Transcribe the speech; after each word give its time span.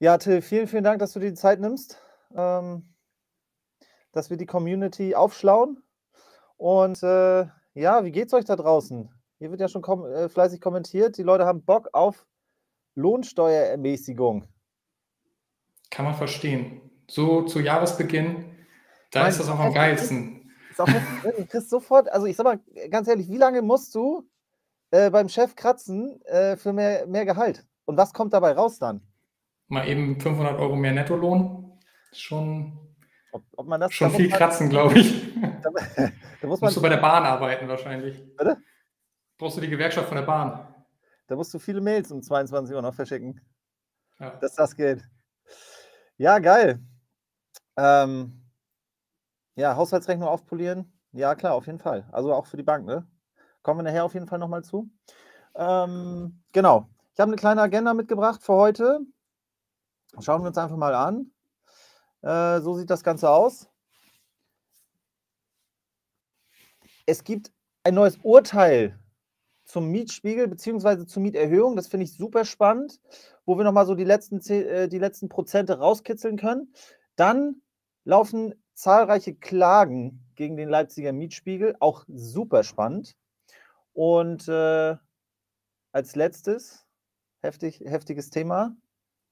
Ja, 0.00 0.16
Till, 0.16 0.42
vielen, 0.42 0.68
vielen 0.68 0.84
Dank, 0.84 1.00
dass 1.00 1.12
du 1.12 1.18
dir 1.18 1.30
die 1.30 1.34
Zeit 1.34 1.58
nimmst, 1.58 2.00
ähm, 2.32 2.94
dass 4.12 4.30
wir 4.30 4.36
die 4.36 4.46
Community 4.46 5.16
aufschlauen. 5.16 5.82
Und 6.56 7.02
äh, 7.02 7.46
ja, 7.74 8.04
wie 8.04 8.12
geht's 8.12 8.32
euch 8.32 8.44
da 8.44 8.54
draußen? 8.54 9.10
Hier 9.38 9.50
wird 9.50 9.60
ja 9.60 9.68
schon 9.68 9.82
kom 9.82 10.04
äh, 10.04 10.28
fleißig 10.28 10.60
kommentiert. 10.60 11.18
Die 11.18 11.24
Leute 11.24 11.46
haben 11.46 11.64
Bock 11.64 11.88
auf 11.92 12.26
Lohnsteuerermäßigung. 12.94 14.46
Kann 15.90 16.04
man 16.04 16.14
verstehen. 16.14 16.80
So 17.08 17.42
zu 17.42 17.58
Jahresbeginn, 17.58 18.44
da 19.10 19.22
mein, 19.22 19.30
ist 19.30 19.40
das 19.40 19.48
auch 19.48 19.58
am 19.58 19.74
geilsten. 19.74 20.52
Ist 20.70 20.80
auch 20.80 20.86
du 21.36 21.46
kriegst 21.46 21.70
sofort, 21.70 22.08
also 22.08 22.26
ich 22.26 22.36
sag 22.36 22.44
mal 22.44 22.60
ganz 22.90 23.08
ehrlich, 23.08 23.28
wie 23.28 23.36
lange 23.36 23.62
musst 23.62 23.96
du 23.96 24.28
äh, 24.92 25.10
beim 25.10 25.28
Chef 25.28 25.56
kratzen 25.56 26.22
äh, 26.22 26.56
für 26.56 26.72
mehr, 26.72 27.06
mehr 27.08 27.24
Gehalt? 27.24 27.66
Und 27.84 27.96
was 27.96 28.12
kommt 28.12 28.32
dabei 28.32 28.52
raus 28.52 28.78
dann? 28.78 29.00
Mal 29.68 29.86
eben 29.86 30.20
500 30.20 30.58
Euro 30.58 30.76
mehr 30.76 30.92
Nettolohn. 30.92 31.78
Schon, 32.12 32.78
ob, 33.32 33.44
ob 33.56 33.66
man 33.66 33.80
das, 33.80 33.92
schon 33.92 34.10
viel 34.10 34.30
kratzen, 34.30 34.68
glaube 34.68 34.98
ich. 34.98 35.28
Da, 35.62 35.70
da 36.40 36.46
muss 36.46 36.60
man, 36.60 36.68
musst 36.68 36.76
du 36.76 36.82
bei 36.82 36.88
der 36.88 36.98
Bahn 36.98 37.24
arbeiten 37.24 37.68
wahrscheinlich. 37.68 38.22
Bitte? 38.36 38.58
Brauchst 39.38 39.56
du 39.56 39.60
die 39.60 39.68
Gewerkschaft 39.68 40.08
von 40.08 40.16
der 40.16 40.24
Bahn. 40.24 40.72
Da 41.26 41.36
musst 41.36 41.52
du 41.52 41.58
viele 41.58 41.80
Mails 41.80 42.10
um 42.12 42.22
22 42.22 42.74
Uhr 42.74 42.82
noch 42.82 42.94
verschicken. 42.94 43.40
Ja. 44.18 44.30
Dass 44.40 44.54
das 44.54 44.76
geht. 44.76 45.02
Ja, 46.16 46.38
geil. 46.38 46.80
Ähm, 47.76 48.42
ja, 49.54 49.76
Haushaltsrechnung 49.76 50.28
aufpolieren. 50.28 50.92
Ja, 51.12 51.34
klar, 51.34 51.54
auf 51.54 51.66
jeden 51.66 51.78
Fall. 51.78 52.08
Also 52.12 52.32
auch 52.32 52.46
für 52.46 52.56
die 52.56 52.62
Bank, 52.62 52.86
ne? 52.86 53.06
Kommen 53.62 53.80
wir 53.80 53.84
nachher 53.84 54.04
auf 54.04 54.14
jeden 54.14 54.26
Fall 54.26 54.38
nochmal 54.38 54.64
zu. 54.64 54.90
Ähm, 55.54 56.42
genau. 56.52 56.88
Ich 57.12 57.20
habe 57.20 57.30
eine 57.30 57.36
kleine 57.36 57.62
Agenda 57.62 57.94
mitgebracht 57.94 58.42
für 58.42 58.54
heute. 58.54 59.00
Schauen 60.20 60.42
wir 60.42 60.48
uns 60.48 60.58
einfach 60.58 60.76
mal 60.76 60.94
an. 60.94 61.30
Äh, 62.22 62.60
so 62.60 62.74
sieht 62.74 62.90
das 62.90 63.04
Ganze 63.04 63.30
aus. 63.30 63.68
Es 67.06 67.24
gibt 67.24 67.52
ein 67.84 67.94
neues 67.94 68.18
Urteil 68.22 68.98
zum 69.64 69.88
Mietspiegel 69.88 70.48
bzw. 70.48 71.06
zur 71.06 71.22
Mieterhöhung. 71.22 71.76
Das 71.76 71.88
finde 71.88 72.04
ich 72.04 72.16
super 72.16 72.44
spannend, 72.44 73.00
wo 73.44 73.56
wir 73.56 73.64
nochmal 73.64 73.86
so 73.86 73.94
die 73.94 74.04
letzten, 74.04 74.40
äh, 74.50 74.88
die 74.88 74.98
letzten 74.98 75.28
Prozente 75.28 75.78
rauskitzeln 75.78 76.36
können. 76.36 76.72
Dann 77.16 77.62
laufen 78.04 78.54
zahlreiche 78.74 79.34
Klagen 79.34 80.24
gegen 80.34 80.56
den 80.56 80.68
Leipziger 80.68 81.12
Mietspiegel, 81.12 81.76
auch 81.80 82.04
super 82.08 82.64
spannend. 82.64 83.16
Und 83.92 84.48
äh, 84.48 84.96
als 85.92 86.16
letztes, 86.16 86.86
heftig, 87.40 87.80
heftiges 87.80 88.30
Thema, 88.30 88.76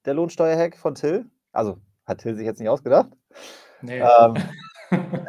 der 0.06 0.14
Lohnsteuerhack 0.14 0.76
von 0.76 0.94
Till. 0.94 1.26
Also 1.52 1.78
hat 2.06 2.18
Till 2.18 2.34
sich 2.34 2.46
jetzt 2.46 2.60
nicht 2.60 2.68
ausgedacht. 2.68 3.10
Nee. 3.82 4.00
Ähm, 4.00 4.34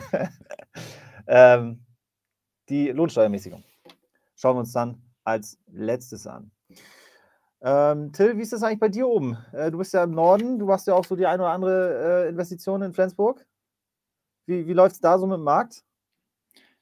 ähm, 1.26 1.86
die 2.68 2.88
Lohnsteuermäßigung 2.88 3.62
schauen 4.34 4.56
wir 4.56 4.60
uns 4.60 4.72
dann 4.72 5.02
als 5.24 5.58
letztes 5.66 6.26
an. 6.26 6.50
Ähm, 7.62 8.12
Till, 8.12 8.36
wie 8.36 8.42
ist 8.42 8.52
das 8.52 8.62
eigentlich 8.62 8.80
bei 8.80 8.88
dir 8.88 9.08
oben? 9.08 9.38
Äh, 9.52 9.70
du 9.70 9.78
bist 9.78 9.94
ja 9.94 10.04
im 10.04 10.12
Norden, 10.12 10.58
du 10.58 10.66
machst 10.66 10.86
ja 10.86 10.94
auch 10.94 11.04
so 11.04 11.16
die 11.16 11.26
eine 11.26 11.42
oder 11.42 11.52
andere 11.52 12.24
äh, 12.24 12.28
Investition 12.28 12.82
in 12.82 12.92
Flensburg. 12.92 13.44
Wie, 14.46 14.66
wie 14.66 14.72
läuft 14.72 14.94
es 14.94 15.00
da 15.00 15.18
so 15.18 15.26
mit 15.26 15.38
dem 15.38 15.44
Markt? 15.44 15.82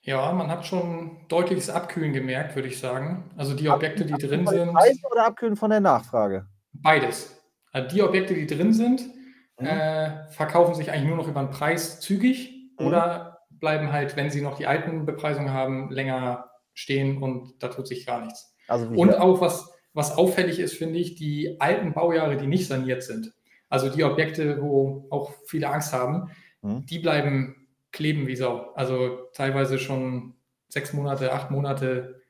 Ja, 0.02 0.30
man 0.32 0.48
hat 0.48 0.66
schon 0.66 1.16
deutliches 1.28 1.70
Abkühlen 1.70 2.12
gemerkt, 2.12 2.54
würde 2.54 2.68
ich 2.68 2.78
sagen. 2.78 3.30
Also 3.38 3.54
die 3.54 3.70
Objekte, 3.70 4.04
die 4.04 4.12
drin 4.12 4.46
sind. 4.46 4.74
Preis 4.74 5.00
oder 5.10 5.24
Abkühlen 5.24 5.56
von 5.56 5.70
der 5.70 5.80
Nachfrage? 5.80 6.46
Beides. 6.74 7.40
Also 7.72 7.88
die 7.88 8.02
Objekte, 8.02 8.34
die 8.34 8.46
drin 8.46 8.72
sind, 8.72 9.02
mhm. 9.58 9.66
äh, 9.66 10.28
verkaufen 10.28 10.74
sich 10.74 10.90
eigentlich 10.90 11.08
nur 11.08 11.16
noch 11.16 11.28
über 11.28 11.42
den 11.42 11.50
Preis 11.50 12.00
zügig 12.00 12.70
mhm. 12.78 12.86
oder 12.86 13.38
bleiben 13.50 13.92
halt, 13.92 14.16
wenn 14.16 14.30
sie 14.30 14.42
noch 14.42 14.56
die 14.56 14.66
alten 14.66 15.06
Bepreisungen 15.06 15.52
haben, 15.52 15.90
länger 15.90 16.50
stehen 16.74 17.22
und 17.22 17.62
da 17.62 17.68
tut 17.68 17.86
sich 17.86 18.06
gar 18.06 18.24
nichts. 18.24 18.54
Also 18.68 18.86
und 18.86 19.14
auch 19.14 19.40
was, 19.40 19.70
was 19.92 20.16
auffällig 20.16 20.58
ist, 20.58 20.74
finde 20.74 20.98
ich, 20.98 21.14
die 21.14 21.60
alten 21.60 21.94
Baujahre, 21.94 22.36
die 22.36 22.46
nicht 22.46 22.66
saniert 22.66 23.02
sind, 23.02 23.32
also 23.68 23.88
die 23.88 24.04
Objekte, 24.04 24.60
wo 24.60 25.06
auch 25.10 25.32
viele 25.46 25.68
Angst 25.68 25.92
haben, 25.92 26.30
mhm. 26.62 26.86
die 26.86 26.98
bleiben 26.98 27.68
kleben 27.92 28.26
wie 28.26 28.36
Sau. 28.36 28.72
Also 28.74 29.28
teilweise 29.32 29.78
schon 29.78 30.34
sechs 30.68 30.92
Monate, 30.92 31.32
acht 31.32 31.50
Monate, 31.50 32.20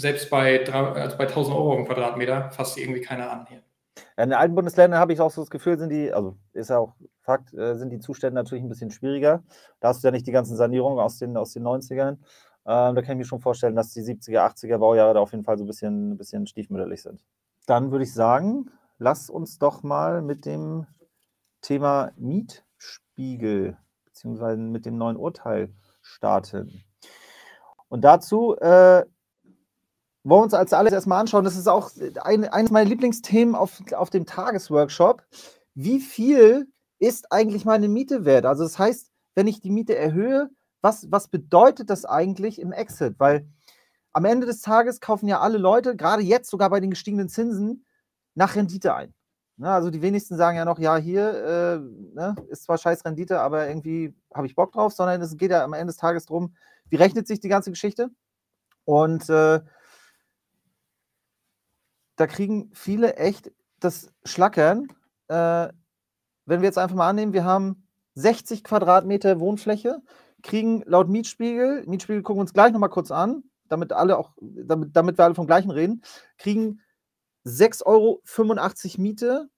selbst 0.00 0.30
bei, 0.30 0.66
also 0.72 1.16
bei 1.16 1.26
1000 1.26 1.56
Euro 1.56 1.76
im 1.76 1.86
Quadratmeter, 1.86 2.50
fasst 2.50 2.78
irgendwie 2.78 3.00
keiner 3.00 3.30
an 3.30 3.46
hier. 3.46 3.62
In 4.16 4.30
den 4.30 4.38
alten 4.38 4.54
Bundesländern 4.54 5.00
habe 5.00 5.12
ich 5.12 5.20
auch 5.20 5.30
so 5.30 5.42
das 5.42 5.50
Gefühl, 5.50 5.78
sind 5.78 5.90
die, 5.90 6.12
also 6.12 6.36
ist 6.52 6.70
ja 6.70 6.78
auch 6.78 6.94
Fakt, 7.20 7.54
äh, 7.54 7.76
sind 7.76 7.90
die 7.90 8.00
Zustände 8.00 8.34
natürlich 8.34 8.64
ein 8.64 8.68
bisschen 8.68 8.90
schwieriger. 8.90 9.42
Da 9.80 9.88
hast 9.88 10.02
du 10.02 10.08
ja 10.08 10.12
nicht 10.12 10.26
die 10.26 10.32
ganzen 10.32 10.56
Sanierungen 10.56 10.98
aus 10.98 11.18
den, 11.18 11.36
aus 11.36 11.52
den 11.52 11.64
90ern. 11.64 12.18
Ähm, 12.66 12.94
da 12.94 13.02
kann 13.02 13.12
ich 13.12 13.18
mir 13.18 13.24
schon 13.24 13.40
vorstellen, 13.40 13.76
dass 13.76 13.92
die 13.92 14.02
70er, 14.02 14.40
80er 14.40 14.78
Baujahre 14.78 15.14
da 15.14 15.20
auf 15.20 15.32
jeden 15.32 15.44
Fall 15.44 15.58
so 15.58 15.64
ein 15.64 15.66
bisschen, 15.66 16.12
ein 16.12 16.18
bisschen 16.18 16.46
stiefmütterlich 16.46 17.02
sind. 17.02 17.24
Dann 17.66 17.90
würde 17.90 18.04
ich 18.04 18.12
sagen, 18.12 18.70
lass 18.98 19.30
uns 19.30 19.58
doch 19.58 19.82
mal 19.82 20.22
mit 20.22 20.44
dem 20.44 20.86
Thema 21.62 22.12
Mietspiegel 22.16 23.76
bzw. 24.06 24.56
mit 24.56 24.86
dem 24.86 24.96
neuen 24.96 25.16
Urteil 25.16 25.72
starten. 26.02 26.84
Und 27.88 28.02
dazu 28.02 28.56
äh, 28.56 29.04
wollen 30.22 30.40
wir 30.40 30.44
uns 30.44 30.54
als 30.54 30.72
alles 30.72 30.92
erstmal 30.92 31.20
anschauen. 31.20 31.44
Das 31.44 31.56
ist 31.56 31.68
auch 31.68 31.90
ein, 32.22 32.44
eines 32.48 32.70
meiner 32.70 32.88
Lieblingsthemen 32.88 33.54
auf, 33.54 33.80
auf 33.94 34.10
dem 34.10 34.26
Tagesworkshop. 34.26 35.22
Wie 35.74 36.00
viel 36.00 36.68
ist 36.98 37.32
eigentlich 37.32 37.64
meine 37.64 37.88
Miete 37.88 38.24
wert? 38.24 38.44
Also 38.44 38.64
das 38.64 38.78
heißt, 38.78 39.10
wenn 39.34 39.46
ich 39.46 39.60
die 39.60 39.70
Miete 39.70 39.96
erhöhe, 39.96 40.50
was, 40.82 41.10
was 41.10 41.28
bedeutet 41.28 41.90
das 41.90 42.04
eigentlich 42.04 42.60
im 42.60 42.72
Exit? 42.72 43.14
Weil 43.18 43.48
am 44.12 44.24
Ende 44.24 44.46
des 44.46 44.60
Tages 44.60 45.00
kaufen 45.00 45.28
ja 45.28 45.40
alle 45.40 45.58
Leute, 45.58 45.96
gerade 45.96 46.22
jetzt 46.22 46.50
sogar 46.50 46.70
bei 46.70 46.80
den 46.80 46.90
gestiegenen 46.90 47.28
Zinsen, 47.28 47.86
nach 48.34 48.56
Rendite 48.56 48.94
ein. 48.94 49.14
Ne, 49.56 49.70
also 49.70 49.90
die 49.90 50.00
wenigsten 50.00 50.38
sagen 50.38 50.56
ja 50.56 50.64
noch, 50.64 50.78
ja, 50.78 50.96
hier 50.96 51.34
äh, 51.44 51.78
ne, 52.14 52.34
ist 52.48 52.62
zwar 52.62 52.78
scheiß 52.78 53.04
Rendite, 53.04 53.40
aber 53.40 53.68
irgendwie 53.68 54.14
habe 54.32 54.46
ich 54.46 54.54
Bock 54.54 54.72
drauf, 54.72 54.94
sondern 54.94 55.20
es 55.20 55.36
geht 55.36 55.50
ja 55.50 55.62
am 55.62 55.74
Ende 55.74 55.88
des 55.88 55.98
Tages 55.98 56.24
darum, 56.24 56.54
wie 56.88 56.96
rechnet 56.96 57.26
sich 57.28 57.40
die 57.40 57.50
ganze 57.50 57.70
Geschichte? 57.70 58.08
Und 58.86 59.28
äh, 59.28 59.60
da 62.20 62.26
kriegen 62.26 62.70
viele 62.74 63.16
echt 63.16 63.50
das 63.80 64.12
Schlackern. 64.24 64.88
Äh, 65.28 65.68
wenn 66.44 66.60
wir 66.60 66.66
jetzt 66.66 66.78
einfach 66.78 66.96
mal 66.96 67.08
annehmen, 67.08 67.32
wir 67.32 67.44
haben 67.44 67.88
60 68.14 68.62
Quadratmeter 68.62 69.40
Wohnfläche 69.40 70.02
kriegen 70.42 70.82
laut 70.86 71.08
Mietspiegel, 71.08 71.84
Mietspiegel 71.86 72.22
gucken 72.22 72.38
wir 72.38 72.42
uns 72.42 72.52
gleich 72.52 72.72
nochmal 72.72 72.90
kurz 72.90 73.10
an, 73.10 73.44
damit 73.68 73.92
alle 73.92 74.18
auch, 74.18 74.32
damit, 74.40 74.96
damit 74.96 75.18
wir 75.18 75.24
alle 75.24 75.34
vom 75.34 75.46
gleichen 75.46 75.70
reden, 75.70 76.02
kriegen 76.38 76.80
6,85 77.46 77.84
Euro 77.86 79.02
Miete 79.02 79.48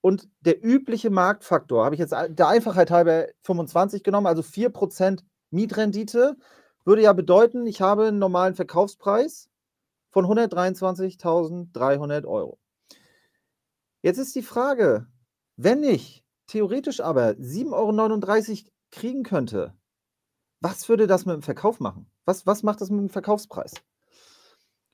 und 0.00 0.28
der 0.40 0.64
übliche 0.64 1.10
Marktfaktor, 1.10 1.84
habe 1.84 1.94
ich 1.94 1.98
jetzt 1.98 2.12
der 2.12 2.48
Einfachheit 2.48 2.90
halber 2.90 3.26
25 3.42 4.02
genommen, 4.02 4.26
also 4.26 4.42
4% 4.42 5.22
Mietrendite, 5.50 6.36
würde 6.84 7.02
ja 7.02 7.12
bedeuten, 7.12 7.66
ich 7.66 7.80
habe 7.82 8.08
einen 8.08 8.18
normalen 8.18 8.54
Verkaufspreis 8.54 9.49
von 10.10 10.26
123.300 10.26 12.26
Euro. 12.26 12.58
Jetzt 14.02 14.18
ist 14.18 14.34
die 14.34 14.42
Frage, 14.42 15.06
wenn 15.56 15.82
ich 15.82 16.24
theoretisch 16.46 17.00
aber 17.00 17.30
7,39 17.30 18.64
Euro 18.64 18.70
kriegen 18.90 19.22
könnte, 19.22 19.74
was 20.60 20.88
würde 20.88 21.06
das 21.06 21.26
mit 21.26 21.34
dem 21.34 21.42
Verkauf 21.42 21.80
machen? 21.80 22.10
Was, 22.24 22.46
was 22.46 22.62
macht 22.62 22.80
das 22.80 22.90
mit 22.90 23.00
dem 23.00 23.10
Verkaufspreis? 23.10 23.74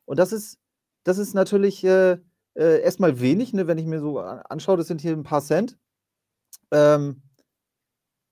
Und 0.05 0.19
das 0.19 0.33
ist, 0.33 0.59
das 1.05 1.19
ist 1.19 1.35
natürlich 1.35 1.85
äh, 1.85 2.19
äh, 2.55 2.81
erstmal 2.81 3.21
wenig, 3.21 3.53
ne, 3.53 3.67
wenn 3.67 3.79
ich 3.79 3.87
mir 3.87 4.01
so 4.01 4.19
anschaue, 4.19 4.77
das 4.77 4.87
sind 4.87 5.01
hier 5.01 5.13
ein 5.13 5.23
paar 5.23 5.43
Cent. 5.43 5.79
Ähm, 6.71 7.23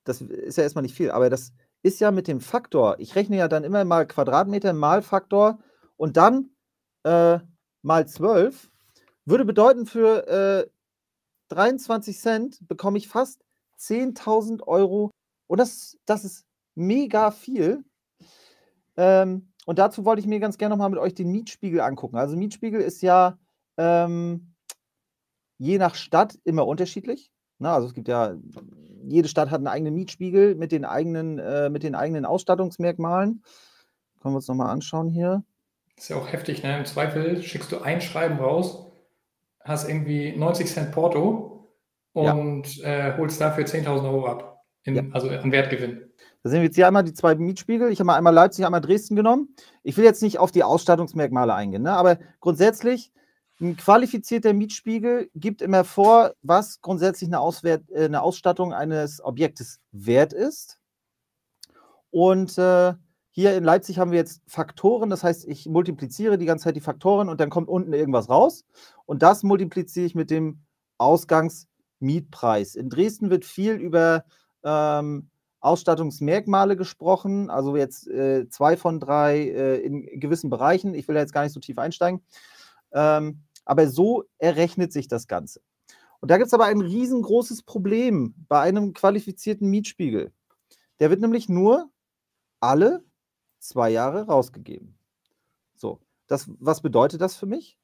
das 0.05 0.21
ist 0.21 0.57
ja 0.57 0.65
erstmal 0.65 0.83
nicht 0.83 0.95
viel, 0.95 1.11
aber 1.11 1.31
das 1.31 1.53
ist 1.83 2.01
ja 2.01 2.11
mit 2.11 2.29
dem 2.29 2.41
Faktor, 2.41 2.97
ich 2.99 3.15
rechne 3.15 3.37
ja 3.37 3.49
dann 3.49 3.65
immer 3.65 3.85
mal 3.85 4.07
Quadratmeter 4.07 4.73
mal 4.73 5.03
Faktor 5.03 5.59
und 5.97 6.17
dann 6.17 6.54
äh, 7.05 7.39
mal 7.83 8.07
12, 8.07 8.71
würde 9.25 9.45
bedeuten, 9.45 9.87
für 9.87 10.27
äh, 10.29 10.71
23 11.49 12.19
Cent 12.19 12.69
bekomme 12.69 12.99
ich 12.99 13.09
fast 13.09 13.43
10.000 13.79 14.63
Euro 14.63 15.11
und 15.47 15.59
das, 15.61 15.97
das 16.07 16.25
ist 16.25 16.45
mega 16.75 17.31
viel. 17.31 17.85
Ähm, 18.97 19.53
und 19.67 19.79
dazu 19.79 20.05
wollte 20.05 20.21
ich 20.21 20.27
mir 20.27 20.41
ganz 20.41 20.59
gerne 20.59 20.75
nochmal 20.75 20.91
mit 20.91 20.99
euch 20.99 21.15
den 21.15 21.31
Mietspiegel 21.31 21.81
angucken. 21.81 22.17
Also 22.17 22.37
Mietspiegel 22.37 22.81
ist 22.81 23.03
ja 23.03 23.39
ähm, 23.77 24.55
je 25.59 25.79
nach 25.79 25.95
Stadt 25.95 26.39
immer 26.45 26.67
unterschiedlich. 26.67 27.31
Na, 27.59 27.75
also 27.75 27.87
es 27.87 27.95
gibt 27.95 28.09
ja, 28.09 28.37
jede 29.05 29.29
Stadt 29.29 29.51
hat 29.51 29.59
einen 29.59 29.69
eigenen 29.69 29.95
Mietspiegel 29.95 30.55
mit 30.55 30.73
den 30.73 30.85
eigenen, 30.85 31.39
äh, 31.39 31.71
mit 31.71 31.83
den 31.83 31.95
eigenen 31.95 32.27
Ausstattungsmerkmalen. 32.27 33.43
Können 34.21 34.35
wir 34.35 34.37
uns 34.37 34.49
nochmal 34.49 34.71
anschauen 34.71 35.09
hier. 35.09 35.45
Ist 35.97 36.09
ja 36.09 36.17
auch 36.17 36.33
heftig, 36.33 36.63
ne? 36.63 36.79
Im 36.79 36.85
Zweifel 36.85 37.43
schickst 37.43 37.71
du 37.73 37.81
ein 37.81 38.01
Schreiben 38.01 38.39
raus, 38.39 38.87
hast 39.61 39.89
irgendwie 39.89 40.37
90 40.37 40.67
Cent 40.67 40.93
Porto 40.93 41.71
und 42.13 42.77
ja. 42.77 43.09
äh, 43.11 43.17
holst 43.17 43.41
dafür 43.41 43.65
10.000 43.65 44.05
Euro 44.05 44.27
ab. 44.27 44.65
In, 44.83 44.97
ja. 44.97 45.03
Also 45.13 45.31
an 45.31 45.51
Wertgewinn. 45.51 46.11
Da 46.43 46.51
sehen 46.51 46.61
wir 46.61 46.67
jetzt 46.67 46.75
hier 46.75 46.87
einmal 46.87 47.05
die 47.05 47.15
zwei 47.15 47.35
Mietspiegel. 47.35 47.91
Ich 47.91 48.01
habe 48.01 48.07
mal 48.07 48.17
einmal 48.17 48.35
Leipzig, 48.35 48.67
einmal 48.67 48.83
Dresden 48.83 49.17
genommen. 49.17 49.55
Ich 49.83 49.97
will 49.97 50.05
jetzt 50.05 50.23
nicht 50.23 50.39
auf 50.39 50.53
die 50.53 50.63
Ausstattungsmerkmale 50.63 51.55
eingehen, 51.55 51.83
ne? 51.83 51.93
aber 51.93 52.19
grundsätzlich 52.41 53.13
ein 53.61 53.77
qualifizierter 53.77 54.53
Mietspiegel 54.53 55.31
gibt 55.35 55.63
immer 55.63 55.85
vor, 55.85 56.35
was 56.43 56.81
grundsätzlich 56.81 57.29
eine, 57.29 57.41
Auswert, 57.41 57.89
äh, 57.91 58.05
eine 58.05 58.21
Ausstattung 58.21 58.73
eines 58.73 59.25
Objektes 59.25 59.81
wert 59.93 60.33
ist. 60.33 60.79
Und 62.11 62.59
äh, 62.59 62.95
hier 63.37 63.57
in 63.57 63.65
Leipzig 63.65 63.99
haben 63.99 64.13
wir 64.13 64.19
jetzt 64.19 64.43
Faktoren, 64.47 65.11
das 65.11 65.25
heißt, 65.25 65.45
ich 65.49 65.67
multipliziere 65.67 66.39
die 66.39 66.47
ganze 66.47 66.65
Zeit 66.65 66.77
die 66.77 66.81
Faktoren 66.81 67.29
und 67.29 67.41
dann 67.41 67.51
kommt 67.51 67.69
unten 67.69 67.93
irgendwas 67.93 68.29
raus. 68.29 68.65
Und 69.07 69.25
das 69.25 69.43
multipliziere 69.43 70.07
ich 70.07 70.15
mit 70.15 70.31
dem 70.31 70.61
Ausgangsmietpreis. 70.99 72.77
In 72.77 72.91
Dresden 72.91 73.31
wird 73.31 73.45
viel 73.45 73.75
über 73.75 74.25
ähm, 74.63 75.31
Ausstattungsmerkmale 75.59 76.77
gesprochen, 76.77 77.51
also 77.51 77.77
jetzt 77.77 78.07
äh, 78.07 78.49
zwei 78.51 78.77
von 78.77 79.01
drei 79.01 79.49
äh, 79.49 79.77
in 79.79 80.21
gewissen 80.21 80.49
Bereichen. 80.49 80.95
Ich 80.95 81.09
will 81.09 81.17
da 81.17 81.21
jetzt 81.21 81.33
gar 81.33 81.43
nicht 81.43 81.55
so 81.55 81.61
tief 81.61 81.79
einsteigen. 81.79 82.23
Ähm, 82.93 83.43
aber 83.65 83.89
so 83.89 84.23
errechnet 84.39 84.93
sich 84.93 85.09
das 85.09 85.27
Ganze. 85.27 85.61
Und 86.21 86.31
da 86.31 86.37
gibt 86.37 86.47
es 86.47 86.55
aber 86.55 86.67
ein 86.67 86.81
riesengroßes 86.81 87.65
Problem 87.65 88.37
bei 88.47 88.61
einem 88.61 88.93
qualifizierten 88.93 89.69
Mietspiegel. 89.69 90.33
Der 91.01 91.11
wird 91.11 91.21
nämlich 91.21 91.49
nur 91.49 91.91
alle 92.61 93.03
zwei 93.65 93.91
Jahre 93.91 94.27
rausgegeben. 94.27 94.95
So, 95.75 96.01
das, 96.27 96.51
was 96.59 96.81
bedeutet 96.81 97.21
das 97.21 97.37
für 97.37 97.47
mich? 97.47 97.79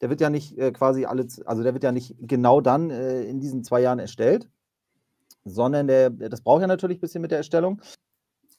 Der 0.00 0.10
wird 0.10 0.20
ja 0.20 0.30
nicht 0.30 0.58
äh, 0.58 0.72
quasi 0.72 1.04
alle, 1.04 1.26
also 1.46 1.62
der 1.62 1.72
wird 1.74 1.84
ja 1.84 1.92
nicht 1.92 2.16
genau 2.20 2.60
dann 2.60 2.90
äh, 2.90 3.22
in 3.22 3.40
diesen 3.40 3.62
zwei 3.62 3.80
Jahren 3.80 3.98
erstellt, 3.98 4.48
sondern 5.44 5.86
der, 5.86 6.10
das 6.10 6.40
braucht 6.40 6.62
ja 6.62 6.66
natürlich 6.66 6.98
ein 6.98 7.00
bisschen 7.00 7.22
mit 7.22 7.30
der 7.30 7.38
Erstellung. 7.38 7.80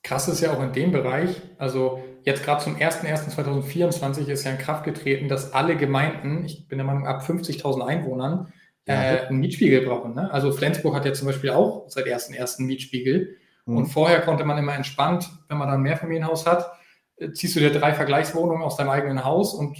Krass 0.04 0.28
ist 0.28 0.40
ja 0.40 0.54
auch 0.54 0.62
in 0.62 0.72
dem 0.72 0.92
Bereich, 0.92 1.42
also 1.58 2.00
jetzt 2.24 2.44
gerade 2.44 2.64
zum 2.64 2.76
01.01.2024 2.76 4.28
ist 4.28 4.44
ja 4.44 4.52
in 4.52 4.60
Kraft 4.60 4.84
getreten, 4.84 5.28
dass 5.28 5.54
alle 5.54 5.76
Gemeinden, 5.78 6.46
ich 6.46 6.68
bin 6.68 6.78
der 6.78 6.86
Meinung, 6.86 7.08
ab 7.08 7.24
50.000 7.24 7.84
Einwohnern 7.84 8.54
äh, 8.86 8.94
einen 8.94 9.40
Mietspiegel 9.40 9.82
brauchen. 9.82 10.14
Ne? 10.14 10.32
Also 10.32 10.52
Flensburg 10.52 10.96
hat 10.96 11.06
ja 11.06 11.14
zum 11.14 11.26
Beispiel 11.28 11.50
auch 11.50 11.90
seit 11.90 12.06
1.01. 12.06 12.60
einen 12.60 12.68
Mietspiegel. 12.68 13.38
Mhm. 13.66 13.78
Und 13.78 13.86
vorher 13.88 14.22
konnte 14.22 14.46
man 14.46 14.58
immer 14.58 14.74
entspannt, 14.74 15.30
wenn 15.50 15.58
man 15.58 15.68
dann 15.68 15.80
ein 15.80 15.84
Mehrfamilienhaus 15.84 16.46
hat, 16.46 16.72
äh, 17.18 17.32
ziehst 17.32 17.56
du 17.56 17.60
dir 17.60 17.72
drei 17.72 17.94
Vergleichswohnungen 17.94 18.64
aus 18.64 18.78
deinem 18.78 18.90
eigenen 18.90 19.24
Haus 19.24 19.54
und 19.54 19.78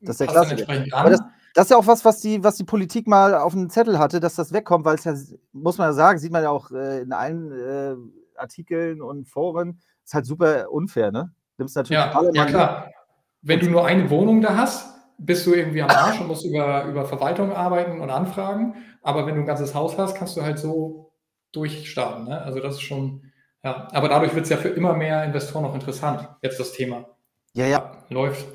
das 0.00 0.20
ist 0.20 0.20
ja 0.20 0.26
klasse. 0.26 0.66
Aber 0.92 1.10
das, 1.10 1.20
das 1.54 1.64
ist 1.64 1.70
ja 1.70 1.78
auch 1.78 1.86
was, 1.86 2.04
was 2.04 2.20
die, 2.20 2.44
was 2.44 2.56
die 2.56 2.64
Politik 2.64 3.06
mal 3.06 3.34
auf 3.34 3.52
dem 3.54 3.70
Zettel 3.70 3.98
hatte, 3.98 4.20
dass 4.20 4.34
das 4.34 4.52
wegkommt, 4.52 4.84
weil 4.84 4.96
es 4.96 5.04
ja, 5.04 5.14
muss 5.52 5.78
man 5.78 5.88
ja 5.88 5.92
sagen, 5.94 6.18
sieht 6.18 6.32
man 6.32 6.42
ja 6.42 6.50
auch 6.50 6.70
äh, 6.70 7.00
in 7.00 7.12
allen 7.12 7.50
äh, 7.52 7.94
Artikeln 8.38 9.00
und 9.00 9.26
Foren, 9.26 9.80
ist 10.04 10.14
halt 10.14 10.26
super 10.26 10.70
unfair, 10.70 11.10
ne? 11.10 11.32
Nimmst 11.58 11.76
natürlich 11.76 11.98
ja, 11.98 12.12
alle 12.12 12.30
ja 12.34 12.44
klar. 12.44 12.90
Wenn 13.42 13.60
du 13.60 13.70
nur 13.70 13.86
eine 13.86 14.10
Wohnung 14.10 14.42
da 14.42 14.56
hast, 14.56 14.94
bist 15.18 15.46
du 15.46 15.54
irgendwie 15.54 15.82
am 15.82 15.88
Arsch 15.88 16.20
und 16.20 16.26
musst 16.26 16.44
über, 16.44 16.84
über 16.84 17.06
Verwaltung 17.06 17.52
arbeiten 17.52 18.00
und 18.00 18.10
anfragen. 18.10 18.74
Aber 19.02 19.26
wenn 19.26 19.36
du 19.36 19.40
ein 19.40 19.46
ganzes 19.46 19.74
Haus 19.74 19.96
hast, 19.96 20.14
kannst 20.14 20.36
du 20.36 20.42
halt 20.42 20.58
so 20.58 21.05
durchstarten. 21.52 22.24
Ne? 22.24 22.42
Also 22.42 22.60
das 22.60 22.74
ist 22.74 22.82
schon, 22.82 23.32
ja. 23.62 23.88
Aber 23.92 24.08
dadurch 24.08 24.34
wird 24.34 24.44
es 24.44 24.50
ja 24.50 24.56
für 24.56 24.68
immer 24.68 24.94
mehr 24.94 25.24
Investoren 25.24 25.62
noch 25.62 25.74
interessant, 25.74 26.28
jetzt 26.42 26.60
das 26.60 26.72
Thema. 26.72 27.06
Ja, 27.54 27.66
ja. 27.66 28.04
Läuft. 28.08 28.46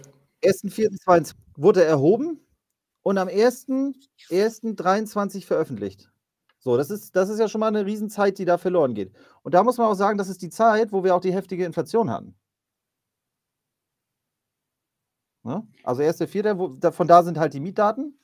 1.4.22 0.43 1.35
wurde 1.55 1.83
erhoben 1.83 2.39
und 3.03 3.17
am 3.17 3.27
1.1.23 3.27 5.45
veröffentlicht. 5.45 6.11
So, 6.59 6.77
das 6.77 6.91
ist, 6.91 7.15
das 7.15 7.29
ist 7.29 7.39
ja 7.39 7.47
schon 7.47 7.59
mal 7.59 7.69
eine 7.69 7.87
Riesenzeit, 7.87 8.37
die 8.37 8.45
da 8.45 8.59
verloren 8.59 8.93
geht. 8.93 9.11
Und 9.41 9.55
da 9.55 9.63
muss 9.63 9.77
man 9.77 9.87
auch 9.87 9.95
sagen, 9.95 10.19
das 10.19 10.29
ist 10.29 10.43
die 10.43 10.51
Zeit, 10.51 10.91
wo 10.91 11.03
wir 11.03 11.15
auch 11.15 11.21
die 11.21 11.33
heftige 11.33 11.65
Inflation 11.65 12.11
hatten. 12.11 12.35
Ne? 15.43 15.67
Also 15.83 16.03
1.4., 16.03 16.91
von 16.91 17.07
da 17.07 17.23
sind 17.23 17.39
halt 17.39 17.55
die 17.55 17.59
Mietdaten. 17.59 18.19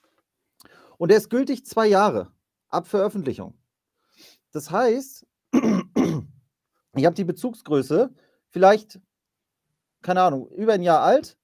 Und 0.97 1.09
der 1.09 1.17
ist 1.17 1.29
gültig 1.29 1.65
zwei 1.65 1.87
Jahre 1.87 2.31
ab 2.69 2.87
Veröffentlichung. 2.87 3.53
Das 4.51 4.71
heißt, 4.71 5.25
ich 5.53 7.05
habe 7.05 7.15
die 7.15 7.23
Bezugsgröße 7.23 8.13
vielleicht, 8.49 8.99
keine 10.01 10.21
Ahnung, 10.21 10.49
über 10.49 10.73
ein 10.73 10.83
Jahr 10.83 11.01
alt 11.01 11.37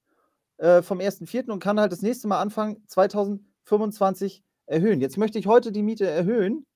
äh, 0.58 0.82
vom 0.82 0.98
1.4. 0.98 1.50
und 1.50 1.60
kann 1.60 1.80
halt 1.80 1.92
das 1.92 2.02
nächste 2.02 2.28
Mal 2.28 2.40
Anfang 2.40 2.78
2025 2.88 4.42
erhöhen. 4.66 5.00
Jetzt 5.00 5.18
möchte 5.18 5.38
ich 5.38 5.46
heute 5.46 5.72
die 5.72 5.82
Miete 5.82 6.06
erhöhen 6.06 6.66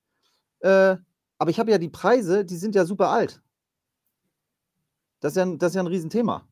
äh, 0.61 0.97
aber 1.39 1.51
ich 1.51 1.61
habe 1.61 1.71
ja 1.71 1.79
die 1.79 1.89
Preise, 1.89 2.45
die 2.45 2.57
sind 2.57 2.75
ja 2.75 2.85
super 2.85 3.11
alt. 3.11 3.41
Das 5.21 5.33
ist 5.33 5.37
ja, 5.37 5.57
das 5.57 5.71
ist 5.71 5.77
ja 5.77 5.83
ein 5.83 5.87
Riesenthema. 5.87 6.47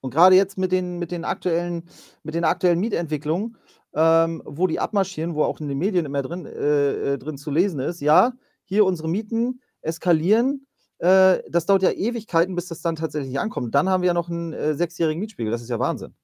Und 0.00 0.12
gerade 0.12 0.36
jetzt 0.36 0.58
mit 0.58 0.70
den, 0.70 0.98
mit 0.98 1.10
den, 1.10 1.24
aktuellen, 1.24 1.88
mit 2.22 2.34
den 2.34 2.44
aktuellen 2.44 2.78
Mietentwicklungen, 2.78 3.56
ähm, 3.94 4.42
wo 4.44 4.66
die 4.66 4.80
abmarschieren, 4.80 5.34
wo 5.34 5.44
auch 5.44 5.60
in 5.60 5.68
den 5.68 5.78
Medien 5.78 6.06
immer 6.06 6.22
drin, 6.22 6.46
äh, 6.46 7.14
äh, 7.14 7.18
drin 7.18 7.38
zu 7.38 7.50
lesen 7.50 7.80
ist, 7.80 8.00
ja, 8.00 8.32
hier 8.64 8.84
unsere 8.84 9.08
Mieten 9.08 9.60
eskalieren. 9.80 10.66
Äh, 10.98 11.38
das 11.48 11.66
dauert 11.66 11.82
ja 11.82 11.90
Ewigkeiten, 11.90 12.54
bis 12.54 12.66
das 12.66 12.82
dann 12.82 12.96
tatsächlich 12.96 13.38
ankommt. 13.38 13.74
Dann 13.74 13.88
haben 13.88 14.02
wir 14.02 14.08
ja 14.08 14.14
noch 14.14 14.28
einen 14.28 14.52
äh, 14.52 14.74
sechsjährigen 14.74 15.20
Mietspiegel. 15.20 15.50
Das 15.50 15.62
ist 15.62 15.70
ja 15.70 15.78
Wahnsinn. 15.78 16.14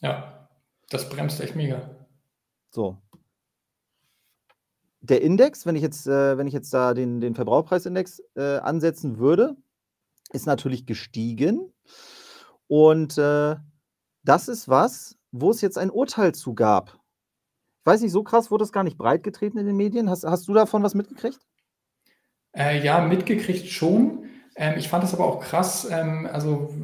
Ja, 0.00 0.48
das 0.90 1.08
bremst 1.08 1.40
echt 1.40 1.56
mega. 1.56 1.90
So, 2.70 2.98
der 5.00 5.22
Index, 5.22 5.66
wenn 5.66 5.76
ich 5.76 5.82
jetzt, 5.82 6.06
äh, 6.06 6.36
wenn 6.36 6.46
ich 6.46 6.52
jetzt 6.52 6.72
da 6.72 6.94
den, 6.94 7.20
den 7.20 7.34
Verbrauchpreisindex 7.34 8.22
äh, 8.36 8.58
ansetzen 8.58 9.18
würde, 9.18 9.56
ist 10.32 10.46
natürlich 10.46 10.86
gestiegen. 10.86 11.72
Und 12.68 13.18
das 13.18 14.46
ist 14.46 14.68
was, 14.68 15.16
wo 15.32 15.50
es 15.50 15.60
jetzt 15.60 15.78
ein 15.78 15.90
Urteil 15.90 16.34
zu 16.34 16.54
gab. 16.54 16.98
Ich 17.80 17.86
weiß 17.86 18.02
nicht, 18.02 18.12
so 18.12 18.22
krass 18.22 18.50
wurde 18.50 18.64
es 18.64 18.72
gar 18.72 18.84
nicht 18.84 18.98
breit 18.98 19.22
getreten 19.22 19.58
in 19.58 19.66
den 19.66 19.76
Medien. 19.76 20.10
Hast, 20.10 20.24
hast 20.24 20.48
du 20.48 20.54
davon 20.54 20.82
was 20.82 20.94
mitgekriegt? 20.94 21.40
Äh, 22.52 22.84
ja, 22.84 23.00
mitgekriegt 23.00 23.68
schon. 23.68 24.24
Ähm, 24.56 24.74
ich 24.76 24.88
fand 24.88 25.04
es 25.04 25.14
aber 25.14 25.24
auch 25.24 25.40
krass. 25.40 25.88
Ähm, 25.90 26.28
also, 26.30 26.74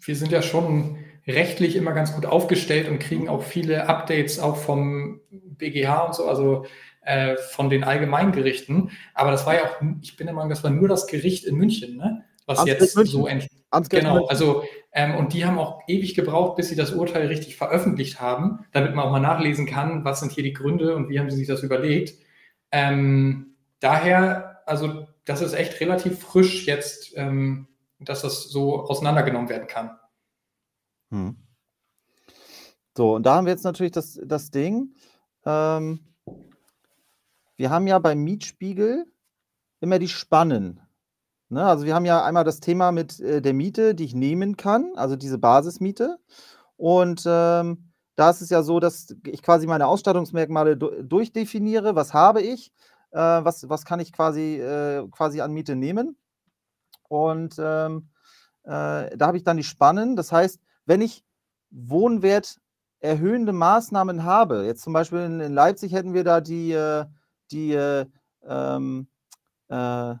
wir 0.00 0.16
sind 0.16 0.32
ja 0.32 0.42
schon 0.42 0.98
rechtlich 1.26 1.76
immer 1.76 1.92
ganz 1.92 2.14
gut 2.14 2.24
aufgestellt 2.24 2.88
und 2.88 3.00
kriegen 3.00 3.28
auch 3.28 3.42
viele 3.42 3.88
Updates 3.88 4.38
auch 4.38 4.56
vom 4.56 5.20
BGH 5.30 6.06
und 6.06 6.14
so. 6.14 6.26
Also, 6.26 6.64
äh, 7.08 7.36
von 7.36 7.70
den 7.70 7.84
Allgemeingerichten. 7.84 8.90
Aber 9.14 9.30
das 9.30 9.46
war 9.46 9.54
ja 9.54 9.64
auch, 9.64 9.82
ich 10.02 10.16
bin 10.16 10.26
der 10.26 10.34
Meinung, 10.34 10.50
das 10.50 10.62
war 10.62 10.70
nur 10.70 10.88
das 10.88 11.06
Gericht 11.06 11.44
in 11.44 11.56
München, 11.56 11.96
ne? 11.96 12.24
Was 12.48 12.58
Amtsgericht 12.58 12.82
jetzt 12.82 12.96
München. 12.96 13.12
so 13.12 13.26
entschieden 13.26 13.58
Genau, 13.90 14.26
also 14.26 14.64
ähm, 14.92 15.14
und 15.16 15.34
die 15.34 15.44
haben 15.44 15.58
auch 15.58 15.82
ewig 15.86 16.14
gebraucht, 16.14 16.56
bis 16.56 16.70
sie 16.70 16.74
das 16.74 16.92
Urteil 16.92 17.26
richtig 17.26 17.56
veröffentlicht 17.56 18.18
haben, 18.18 18.64
damit 18.72 18.94
man 18.94 19.04
auch 19.04 19.10
mal 19.10 19.20
nachlesen 19.20 19.66
kann, 19.66 20.04
was 20.04 20.20
sind 20.20 20.32
hier 20.32 20.42
die 20.42 20.54
Gründe 20.54 20.96
und 20.96 21.10
wie 21.10 21.20
haben 21.20 21.30
sie 21.30 21.36
sich 21.36 21.46
das 21.46 21.62
überlegt. 21.62 22.14
Ähm, 22.72 23.56
daher, 23.80 24.62
also 24.66 25.06
das 25.26 25.42
ist 25.42 25.52
echt 25.52 25.80
relativ 25.80 26.18
frisch 26.20 26.66
jetzt, 26.66 27.12
ähm, 27.16 27.68
dass 28.00 28.22
das 28.22 28.44
so 28.44 28.84
auseinandergenommen 28.84 29.50
werden 29.50 29.68
kann. 29.68 29.98
Hm. 31.10 31.36
So, 32.96 33.16
und 33.16 33.24
da 33.24 33.36
haben 33.36 33.46
wir 33.46 33.52
jetzt 33.52 33.64
natürlich 33.64 33.92
das, 33.92 34.18
das 34.24 34.50
Ding. 34.50 34.94
Ähm, 35.44 36.00
wir 37.56 37.70
haben 37.70 37.86
ja 37.86 37.98
beim 37.98 38.24
Mietspiegel 38.24 39.04
immer 39.80 39.98
die 39.98 40.08
Spannen. 40.08 40.80
Ne? 41.50 41.64
Also 41.64 41.84
wir 41.84 41.94
haben 41.94 42.04
ja 42.04 42.24
einmal 42.24 42.44
das 42.44 42.60
Thema 42.60 42.92
mit 42.92 43.20
äh, 43.20 43.40
der 43.40 43.54
Miete, 43.54 43.94
die 43.94 44.04
ich 44.04 44.14
nehmen 44.14 44.56
kann, 44.56 44.92
also 44.96 45.16
diese 45.16 45.38
Basismiete. 45.38 46.18
Und 46.76 47.24
ähm, 47.26 47.92
da 48.16 48.30
ist 48.30 48.40
es 48.40 48.50
ja 48.50 48.62
so, 48.62 48.80
dass 48.80 49.14
ich 49.24 49.42
quasi 49.42 49.66
meine 49.66 49.86
Ausstattungsmerkmale 49.86 50.76
du 50.76 51.02
durchdefiniere. 51.02 51.94
Was 51.94 52.14
habe 52.14 52.42
ich? 52.42 52.72
Äh, 53.12 53.18
was, 53.18 53.68
was 53.68 53.84
kann 53.84 54.00
ich 54.00 54.12
quasi, 54.12 54.56
äh, 54.56 55.06
quasi 55.10 55.40
an 55.40 55.52
Miete 55.52 55.76
nehmen? 55.76 56.16
Und 57.08 57.56
ähm, 57.58 58.10
äh, 58.64 59.16
da 59.16 59.26
habe 59.26 59.36
ich 59.36 59.44
dann 59.44 59.56
die 59.56 59.62
Spannen. 59.64 60.16
Das 60.16 60.32
heißt, 60.32 60.60
wenn 60.84 61.00
ich 61.00 61.24
Wohnwert 61.70 62.58
erhöhende 63.00 63.52
Maßnahmen 63.52 64.24
habe, 64.24 64.64
jetzt 64.66 64.82
zum 64.82 64.92
Beispiel 64.92 65.20
in, 65.20 65.40
in 65.40 65.52
Leipzig 65.52 65.92
hätten 65.92 66.12
wir 66.12 66.24
da 66.24 66.40
die, 66.40 66.72
äh, 66.72 67.06
die, 67.50 67.72
äh, 67.72 68.06
ähm, 68.46 69.08
äh, 69.68 70.14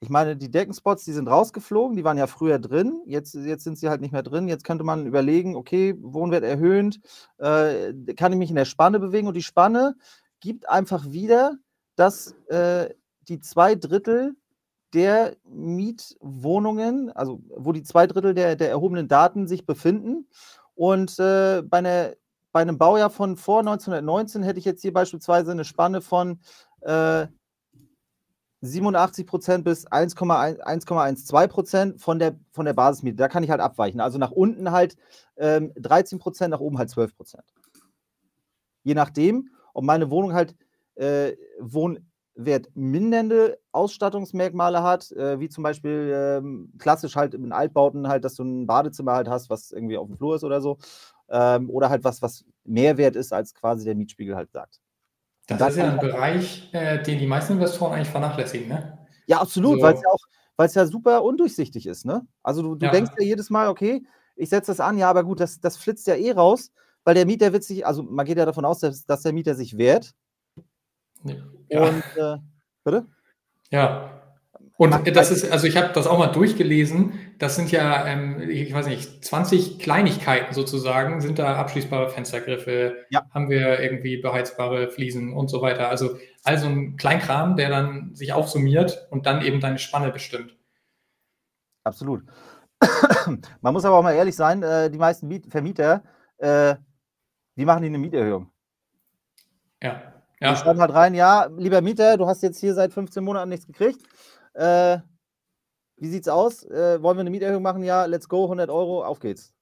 ich 0.00 0.10
meine, 0.10 0.36
die 0.36 0.50
Deckenspots, 0.50 1.04
die 1.04 1.12
sind 1.12 1.28
rausgeflogen, 1.28 1.96
die 1.96 2.04
waren 2.04 2.18
ja 2.18 2.28
früher 2.28 2.58
drin, 2.58 3.02
jetzt, 3.04 3.34
jetzt 3.34 3.64
sind 3.64 3.78
sie 3.78 3.88
halt 3.88 4.00
nicht 4.00 4.12
mehr 4.12 4.22
drin. 4.22 4.46
Jetzt 4.46 4.64
könnte 4.64 4.84
man 4.84 5.06
überlegen, 5.06 5.56
okay, 5.56 5.94
Wohnwert 6.00 6.44
erhöhend, 6.44 7.00
äh, 7.38 7.92
kann 8.14 8.32
ich 8.32 8.38
mich 8.38 8.50
in 8.50 8.56
der 8.56 8.64
Spanne 8.64 9.00
bewegen? 9.00 9.26
Und 9.26 9.34
die 9.34 9.42
Spanne 9.42 9.96
gibt 10.40 10.68
einfach 10.68 11.10
wieder, 11.10 11.56
dass 11.96 12.32
äh, 12.48 12.90
die 13.22 13.40
zwei 13.40 13.74
Drittel 13.74 14.36
der 14.94 15.36
Mietwohnungen, 15.44 17.10
also 17.10 17.42
wo 17.56 17.72
die 17.72 17.82
zwei 17.82 18.06
Drittel 18.06 18.34
der, 18.34 18.56
der 18.56 18.70
erhobenen 18.70 19.08
Daten 19.08 19.48
sich 19.48 19.66
befinden. 19.66 20.28
Und 20.74 21.18
äh, 21.18 21.62
bei 21.62 21.78
einer 21.78 22.14
bei 22.50 22.62
einem 22.62 22.78
Baujahr 22.78 23.10
von 23.10 23.36
vor 23.36 23.60
1919 23.60 24.42
hätte 24.42 24.58
ich 24.58 24.64
jetzt 24.64 24.80
hier 24.80 24.92
beispielsweise 24.92 25.52
eine 25.52 25.64
Spanne 25.64 26.00
von 26.00 26.40
äh, 26.80 27.26
87 28.60 29.26
Prozent 29.26 29.64
bis 29.64 29.86
1,12 29.86 31.48
Prozent 31.48 32.00
von 32.00 32.18
der, 32.18 32.36
von 32.50 32.64
der 32.64 32.72
Basismiete. 32.72 33.16
Da 33.16 33.28
kann 33.28 33.44
ich 33.44 33.50
halt 33.50 33.60
abweichen. 33.60 34.00
Also 34.00 34.18
nach 34.18 34.32
unten 34.32 34.70
halt 34.72 34.96
ähm, 35.36 35.72
13 35.76 36.18
Prozent, 36.18 36.50
nach 36.50 36.60
oben 36.60 36.78
halt 36.78 36.90
12 36.90 37.16
Prozent. 37.16 37.44
Je 38.82 38.94
nachdem, 38.94 39.50
ob 39.74 39.84
meine 39.84 40.10
Wohnung 40.10 40.32
halt 40.32 40.56
äh, 40.96 41.36
wohnwertmindernde 41.60 43.58
Ausstattungsmerkmale 43.70 44.82
hat, 44.82 45.12
äh, 45.12 45.38
wie 45.38 45.48
zum 45.48 45.62
Beispiel 45.62 46.12
ähm, 46.12 46.72
klassisch 46.78 47.14
halt 47.14 47.34
in 47.34 47.52
Altbauten 47.52 48.08
halt, 48.08 48.24
dass 48.24 48.34
du 48.34 48.42
ein 48.42 48.66
Badezimmer 48.66 49.12
halt 49.12 49.28
hast, 49.28 49.50
was 49.50 49.70
irgendwie 49.70 49.98
auf 49.98 50.08
dem 50.08 50.16
Flur 50.16 50.34
ist 50.34 50.44
oder 50.44 50.60
so. 50.60 50.78
Ähm, 51.28 51.70
oder 51.70 51.90
halt 51.90 52.02
was, 52.04 52.22
was 52.22 52.44
mehr 52.64 52.96
wert 52.96 53.14
ist, 53.14 53.32
als 53.32 53.54
quasi 53.54 53.84
der 53.84 53.94
Mietspiegel 53.94 54.34
halt 54.34 54.50
sagt. 54.50 54.80
Das, 55.48 55.58
das 55.58 55.70
ist 55.70 55.76
ja 55.78 55.90
ein 55.90 55.98
Bereich, 55.98 56.68
äh, 56.72 57.02
den 57.02 57.18
die 57.18 57.26
meisten 57.26 57.54
Investoren 57.54 57.94
eigentlich 57.94 58.10
vernachlässigen, 58.10 58.68
ne? 58.68 58.98
Ja, 59.26 59.40
absolut, 59.40 59.78
so. 59.78 59.82
weil 59.82 59.94
es 59.94 60.02
ja 60.02 60.08
auch, 60.10 60.24
weil 60.56 60.66
es 60.66 60.74
ja 60.74 60.86
super 60.86 61.24
undurchsichtig 61.24 61.86
ist, 61.86 62.04
ne? 62.04 62.26
Also 62.42 62.62
du, 62.62 62.74
du 62.74 62.86
ja. 62.86 62.92
denkst 62.92 63.12
ja 63.18 63.24
jedes 63.24 63.48
Mal, 63.48 63.68
okay, 63.68 64.04
ich 64.36 64.50
setze 64.50 64.72
das 64.72 64.80
an, 64.80 64.98
ja, 64.98 65.08
aber 65.08 65.24
gut, 65.24 65.40
das, 65.40 65.58
das 65.58 65.78
flitzt 65.78 66.06
ja 66.06 66.14
eh 66.14 66.32
raus, 66.32 66.70
weil 67.04 67.14
der 67.14 67.24
Mieter 67.24 67.52
wird 67.54 67.64
sich, 67.64 67.86
also 67.86 68.02
man 68.02 68.26
geht 68.26 68.36
ja 68.36 68.44
davon 68.44 68.66
aus, 68.66 68.80
dass, 68.80 69.06
dass 69.06 69.22
der 69.22 69.32
Mieter 69.32 69.54
sich 69.54 69.78
wehrt. 69.78 70.14
Ja. 71.24 71.82
Und 71.82 72.04
äh, 72.16 72.36
bitte? 72.84 73.06
Ja, 73.70 74.17
und 74.78 75.16
das 75.16 75.32
ist, 75.32 75.50
also 75.50 75.66
ich 75.66 75.76
habe 75.76 75.92
das 75.92 76.06
auch 76.06 76.18
mal 76.18 76.28
durchgelesen, 76.28 77.12
das 77.40 77.56
sind 77.56 77.72
ja, 77.72 78.06
ähm, 78.06 78.40
ich 78.48 78.72
weiß 78.72 78.86
nicht, 78.86 79.24
20 79.24 79.80
Kleinigkeiten 79.80 80.54
sozusagen, 80.54 81.20
sind 81.20 81.40
da 81.40 81.56
abschließbare 81.56 82.08
Fenstergriffe, 82.08 82.94
ja. 83.10 83.26
haben 83.34 83.50
wir 83.50 83.80
irgendwie 83.80 84.18
beheizbare 84.18 84.88
Fliesen 84.88 85.32
und 85.32 85.48
so 85.48 85.62
weiter. 85.62 85.88
Also 85.88 86.16
also 86.44 86.68
ein 86.68 86.96
Kleinkram, 86.96 87.56
der 87.56 87.70
dann 87.70 88.14
sich 88.14 88.32
aufsummiert 88.32 89.08
und 89.10 89.26
dann 89.26 89.42
eben 89.42 89.60
deine 89.60 89.80
Spanne 89.80 90.12
bestimmt. 90.12 90.56
Absolut. 91.82 92.22
Man 93.60 93.72
muss 93.74 93.84
aber 93.84 93.96
auch 93.96 94.02
mal 94.02 94.14
ehrlich 94.14 94.36
sein, 94.36 94.62
äh, 94.62 94.90
die 94.90 94.98
meisten 94.98 95.26
Miet 95.26 95.50
Vermieter, 95.50 96.04
äh, 96.36 96.76
die 97.56 97.64
machen 97.64 97.82
die 97.82 97.88
eine 97.88 97.98
Mieterhöhung. 97.98 98.52
Ja. 99.82 100.14
ja. 100.40 100.52
Die 100.52 100.56
schreiben 100.56 100.80
halt 100.80 100.94
rein, 100.94 101.14
ja, 101.14 101.48
lieber 101.56 101.80
Mieter, 101.80 102.16
du 102.16 102.26
hast 102.26 102.44
jetzt 102.44 102.60
hier 102.60 102.74
seit 102.74 102.92
15 102.92 103.24
Monaten 103.24 103.48
nichts 103.48 103.66
gekriegt 103.66 104.00
äh, 104.58 104.98
wie 105.96 106.08
sieht's 106.08 106.28
aus? 106.28 106.64
Äh, 106.64 107.02
wollen 107.02 107.16
wir 107.16 107.20
eine 107.20 107.30
Mieterhöhung 107.30 107.62
machen? 107.62 107.82
Ja, 107.82 108.04
let's 108.04 108.28
go, 108.28 108.44
100 108.44 108.70
Euro, 108.70 109.04
auf 109.04 109.20
geht's. 109.20 109.52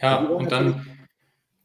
Ja, 0.00 0.18
und 0.18 0.50
dann, 0.50 0.86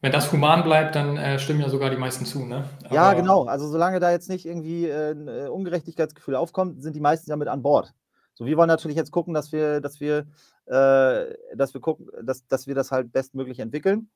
wenn 0.02 0.12
das 0.12 0.32
human 0.32 0.64
bleibt, 0.64 0.96
dann 0.96 1.18
äh, 1.18 1.40
stimmen 1.40 1.62
ja 1.62 1.70
sogar 1.70 1.90
die 1.90 1.98
meisten 1.98 2.26
zu, 2.26 2.46
ne? 2.46 2.70
Aber 2.86 2.94
ja, 2.94 3.14
genau. 3.14 3.46
Also 3.46 3.68
solange 3.68 4.00
da 4.00 4.12
jetzt 4.12 4.30
nicht 4.30 4.46
irgendwie 4.46 4.86
äh, 4.86 5.12
ein 5.12 5.28
äh, 5.28 5.48
Ungerechtigkeitsgefühl 5.48 6.36
aufkommt, 6.36 6.84
sind 6.84 6.96
die 6.96 7.00
meisten 7.00 7.30
ja 7.30 7.36
mit 7.36 7.48
an 7.48 7.64
Bord. 7.64 7.94
So, 8.34 8.46
wir 8.46 8.56
wollen 8.56 8.68
natürlich 8.68 8.98
jetzt 8.98 9.12
gucken, 9.12 9.34
dass 9.34 9.52
wir, 9.52 9.82
dass 9.82 10.00
wir, 10.00 10.28
äh, 10.66 11.36
dass 11.56 11.74
wir 11.74 11.82
gucken, 11.82 12.08
dass, 12.24 12.48
dass 12.48 12.68
wir 12.68 12.76
das 12.76 12.92
halt 12.92 13.12
bestmöglich 13.12 13.60
entwickeln. 13.60 14.10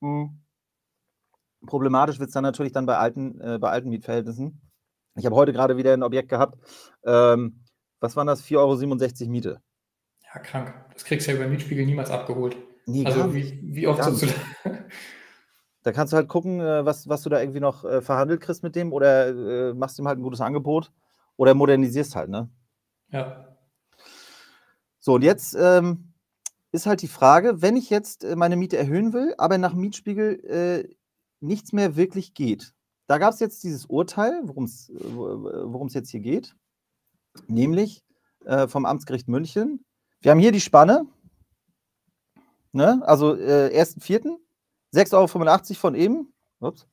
Hm. 0.00 0.40
Problematisch 1.66 2.18
wird 2.18 2.28
es 2.28 2.34
dann 2.34 2.44
natürlich 2.44 2.72
dann 2.72 2.86
bei 2.86 2.96
alten, 2.96 3.40
äh, 3.40 3.58
bei 3.58 3.70
alten 3.70 3.90
Mietverhältnissen. 3.90 4.60
Ich 5.14 5.26
habe 5.26 5.36
heute 5.36 5.52
gerade 5.52 5.76
wieder 5.76 5.92
ein 5.92 6.02
Objekt 6.02 6.28
gehabt. 6.28 6.58
Ähm, 7.04 7.64
was 8.00 8.16
waren 8.16 8.26
das? 8.26 8.42
4,67 8.44 8.56
Euro 9.22 9.30
Miete. 9.30 9.62
Ja, 10.34 10.40
krank. 10.40 10.74
Das 10.92 11.04
kriegst 11.04 11.26
du 11.26 11.32
ja 11.32 11.38
über 11.38 11.46
Mietspiegel 11.46 11.84
niemals 11.84 12.10
abgeholt. 12.10 12.56
Nie, 12.86 13.06
also 13.06 13.34
wie, 13.34 13.60
wie 13.62 13.86
oft 13.86 14.02
sitzt 14.02 14.22
du 14.22 14.26
da? 14.64 14.78
Da 15.84 15.90
kannst 15.90 16.12
du 16.12 16.16
halt 16.16 16.28
gucken, 16.28 16.60
äh, 16.60 16.84
was, 16.84 17.08
was 17.08 17.22
du 17.22 17.28
da 17.28 17.40
irgendwie 17.40 17.60
noch 17.60 17.84
äh, 17.84 18.00
verhandelt 18.02 18.40
kriegst 18.40 18.62
mit 18.62 18.76
dem 18.76 18.92
oder 18.92 19.28
äh, 19.70 19.74
machst 19.74 19.98
ihm 19.98 20.06
halt 20.06 20.18
ein 20.18 20.22
gutes 20.22 20.40
Angebot 20.40 20.92
oder 21.36 21.54
modernisierst 21.54 22.14
halt, 22.14 22.30
ne? 22.30 22.48
Ja. 23.10 23.56
So, 25.00 25.14
und 25.14 25.22
jetzt 25.22 25.56
ähm, 25.58 26.12
ist 26.70 26.86
halt 26.86 27.02
die 27.02 27.08
Frage, 27.08 27.60
wenn 27.62 27.76
ich 27.76 27.90
jetzt 27.90 28.22
äh, 28.22 28.36
meine 28.36 28.56
Miete 28.56 28.78
erhöhen 28.78 29.12
will, 29.12 29.34
aber 29.38 29.58
nach 29.58 29.74
Mietspiegel 29.74 30.44
äh, 30.44 30.88
nichts 31.40 31.72
mehr 31.72 31.96
wirklich 31.96 32.34
geht, 32.34 32.74
da 33.12 33.18
gab 33.18 33.34
es 33.34 33.40
jetzt 33.40 33.62
dieses 33.62 33.84
Urteil, 33.84 34.40
worum 34.46 34.64
es 34.64 35.92
jetzt 35.92 36.08
hier 36.08 36.20
geht, 36.20 36.56
nämlich 37.46 38.02
äh, 38.46 38.66
vom 38.66 38.86
Amtsgericht 38.86 39.28
München. 39.28 39.84
Wir 40.22 40.30
haben 40.30 40.38
hier 40.38 40.50
die 40.50 40.62
Spanne, 40.62 41.04
ne? 42.72 43.02
also 43.04 43.36
äh, 43.36 43.68
1.4., 43.78 44.38
6,85 44.94 45.12
Euro 45.14 45.74
von 45.74 45.94
eben. 45.94 46.32
Ups. 46.60 46.86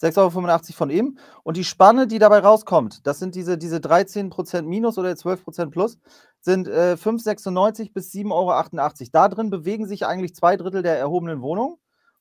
6,85 0.00 0.18
Euro 0.18 0.72
von 0.76 0.90
eben. 0.90 1.18
Und 1.42 1.56
die 1.56 1.64
Spanne, 1.64 2.06
die 2.06 2.20
dabei 2.20 2.38
rauskommt, 2.38 3.04
das 3.04 3.18
sind 3.18 3.34
diese, 3.34 3.58
diese 3.58 3.78
13% 3.78 4.62
minus 4.62 4.98
oder 4.98 5.10
12% 5.10 5.70
plus, 5.70 5.98
sind 6.42 6.68
äh, 6.68 6.96
5,96 6.96 7.92
bis 7.92 8.12
7,88 8.12 8.30
Euro. 8.30 9.10
Da 9.10 9.28
drin 9.28 9.50
bewegen 9.50 9.88
sich 9.88 10.06
eigentlich 10.06 10.36
zwei 10.36 10.56
Drittel 10.56 10.82
der 10.82 10.96
erhobenen 10.96 11.42
Wohnungen 11.42 11.76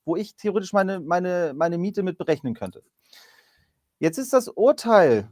wo 0.09 0.15
ich 0.15 0.35
theoretisch 0.35 0.73
meine, 0.73 0.99
meine, 0.99 1.53
meine 1.55 1.77
Miete 1.77 2.01
mit 2.01 2.17
berechnen 2.17 2.55
könnte. 2.55 2.83
Jetzt 3.99 4.17
ist 4.17 4.33
das 4.33 4.47
Urteil 4.47 5.29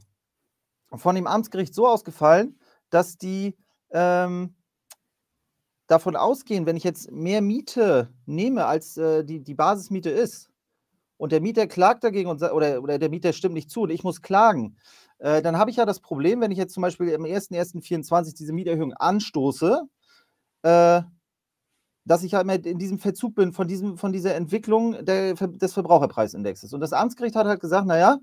von 0.94 1.16
dem 1.16 1.26
Amtsgericht 1.26 1.74
so 1.74 1.88
ausgefallen, 1.88 2.60
dass 2.92 3.18
die 3.18 3.58
ähm, 3.90 4.54
davon 5.88 6.16
ausgehen, 6.16 6.68
wenn 6.68 6.78
ich 6.78 6.84
jetzt 6.84 7.12
mehr 7.12 7.42
Miete 7.42 8.14
nehme, 8.28 8.66
als 8.68 8.98
äh, 8.98 9.24
die, 9.24 9.42
die 9.42 9.56
Basismiete 9.56 10.12
ist, 10.12 10.52
und 11.18 11.32
der 11.32 11.42
Mieter 11.42 11.66
klagt 11.66 12.04
dagegen 12.04 12.30
und, 12.30 12.44
oder, 12.44 12.84
oder 12.84 13.00
der 13.00 13.10
Mieter 13.10 13.34
stimmt 13.34 13.56
nicht 13.56 13.72
zu 13.72 13.82
und 13.82 13.90
ich 13.90 14.04
muss 14.04 14.22
klagen, 14.22 14.78
äh, 15.18 15.42
dann 15.42 15.58
habe 15.58 15.72
ich 15.72 15.78
ja 15.78 15.86
das 15.88 16.00
Problem, 16.00 16.42
wenn 16.42 16.52
ich 16.52 16.60
jetzt 16.60 16.76
zum 16.76 16.82
Beispiel 16.82 17.16
am 17.16 17.24
1.1.24 17.24 18.38
diese 18.38 18.54
Mieterhöhung 18.54 18.94
anstoße, 18.94 19.82
äh, 20.62 21.02
dass 22.08 22.24
ich 22.24 22.34
halt 22.34 22.66
in 22.66 22.80
diesem 22.80 23.00
Verzug 23.00 23.36
bin 23.36 23.52
von, 23.52 23.68
diesem, 23.68 23.98
von 23.98 24.14
dieser 24.14 24.34
Entwicklung 24.36 25.04
der, 25.04 25.34
des 25.34 25.74
Verbraucherpreisindexes. 25.74 26.74
Und 26.74 26.80
das 26.80 26.94
Amtsgericht 26.94 27.36
hat 27.36 27.48
halt 27.48 27.60
gesagt, 27.60 27.86
naja, 27.86 28.18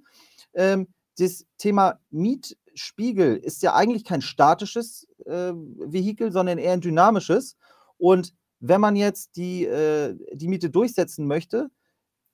ähm, 0.55 0.89
das 1.19 1.45
Thema 1.59 2.01
Mietspiegel 2.11 3.37
ist 3.37 3.63
ja 3.63 3.75
eigentlich 3.75 4.05
kein 4.05 4.23
statisches 4.23 5.07
äh, 5.27 5.53
Vehikel, 5.53 6.33
sondern 6.33 6.59
eher 6.59 6.73
ein 6.73 6.81
dynamisches. 6.81 7.57
Und 7.99 8.35
wenn 8.59 8.81
man 8.81 8.97
jetzt 8.97 9.37
die, 9.37 9.65
äh, 9.67 10.17
die 10.33 10.49
Miete 10.49 10.71
durchsetzen 10.71 11.27
möchte, 11.27 11.71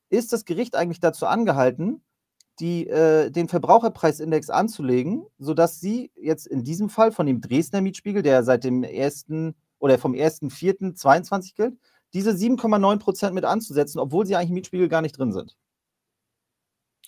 ist 0.09 0.33
das 0.33 0.45
Gericht 0.45 0.77
eigentlich 0.77 1.01
dazu 1.01 1.27
angehalten, 1.27 2.03
die, 2.61 2.87
äh, 2.87 3.31
den 3.31 3.49
Verbraucherpreisindex 3.49 4.51
anzulegen, 4.51 5.27
sodass 5.39 5.81
sie 5.81 6.13
jetzt 6.15 6.47
in 6.47 6.63
diesem 6.63 6.91
Fall 6.91 7.11
von 7.11 7.27
dem 7.27 7.41
Dresdner 7.41 7.81
Mietspiegel, 7.81 8.23
der 8.23 8.45
seit 8.45 8.65
dem 8.65 8.85
ersten 8.85 9.57
oder 9.81 9.99
vom 9.99 10.13
1.4.22 10.13 11.57
gilt, 11.57 11.75
diese 12.13 12.31
7,9 12.31 12.99
Prozent 12.99 13.35
mit 13.35 13.45
anzusetzen, 13.45 13.99
obwohl 13.99 14.27
sie 14.27 14.37
eigentlich 14.37 14.51
im 14.51 14.55
Mietspiegel 14.55 14.89
gar 14.89 15.03
nicht 15.03 15.19
drin 15.19 15.33
sind. 15.33 15.57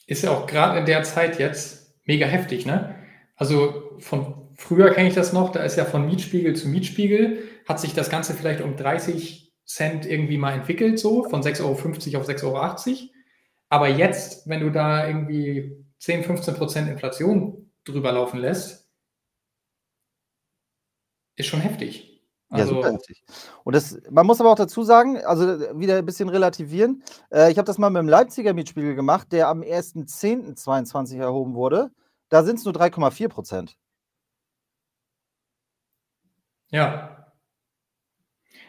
Ist 0.07 0.25
ja 0.25 0.33
auch 0.33 0.47
gerade 0.47 0.81
in 0.81 0.87
der 0.87 1.05
Zeit 1.05 1.39
jetzt 1.39 1.95
mega 2.05 2.27
heftig, 2.27 2.67
ne? 2.67 2.97
Also 3.37 3.97
von 3.99 4.51
früher 4.57 4.91
kenne 4.91 5.09
ich 5.09 5.15
das 5.15 5.33
noch, 5.33 5.51
da 5.51 5.63
ist 5.63 5.77
ja 5.77 5.85
von 5.85 6.07
Mietspiegel 6.07 6.55
zu 6.55 6.69
Mietspiegel, 6.69 7.49
hat 7.67 7.81
sich 7.81 7.95
das 7.95 8.11
Ganze 8.11 8.35
vielleicht 8.35 8.61
um 8.61 8.77
30 8.77 9.53
Cent 9.65 10.07
irgendwie 10.07 10.39
mal 10.39 10.53
entwickelt, 10.53 10.99
so 10.99 11.25
von 11.25 11.43
6,50 11.43 11.63
Euro 11.63 11.73
auf 11.73 12.29
6,80 12.29 12.45
Euro. 12.45 13.13
Aber 13.69 13.89
jetzt, 13.89 14.49
wenn 14.49 14.61
du 14.61 14.71
da 14.71 15.07
irgendwie 15.07 15.85
10, 15.99 16.25
15 16.25 16.55
Prozent 16.55 16.89
Inflation 16.91 17.71
drüber 17.85 18.13
laufen 18.13 18.39
lässt, 18.39 18.91
ist 21.37 21.47
schon 21.47 21.61
heftig. 21.61 22.12
Ja, 22.55 22.67
super 22.67 22.85
also 22.85 22.97
heftig. 22.99 23.25
Und 23.65 23.75
das, 23.75 23.99
man 24.11 24.27
muss 24.27 24.41
aber 24.41 24.51
auch 24.51 24.57
dazu 24.57 24.83
sagen, 24.83 25.19
also 25.25 25.47
wieder 25.79 25.97
ein 25.97 26.05
bisschen 26.05 26.29
relativieren. 26.29 27.03
Äh, 27.31 27.51
ich 27.51 27.59
habe 27.59 27.67
das 27.67 27.79
mal 27.79 27.91
mit 27.91 28.01
dem 28.01 28.09
Leipziger 28.09 28.53
Mietspiegel 28.53 28.95
gemacht, 28.95 29.33
der 29.33 29.49
am 29.49 29.63
1.10.22 29.63 31.19
erhoben 31.19 31.55
wurde. 31.55 31.91
Da 32.29 32.45
sind 32.45 32.59
es 32.59 32.65
nur 32.65 32.75
3,4 32.75 33.29
Prozent. 33.29 33.77
Ja. 36.71 37.27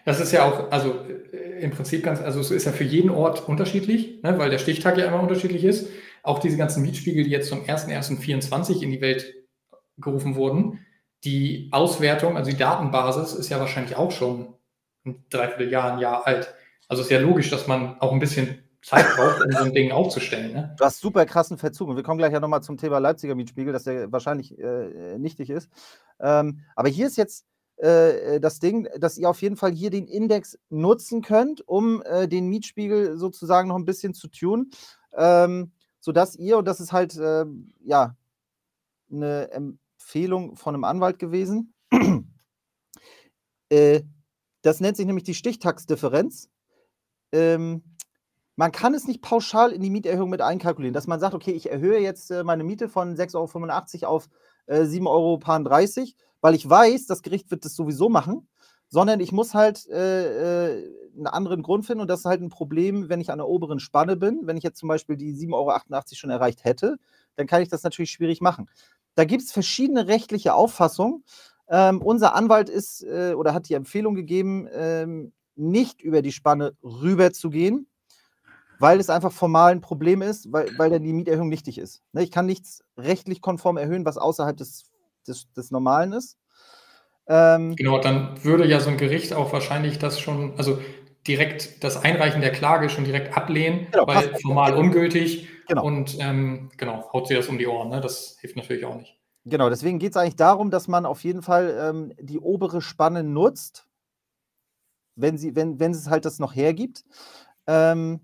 Das 0.06 0.20
ist 0.20 0.32
ja 0.32 0.46
auch, 0.46 0.72
also 0.72 0.96
äh, 1.34 1.62
im 1.62 1.72
Prinzip 1.72 2.04
ganz, 2.04 2.22
also 2.22 2.40
es 2.40 2.52
ist 2.52 2.66
ja 2.66 2.72
für 2.72 2.84
jeden 2.84 3.10
Ort 3.10 3.48
unterschiedlich, 3.48 4.22
ne, 4.22 4.38
weil 4.38 4.50
der 4.50 4.60
Stichtag 4.60 4.98
ja 4.98 5.06
immer 5.06 5.22
unterschiedlich 5.22 5.64
ist. 5.64 5.90
Auch 6.24 6.40
diese 6.40 6.58
ganzen 6.58 6.84
Mietspiegel, 6.84 7.24
die 7.24 7.30
jetzt 7.32 7.50
zum 7.50 7.64
1.1.24 7.64 8.82
in 8.82 8.92
die 8.92 9.02
Welt 9.02 9.34
gerufen 9.98 10.36
wurden, 10.36 10.80
die 11.24 11.70
Auswertung, 11.72 12.38
also 12.38 12.52
die 12.52 12.58
Datenbasis 12.58 13.34
ist 13.34 13.50
ja 13.50 13.60
wahrscheinlich 13.60 13.96
auch 13.96 14.12
schon 14.12 14.54
ein 15.06 15.24
Dreivierteljahr, 15.30 15.94
ein 15.94 16.00
Jahr 16.00 16.28
alt. 16.28 16.54
Also 16.88 17.04
ist 17.04 17.12
ja 17.12 17.20
logisch, 17.20 17.50
dass 17.50 17.68
man 17.68 18.00
auch 18.00 18.12
ein 18.12 18.20
bisschen 18.20 18.64
Zeit 18.82 19.06
braucht, 19.16 19.44
um 19.44 19.52
so 19.52 19.64
ein 19.64 19.74
Ding 19.74 19.92
aufzustellen. 19.92 20.54
Ne? 20.54 20.76
Du 20.78 20.84
hast 20.84 21.00
super 21.00 21.26
krassen 21.26 21.58
Verzug. 21.58 21.88
Und 21.90 21.96
wir 21.96 22.04
kommen 22.04 22.18
gleich 22.18 22.34
ja 22.34 22.40
nochmal 22.40 22.62
zum 22.62 22.78
Thema 22.78 23.00
Leipziger 23.00 23.36
Mietspiegel, 23.36 23.72
dass 23.72 23.86
der 23.86 24.12
wahrscheinlich 24.12 24.58
äh, 24.60 25.18
nichtig 25.18 25.50
ist. 25.50 25.70
Ähm, 26.20 26.60
aber 26.76 26.90
hier 26.90 27.08
ist 27.08 27.16
jetzt 27.16 27.46
äh, 27.78 28.42
das 28.42 28.60
Ding, 28.60 28.90
dass 29.00 29.18
ihr 29.18 29.30
auf 29.30 29.42
jeden 29.42 29.56
Fall 29.56 29.72
hier 29.72 29.90
den 29.90 30.08
Index 30.08 30.60
nutzen 30.70 31.22
könnt, 31.22 31.66
um 31.68 32.02
äh, 32.04 32.28
den 32.28 32.48
Mietspiegel 32.48 33.18
sozusagen 33.18 33.70
noch 33.70 33.78
ein 33.78 33.86
bisschen 33.86 34.14
zu 34.14 34.28
tun, 34.28 34.72
ähm, 35.16 35.72
sodass 36.02 36.36
ihr, 36.36 36.58
und 36.58 36.68
das 36.68 36.82
ist 36.82 36.92
halt, 36.92 37.18
äh, 37.18 37.46
ja, 37.86 38.18
eine 39.10 39.50
Empfehlung 40.04 40.58
von 40.58 40.76
einem 40.76 40.84
Anwalt 40.84 41.18
gewesen, 41.18 41.74
äh, 43.70 44.02
das 44.62 44.80
nennt 44.80 44.98
sich 44.98 45.06
nämlich 45.06 45.24
die 45.24 45.34
Stichtagsdifferenz. 45.34 46.50
Ähm, 47.32 47.84
man 48.56 48.72
kann 48.72 48.94
es 48.94 49.08
nicht 49.08 49.22
pauschal 49.22 49.72
in 49.72 49.82
die 49.82 49.90
Mieterhöhung 49.90 50.30
mit 50.30 50.42
einkalkulieren, 50.42 50.94
dass 50.94 51.08
man 51.08 51.20
sagt, 51.20 51.34
okay, 51.34 51.52
ich 51.52 51.72
erhöhe 51.72 52.00
jetzt 52.00 52.30
äh, 52.32 52.44
meine 52.44 52.64
Miete 52.64 52.90
von 52.90 53.16
6,85 53.16 54.04
Euro 54.04 54.16
auf 54.16 54.30
äh, 54.68 54.82
7,30 54.82 55.08
Euro, 55.08 56.08
weil 56.42 56.54
ich 56.54 56.70
weiß, 56.70 57.08
das 57.08 57.22
Gericht 57.22 57.50
wird 57.50 57.66
das 57.66 57.76
sowieso 57.76 58.10
machen, 58.10 58.48
sondern 58.90 59.22
ich 59.22 59.32
muss 59.32 59.54
halt 59.54 59.88
äh, 59.88 60.68
äh, 60.76 60.94
einen 61.16 61.28
anderen 61.28 61.64
Grund 61.64 61.86
finden 61.86 62.02
und 62.02 62.10
das 62.10 62.20
ist 62.20 62.26
halt 62.26 62.42
ein 62.42 62.50
Problem, 62.50 63.10
wenn 63.10 63.22
ich 63.22 63.32
an 63.32 63.40
der 63.40 63.48
oberen 63.48 63.80
Spanne 63.80 64.16
bin. 64.18 64.42
Wenn 64.44 64.58
ich 64.58 64.64
jetzt 64.64 64.80
zum 64.80 64.90
Beispiel 64.90 65.16
die 65.16 65.34
7,88 65.34 65.54
Euro 65.54 66.04
schon 66.14 66.30
erreicht 66.30 66.64
hätte, 66.64 66.98
dann 67.36 67.48
kann 67.48 67.62
ich 67.62 67.70
das 67.70 67.84
natürlich 67.84 68.12
schwierig 68.12 68.42
machen. 68.42 68.68
Da 69.16 69.26
gibt 69.26 69.44
es 69.44 69.52
verschiedene 69.52 70.08
rechtliche 70.08 70.54
Auffassungen. 70.54 71.24
Ähm, 71.70 72.02
unser 72.02 72.36
Anwalt 72.36 72.70
ist 72.70 73.04
äh, 73.04 73.34
oder 73.36 73.54
hat 73.54 73.70
die 73.70 73.74
Empfehlung 73.74 74.16
gegeben, 74.16 74.68
ähm, 74.74 75.34
nicht 75.56 76.02
über 76.02 76.22
die 76.22 76.32
Spanne 76.32 76.74
rüber 76.84 77.32
zu 77.32 77.50
gehen, 77.50 77.88
weil 78.80 79.00
es 79.00 79.10
einfach 79.10 79.32
formal 79.32 79.72
ein 79.72 79.82
Problem 79.82 80.22
ist, 80.22 80.52
weil, 80.52 80.70
weil 80.78 80.90
dann 80.90 81.04
die 81.04 81.14
Mieterhöhung 81.14 81.50
nichtig 81.50 81.78
ist. 81.78 82.02
Ne, 82.12 82.24
ich 82.24 82.32
kann 82.32 82.46
nichts 82.46 82.84
rechtlich 82.98 83.42
konform 83.42 83.78
erhöhen, 83.78 84.06
was 84.06 84.18
außerhalb 84.18 84.58
des, 84.58 84.92
des, 85.28 85.52
des 85.54 85.72
Normalen 85.72 86.14
ist. 86.14 86.38
Ähm, 87.28 87.76
genau, 87.76 88.00
dann 88.00 88.44
würde 88.44 88.66
ja 88.68 88.80
so 88.80 88.90
ein 88.90 88.98
Gericht 88.98 89.34
auch 89.34 89.54
wahrscheinlich 89.54 89.98
das 90.00 90.20
schon, 90.20 90.54
also 90.58 90.80
direkt 91.28 91.84
das 91.84 91.98
Einreichen 91.98 92.42
der 92.42 92.52
Klage 92.52 92.90
schon 92.90 93.06
direkt 93.06 93.36
ablehnen, 93.36 93.88
genau, 93.92 94.08
weil 94.08 94.36
formal 94.42 94.76
ungültig 94.76 95.48
genau. 95.68 95.86
und 95.86 96.18
ähm, 96.20 96.70
genau, 96.78 97.10
haut 97.14 97.28
sie 97.28 97.36
das 97.36 97.48
um 97.48 97.58
die 97.58 97.68
Ohren. 97.68 97.90
Ne? 97.90 98.02
Das 98.02 98.38
hilft 98.40 98.56
natürlich 98.56 98.86
auch 98.86 98.96
nicht. 98.96 99.18
Genau, 99.46 99.70
deswegen 99.70 100.00
geht 100.00 100.12
es 100.12 100.18
eigentlich 100.18 100.38
darum, 100.38 100.72
dass 100.72 100.88
man 100.88 101.06
auf 101.06 101.24
jeden 101.24 101.42
Fall 101.42 101.78
ähm, 101.80 102.14
die 102.20 102.40
obere 102.40 102.82
Spanne 102.82 103.24
nutzt, 103.24 103.88
wenn, 105.16 105.38
sie, 105.38 105.56
wenn, 105.56 105.80
wenn 105.80 105.92
es 105.92 106.10
halt 106.10 106.26
das 106.26 106.40
noch 106.40 106.56
hergibt. 106.56 107.04
Ähm, 107.68 108.22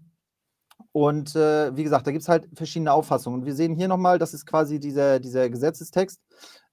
und 0.91 1.35
äh, 1.35 1.75
wie 1.75 1.83
gesagt, 1.83 2.07
da 2.07 2.11
gibt 2.11 2.23
es 2.23 2.29
halt 2.29 2.47
verschiedene 2.53 2.93
Auffassungen. 2.93 3.41
Und 3.41 3.45
wir 3.45 3.53
sehen 3.53 3.75
hier 3.75 3.87
nochmal, 3.87 4.17
das 4.17 4.33
ist 4.33 4.45
quasi 4.45 4.79
dieser, 4.79 5.19
dieser 5.19 5.49
Gesetzestext, 5.49 6.21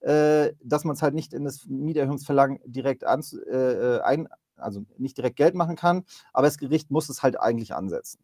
äh, 0.01 0.53
dass 0.63 0.85
man 0.85 0.95
es 0.95 1.03
halt 1.03 1.15
nicht 1.15 1.35
in 1.35 1.45
das 1.45 1.67
Mieterhöhungsverlangen 1.67 2.61
direkt 2.65 3.05
an, 3.05 3.23
äh, 3.51 3.57
äh, 3.57 4.01
ein, 4.03 4.29
also 4.57 4.85
nicht 4.99 5.17
direkt 5.17 5.37
Geld 5.37 5.55
machen 5.55 5.77
kann, 5.77 6.05
aber 6.33 6.47
das 6.47 6.59
Gericht 6.59 6.91
muss 6.91 7.09
es 7.09 7.23
halt 7.23 7.41
eigentlich 7.41 7.75
ansetzen. 7.75 8.21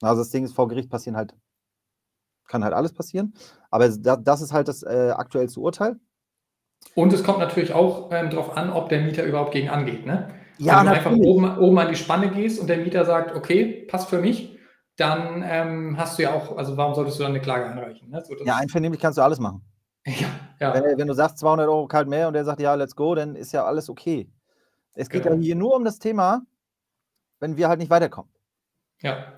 Also 0.00 0.22
das 0.22 0.30
Ding 0.30 0.44
ist, 0.44 0.54
vor 0.54 0.68
Gericht 0.68 0.90
passieren 0.90 1.16
halt, 1.16 1.34
kann 2.46 2.64
halt 2.64 2.74
alles 2.74 2.92
passieren, 2.92 3.34
aber 3.70 3.88
das 3.88 4.40
ist 4.40 4.52
halt 4.52 4.68
das 4.68 4.82
äh, 4.82 5.12
aktuellste 5.16 5.60
Urteil. 5.60 5.96
Und 6.94 7.12
es 7.12 7.24
kommt 7.24 7.38
natürlich 7.38 7.72
auch 7.72 8.10
ähm, 8.12 8.30
darauf 8.30 8.56
an, 8.56 8.70
ob 8.70 8.88
der 8.88 9.00
Mieter 9.00 9.24
überhaupt 9.24 9.52
gegen 9.52 9.70
angeht. 9.70 10.04
Ne? 10.04 10.28
Ja, 10.58 10.78
Wenn 10.78 10.86
du 10.86 10.92
natürlich. 10.92 10.96
einfach 10.96 11.28
oben, 11.28 11.58
oben 11.58 11.78
an 11.78 11.88
die 11.88 11.96
Spanne 11.96 12.30
gehst 12.30 12.60
und 12.60 12.68
der 12.68 12.78
Mieter 12.78 13.04
sagt, 13.04 13.34
okay, 13.34 13.86
passt 13.88 14.08
für 14.08 14.20
mich, 14.20 14.58
dann 14.96 15.42
ähm, 15.44 15.96
hast 15.98 16.18
du 16.18 16.22
ja 16.22 16.32
auch, 16.32 16.56
also 16.56 16.76
warum 16.76 16.94
solltest 16.94 17.18
du 17.18 17.24
dann 17.24 17.32
eine 17.32 17.40
Klage 17.40 17.66
einreichen? 17.66 18.10
Ne? 18.10 18.22
So, 18.24 18.34
ja, 18.44 18.56
einvernehmlich 18.56 19.00
kannst 19.00 19.18
du 19.18 19.22
alles 19.22 19.38
machen. 19.38 19.62
Ja, 20.06 20.28
ja. 20.60 20.74
Wenn, 20.74 20.98
wenn, 20.98 21.06
du 21.08 21.14
sagst 21.14 21.38
200 21.38 21.66
Euro 21.66 21.88
kalt 21.88 22.08
mehr 22.08 22.28
und 22.28 22.34
der 22.34 22.44
sagt, 22.44 22.60
ja, 22.60 22.74
let's 22.74 22.94
go, 22.94 23.14
dann 23.14 23.34
ist 23.34 23.52
ja 23.52 23.64
alles 23.64 23.88
okay. 23.88 24.30
Es 24.94 25.08
geht 25.08 25.24
genau. 25.24 25.36
ja 25.36 25.42
hier 25.42 25.56
nur 25.56 25.74
um 25.74 25.84
das 25.84 25.98
Thema, 25.98 26.46
wenn 27.40 27.56
wir 27.56 27.68
halt 27.68 27.80
nicht 27.80 27.90
weiterkommen. 27.90 28.30
Ja. 29.02 29.32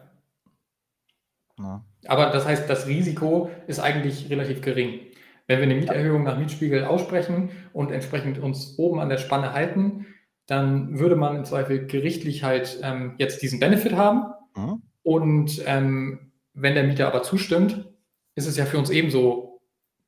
ja. 1.58 1.84
Aber 2.06 2.26
das 2.30 2.46
heißt, 2.46 2.68
das 2.68 2.86
Risiko 2.86 3.50
ist 3.66 3.80
eigentlich 3.80 4.30
relativ 4.30 4.60
gering. 4.60 5.00
Wenn 5.46 5.58
wir 5.58 5.64
eine 5.64 5.76
Mieterhöhung 5.76 6.24
nach 6.24 6.38
Mietspiegel 6.38 6.84
aussprechen 6.84 7.50
und 7.72 7.90
entsprechend 7.90 8.38
uns 8.38 8.78
oben 8.78 9.00
an 9.00 9.08
der 9.08 9.18
Spanne 9.18 9.52
halten, 9.52 10.06
dann 10.46 10.98
würde 10.98 11.16
man 11.16 11.36
im 11.36 11.44
Zweifel 11.44 11.86
gerichtlich 11.86 12.44
halt 12.44 12.80
ähm, 12.82 13.14
jetzt 13.18 13.42
diesen 13.42 13.58
Benefit 13.58 13.94
haben. 13.94 14.32
Mhm. 14.56 14.82
Und 15.02 15.62
ähm, 15.66 16.32
wenn 16.54 16.74
der 16.74 16.84
Mieter 16.84 17.06
aber 17.06 17.22
zustimmt, 17.22 17.88
ist 18.34 18.46
es 18.46 18.56
ja 18.56 18.64
für 18.64 18.78
uns 18.78 18.90
ebenso 18.90 19.60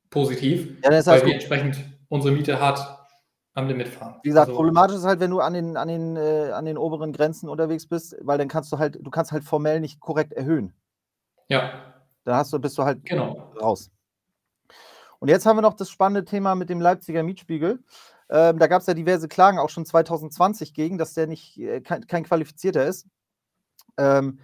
positiv, 0.09 0.69
ja, 0.83 0.89
das 0.89 1.07
heißt, 1.07 1.21
weil 1.21 1.27
wir 1.27 1.33
entsprechend 1.33 1.77
unsere 2.07 2.33
Miete 2.33 2.59
hart 2.59 2.98
am 3.59 3.67
Limit 3.67 3.89
fahren. 3.89 4.15
Wie 4.23 4.29
gesagt, 4.29 4.47
also, 4.47 4.57
problematisch 4.57 4.97
ist 4.97 5.05
halt, 5.05 5.19
wenn 5.19 5.31
du 5.31 5.39
an 5.39 5.53
den, 5.53 5.77
an, 5.77 5.87
den, 5.87 6.15
äh, 6.15 6.51
an 6.51 6.65
den 6.65 6.77
oberen 6.77 7.13
Grenzen 7.13 7.49
unterwegs 7.49 7.87
bist, 7.87 8.15
weil 8.21 8.37
dann 8.37 8.47
kannst 8.47 8.71
du 8.71 8.79
halt, 8.79 8.97
du 9.01 9.11
kannst 9.11 9.31
halt 9.31 9.43
formell 9.43 9.79
nicht 9.79 9.99
korrekt 9.99 10.33
erhöhen. 10.33 10.73
Ja. 11.47 11.71
Da 12.23 12.37
hast 12.37 12.51
du, 12.53 12.59
bist 12.59 12.77
du 12.77 12.83
halt 12.83 13.05
genau. 13.05 13.51
raus. 13.59 13.91
Und 15.19 15.27
jetzt 15.27 15.45
haben 15.45 15.57
wir 15.57 15.61
noch 15.61 15.73
das 15.73 15.89
spannende 15.89 16.25
Thema 16.25 16.55
mit 16.55 16.69
dem 16.69 16.79
Leipziger 16.81 17.23
Mietspiegel. 17.23 17.83
Ähm, 18.29 18.59
da 18.59 18.67
gab 18.67 18.81
es 18.81 18.87
ja 18.87 18.93
diverse 18.93 19.27
Klagen 19.27 19.59
auch 19.59 19.69
schon 19.69 19.85
2020 19.85 20.73
gegen, 20.73 20.97
dass 20.97 21.13
der 21.13 21.27
nicht 21.27 21.59
äh, 21.59 21.81
kein, 21.81 22.07
kein, 22.07 22.23
qualifizierter 22.23 22.85
ist. 22.85 23.07
Ähm, 23.97 24.39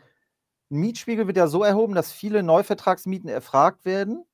Mietspiegel 0.70 1.28
wird 1.28 1.38
ja 1.38 1.48
so 1.48 1.64
erhoben, 1.64 1.94
dass 1.94 2.12
viele 2.12 2.44
Neuvertragsmieten 2.44 3.30
erfragt 3.30 3.86
werden. 3.86 4.26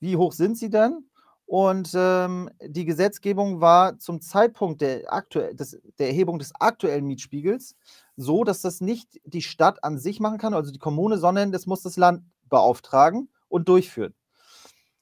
Wie 0.00 0.16
hoch 0.16 0.32
sind 0.32 0.58
sie 0.58 0.68
denn? 0.68 1.04
Und 1.46 1.92
ähm, 1.94 2.48
die 2.60 2.84
Gesetzgebung 2.84 3.60
war 3.60 3.98
zum 3.98 4.20
Zeitpunkt 4.20 4.80
der, 4.80 5.12
aktuell, 5.12 5.54
des, 5.54 5.78
der 5.98 6.08
Erhebung 6.08 6.38
des 6.38 6.52
aktuellen 6.58 7.06
Mietspiegels 7.06 7.76
so, 8.16 8.44
dass 8.44 8.62
das 8.62 8.80
nicht 8.80 9.20
die 9.24 9.42
Stadt 9.42 9.84
an 9.84 9.98
sich 9.98 10.20
machen 10.20 10.38
kann, 10.38 10.54
also 10.54 10.72
die 10.72 10.78
Kommune, 10.78 11.18
sondern 11.18 11.52
das 11.52 11.66
muss 11.66 11.82
das 11.82 11.96
Land 11.96 12.24
beauftragen 12.48 13.28
und 13.48 13.68
durchführen. 13.68 14.14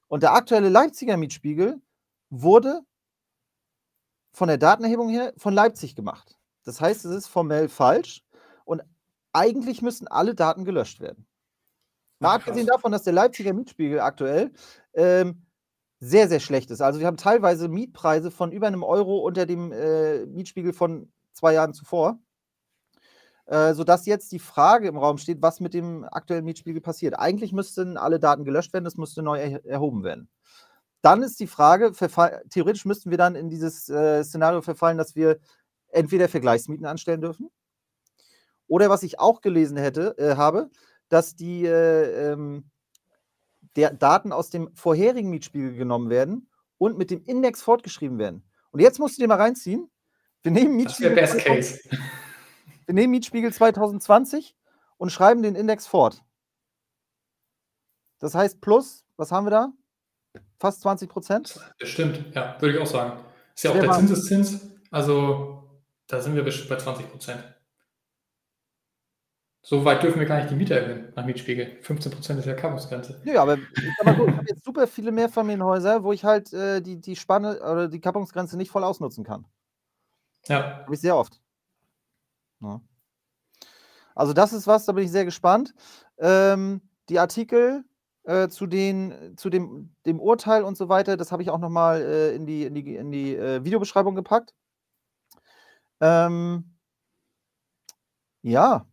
Und 0.08 0.22
der 0.22 0.34
aktuelle 0.34 0.68
Leipziger 0.68 1.16
Mietspiegel 1.16 1.80
wurde 2.30 2.80
von 4.32 4.48
der 4.48 4.58
Datenerhebung 4.58 5.08
her 5.08 5.32
von 5.36 5.54
Leipzig 5.54 5.94
gemacht. 5.94 6.38
Das 6.64 6.80
heißt, 6.80 7.04
es 7.04 7.12
ist 7.12 7.26
formell 7.28 7.68
falsch 7.68 8.24
und 8.64 8.82
eigentlich 9.32 9.82
müssen 9.82 10.08
alle 10.08 10.34
Daten 10.34 10.64
gelöscht 10.64 11.00
werden. 11.00 11.26
Mal 12.18 12.34
abgesehen 12.34 12.66
davon, 12.66 12.92
dass 12.92 13.04
der 13.04 13.12
Leipziger 13.12 13.52
Mietspiegel 13.52 14.00
aktuell 14.00 14.52
ähm, 14.94 15.46
sehr, 16.00 16.28
sehr 16.28 16.40
schlecht 16.40 16.70
ist. 16.70 16.80
Also 16.80 16.98
wir 16.98 17.06
haben 17.06 17.16
teilweise 17.16 17.68
Mietpreise 17.68 18.30
von 18.30 18.52
über 18.52 18.66
einem 18.66 18.82
Euro 18.82 19.18
unter 19.18 19.46
dem 19.46 19.70
äh, 19.72 20.26
Mietspiegel 20.26 20.72
von 20.72 21.12
zwei 21.32 21.52
Jahren 21.54 21.74
zuvor. 21.74 22.18
Äh, 23.46 23.74
sodass 23.74 24.06
jetzt 24.06 24.30
die 24.32 24.38
Frage 24.38 24.88
im 24.88 24.96
Raum 24.96 25.18
steht, 25.18 25.42
was 25.42 25.60
mit 25.60 25.74
dem 25.74 26.04
aktuellen 26.04 26.44
Mietspiegel 26.44 26.80
passiert. 26.80 27.18
Eigentlich 27.18 27.52
müssten 27.52 27.96
alle 27.96 28.20
Daten 28.20 28.44
gelöscht 28.44 28.72
werden, 28.72 28.84
das 28.84 28.96
müsste 28.96 29.22
neu 29.22 29.38
er 29.38 29.64
erhoben 29.66 30.04
werden. 30.04 30.28
Dann 31.02 31.22
ist 31.22 31.40
die 31.40 31.48
Frage, 31.48 31.92
theoretisch 32.50 32.84
müssten 32.84 33.10
wir 33.10 33.18
dann 33.18 33.34
in 33.34 33.48
dieses 33.48 33.88
äh, 33.88 34.22
Szenario 34.22 34.62
verfallen, 34.62 34.98
dass 34.98 35.16
wir 35.16 35.38
entweder 35.88 36.28
Vergleichsmieten 36.28 36.86
anstellen 36.86 37.20
dürfen 37.20 37.50
oder 38.70 38.88
was 38.88 39.02
ich 39.02 39.18
auch 39.18 39.40
gelesen 39.40 39.76
hätte, 39.76 40.16
äh, 40.16 40.36
habe, 40.36 40.70
dass 41.08 41.34
die 41.34 41.66
äh, 41.66 42.32
ähm, 42.32 42.70
der 43.76 43.92
Daten 43.92 44.32
aus 44.32 44.50
dem 44.50 44.74
vorherigen 44.74 45.30
Mietspiegel 45.30 45.74
genommen 45.74 46.10
werden 46.10 46.48
und 46.78 46.98
mit 46.98 47.10
dem 47.10 47.22
Index 47.24 47.62
fortgeschrieben 47.62 48.18
werden. 48.18 48.44
Und 48.70 48.80
jetzt 48.80 48.98
musst 48.98 49.18
du 49.18 49.22
dir 49.22 49.28
mal 49.28 49.36
reinziehen. 49.36 49.90
Wir 50.42 50.52
nehmen 50.52 50.76
Mietspiegel. 50.76 51.14
Das 51.14 51.32
Best 51.32 51.44
Case. 51.44 51.80
Wir 52.86 52.94
nehmen 52.94 53.12
Mietspiegel 53.12 53.52
2020 53.52 54.56
und 54.96 55.10
schreiben 55.10 55.42
den 55.42 55.54
Index 55.54 55.86
fort. 55.86 56.22
Das 58.18 58.34
heißt, 58.34 58.60
plus, 58.60 59.04
was 59.16 59.32
haben 59.32 59.46
wir 59.46 59.50
da? 59.50 59.72
Fast 60.58 60.82
20 60.82 61.08
Prozent? 61.08 61.60
Das 61.78 61.88
stimmt, 61.88 62.34
ja, 62.34 62.56
würde 62.60 62.76
ich 62.76 62.80
auch 62.82 62.86
sagen. 62.86 63.20
Ist 63.54 63.64
ja 63.64 63.70
auch 63.70 63.78
der 63.78 63.92
Zinseszins. 63.92 64.60
Also, 64.90 65.80
da 66.06 66.20
sind 66.20 66.34
wir 66.34 66.44
bei 66.44 66.50
20 66.50 67.10
Prozent. 67.10 67.42
So 69.62 69.84
weit 69.84 70.02
dürfen 70.02 70.20
wir 70.20 70.26
gar 70.26 70.38
nicht 70.38 70.50
die 70.50 70.54
Miete 70.54 70.78
erhöhen 70.78 71.12
nach 71.14 71.26
Mietspiegel. 71.26 71.78
15 71.82 72.12
Prozent 72.12 72.38
ist 72.38 72.46
ja 72.46 72.54
Kappungsgrenze. 72.54 73.20
Ja, 73.24 73.42
aber 73.42 73.58
ich 73.58 74.06
habe 74.06 74.44
jetzt 74.46 74.64
super 74.64 74.86
viele 74.86 75.12
Mehrfamilienhäuser, 75.12 76.02
wo 76.02 76.12
ich 76.12 76.24
halt 76.24 76.52
äh, 76.52 76.80
die, 76.80 76.98
die 76.98 77.14
Spanne 77.14 77.60
oder 77.60 77.88
die 77.88 78.00
Kappungsgrenze 78.00 78.56
nicht 78.56 78.70
voll 78.70 78.84
ausnutzen 78.84 79.22
kann. 79.22 79.46
Ja. 80.46 80.80
Habe 80.80 80.94
ich 80.94 81.00
sehr 81.00 81.14
oft. 81.14 81.40
Ja. 82.60 82.80
Also 84.14 84.32
das 84.32 84.52
ist 84.52 84.66
was, 84.66 84.86
da 84.86 84.92
bin 84.92 85.04
ich 85.04 85.10
sehr 85.10 85.26
gespannt. 85.26 85.74
Ähm, 86.18 86.80
die 87.10 87.18
Artikel 87.18 87.84
äh, 88.24 88.48
zu, 88.48 88.66
den, 88.66 89.36
zu 89.36 89.50
dem, 89.50 89.94
dem 90.06 90.20
Urteil 90.20 90.64
und 90.64 90.76
so 90.76 90.88
weiter, 90.88 91.16
das 91.16 91.32
habe 91.32 91.42
ich 91.42 91.50
auch 91.50 91.58
nochmal 91.58 92.00
äh, 92.00 92.34
in 92.34 92.46
die, 92.46 92.64
in 92.64 92.74
die, 92.74 92.96
in 92.96 93.10
die 93.12 93.36
äh, 93.36 93.64
Videobeschreibung 93.64 94.14
gepackt. 94.14 94.54
Ähm, 96.00 96.76
ja. 98.42 98.86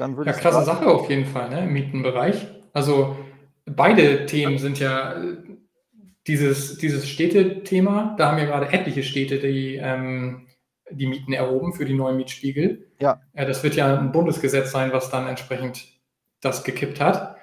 Dann 0.00 0.16
würde 0.16 0.30
ja, 0.30 0.36
krasse 0.36 0.64
Sache 0.64 0.86
auf 0.86 1.10
jeden 1.10 1.26
Fall, 1.26 1.50
ne, 1.50 1.64
im 1.64 1.74
Mietenbereich. 1.74 2.46
Also 2.72 3.18
beide 3.66 4.24
Themen 4.24 4.56
sind 4.56 4.78
ja 4.78 5.12
äh, 5.12 5.36
dieses, 6.26 6.78
dieses 6.78 7.06
Städtethema, 7.06 8.14
da 8.16 8.30
haben 8.30 8.38
ja 8.38 8.46
gerade 8.46 8.72
etliche 8.72 9.02
Städte 9.02 9.38
die, 9.38 9.76
ähm, 9.76 10.46
die 10.90 11.06
Mieten 11.06 11.34
erhoben 11.34 11.74
für 11.74 11.84
die 11.84 11.92
neuen 11.92 12.16
Mietspiegel. 12.16 12.90
Ja. 12.98 13.20
Äh, 13.34 13.44
das 13.44 13.62
wird 13.62 13.76
ja 13.76 13.98
ein 13.98 14.10
Bundesgesetz 14.10 14.70
sein, 14.70 14.90
was 14.94 15.10
dann 15.10 15.26
entsprechend 15.26 15.86
das 16.40 16.64
gekippt 16.64 16.98
hat. 16.98 17.36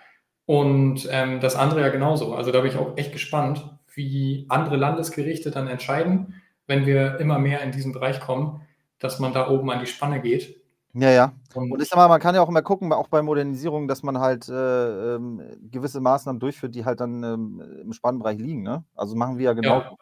Und 0.48 1.08
ähm, 1.12 1.40
das 1.40 1.56
andere 1.56 1.82
ja 1.82 1.90
genauso. 1.90 2.34
Also 2.34 2.52
da 2.52 2.62
bin 2.62 2.72
ich 2.72 2.78
auch 2.78 2.98
echt 2.98 3.12
gespannt, 3.12 3.70
wie 3.94 4.48
andere 4.50 4.78
Landesgerichte 4.78 5.52
dann 5.52 5.68
entscheiden, 5.68 6.42
wenn 6.66 6.88
wir 6.88 7.20
immer 7.20 7.38
mehr 7.38 7.62
in 7.62 7.72
diesen 7.72 7.94
Bereich 7.94 8.20
kommen, 8.20 8.62
dass 8.98 9.20
man 9.20 9.34
da 9.34 9.48
oben 9.48 9.70
an 9.70 9.80
die 9.80 9.86
Spanne 9.86 10.22
geht. 10.22 10.56
Ja, 11.00 11.12
ja. 11.12 11.34
Und, 11.54 11.72
und 11.72 11.82
ich 11.82 11.90
sag 11.90 11.98
mal, 11.98 12.08
man 12.08 12.20
kann 12.20 12.34
ja 12.34 12.42
auch 12.42 12.50
immer 12.50 12.64
gucken, 12.64 12.92
auch 12.92 13.08
bei 13.08 13.22
Modernisierung, 13.22 13.88
dass 13.88 14.02
man 14.02 14.20
halt 14.20 14.50
äh, 14.50 15.16
ähm, 15.16 15.42
gewisse 15.70 16.02
Maßnahmen 16.02 16.40
durchführt, 16.40 16.74
die 16.74 16.86
halt 16.86 17.00
dann 17.02 17.24
ähm, 17.24 17.82
im 17.82 17.94
Spannbereich 17.94 18.40
liegen. 18.40 18.64
Ne? 18.64 18.84
Also 18.96 19.16
machen 19.16 19.38
wir 19.38 19.46
ja 19.46 19.54
genau, 19.54 19.80
ja. 19.82 19.96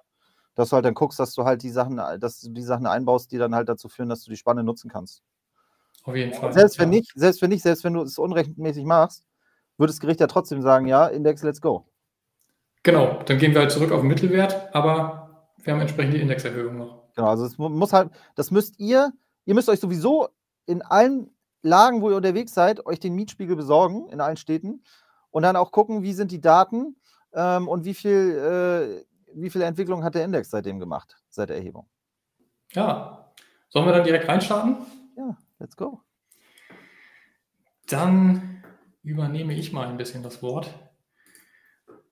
dass 0.56 0.70
du 0.70 0.76
halt 0.76 0.86
dann 0.86 0.94
guckst, 0.94 1.20
dass 1.20 1.34
du 1.34 1.44
halt 1.44 1.64
die 1.64 1.70
Sachen, 1.70 1.98
dass 1.98 2.40
du 2.40 2.50
die 2.50 2.62
Sachen 2.62 2.86
einbaust, 2.86 3.32
die 3.34 3.38
dann 3.38 3.54
halt 3.54 3.68
dazu 3.68 3.90
führen, 3.90 4.08
dass 4.08 4.24
du 4.24 4.32
die 4.32 4.38
Spanne 4.38 4.64
nutzen 4.64 4.90
kannst. 4.90 5.22
Auf 6.06 6.16
jeden 6.16 6.34
Fall. 6.34 6.54
Selbst 6.54 6.80
wenn 6.80 6.94
ja. 6.94 7.00
nicht, 7.00 7.12
selbst 7.16 7.42
wenn 7.42 7.50
nicht, 7.50 7.64
selbst 7.64 7.84
wenn 7.84 7.94
du 7.94 8.04
es 8.04 8.18
unrechtmäßig 8.18 8.86
machst, 8.86 9.26
würde 9.78 9.92
das 9.92 10.00
Gericht 10.00 10.22
ja 10.22 10.28
trotzdem 10.28 10.62
sagen, 10.62 10.88
ja, 10.88 11.08
Index, 11.08 11.44
let's 11.44 11.60
go. 11.60 11.86
Genau, 12.84 13.22
dann 13.24 13.38
gehen 13.38 13.54
wir 13.54 13.62
halt 13.62 13.72
zurück 13.72 13.92
auf 13.92 14.00
den 14.00 14.08
Mittelwert, 14.08 14.74
aber 14.74 15.50
wir 15.64 15.74
haben 15.74 15.82
entsprechend 15.82 16.14
die 16.14 16.22
Indexerhöhung 16.22 16.78
noch. 16.78 17.04
Genau, 17.16 17.28
also 17.28 17.46
es 17.46 17.58
muss 17.58 17.92
halt, 17.92 18.12
das 18.36 18.52
müsst 18.52 18.80
ihr, 18.80 19.12
ihr 19.46 19.56
müsst 19.56 19.68
euch 19.68 19.80
sowieso 19.80 20.30
in 20.66 20.82
allen 20.82 21.30
Lagen, 21.62 22.02
wo 22.02 22.10
ihr 22.10 22.18
unterwegs 22.18 22.54
seid, 22.54 22.86
euch 22.86 23.00
den 23.00 23.16
Mietspiegel 23.16 23.56
besorgen, 23.56 24.08
in 24.10 24.22
allen 24.22 24.38
Städten. 24.38 24.84
Und 25.32 25.44
dann 25.44 25.56
auch 25.56 25.72
gucken, 25.72 26.04
wie 26.04 26.14
sind 26.14 26.32
die 26.32 26.40
Daten 26.40 26.96
ähm, 27.34 27.68
und 27.68 27.86
wie 27.86 27.94
viel, 27.94 29.04
äh, 29.04 29.06
wie 29.34 29.50
viel 29.50 29.62
Entwicklung 29.62 30.04
hat 30.04 30.16
der 30.16 30.24
Index 30.24 30.50
seitdem 30.50 30.80
gemacht, 30.80 31.18
seit 31.30 31.50
der 31.50 31.58
Erhebung. 31.58 31.90
Ja. 32.72 33.32
Sollen 33.70 33.86
wir 33.86 33.94
dann 33.94 34.06
direkt 34.06 34.28
reinstarten? 34.28 34.78
Ja, 35.18 35.36
let's 35.60 35.76
go. 35.76 36.02
Dann 37.88 38.64
übernehme 39.04 39.54
ich 39.54 39.74
mal 39.74 39.88
ein 39.88 39.98
bisschen 39.98 40.24
das 40.24 40.42
Wort. 40.42 40.74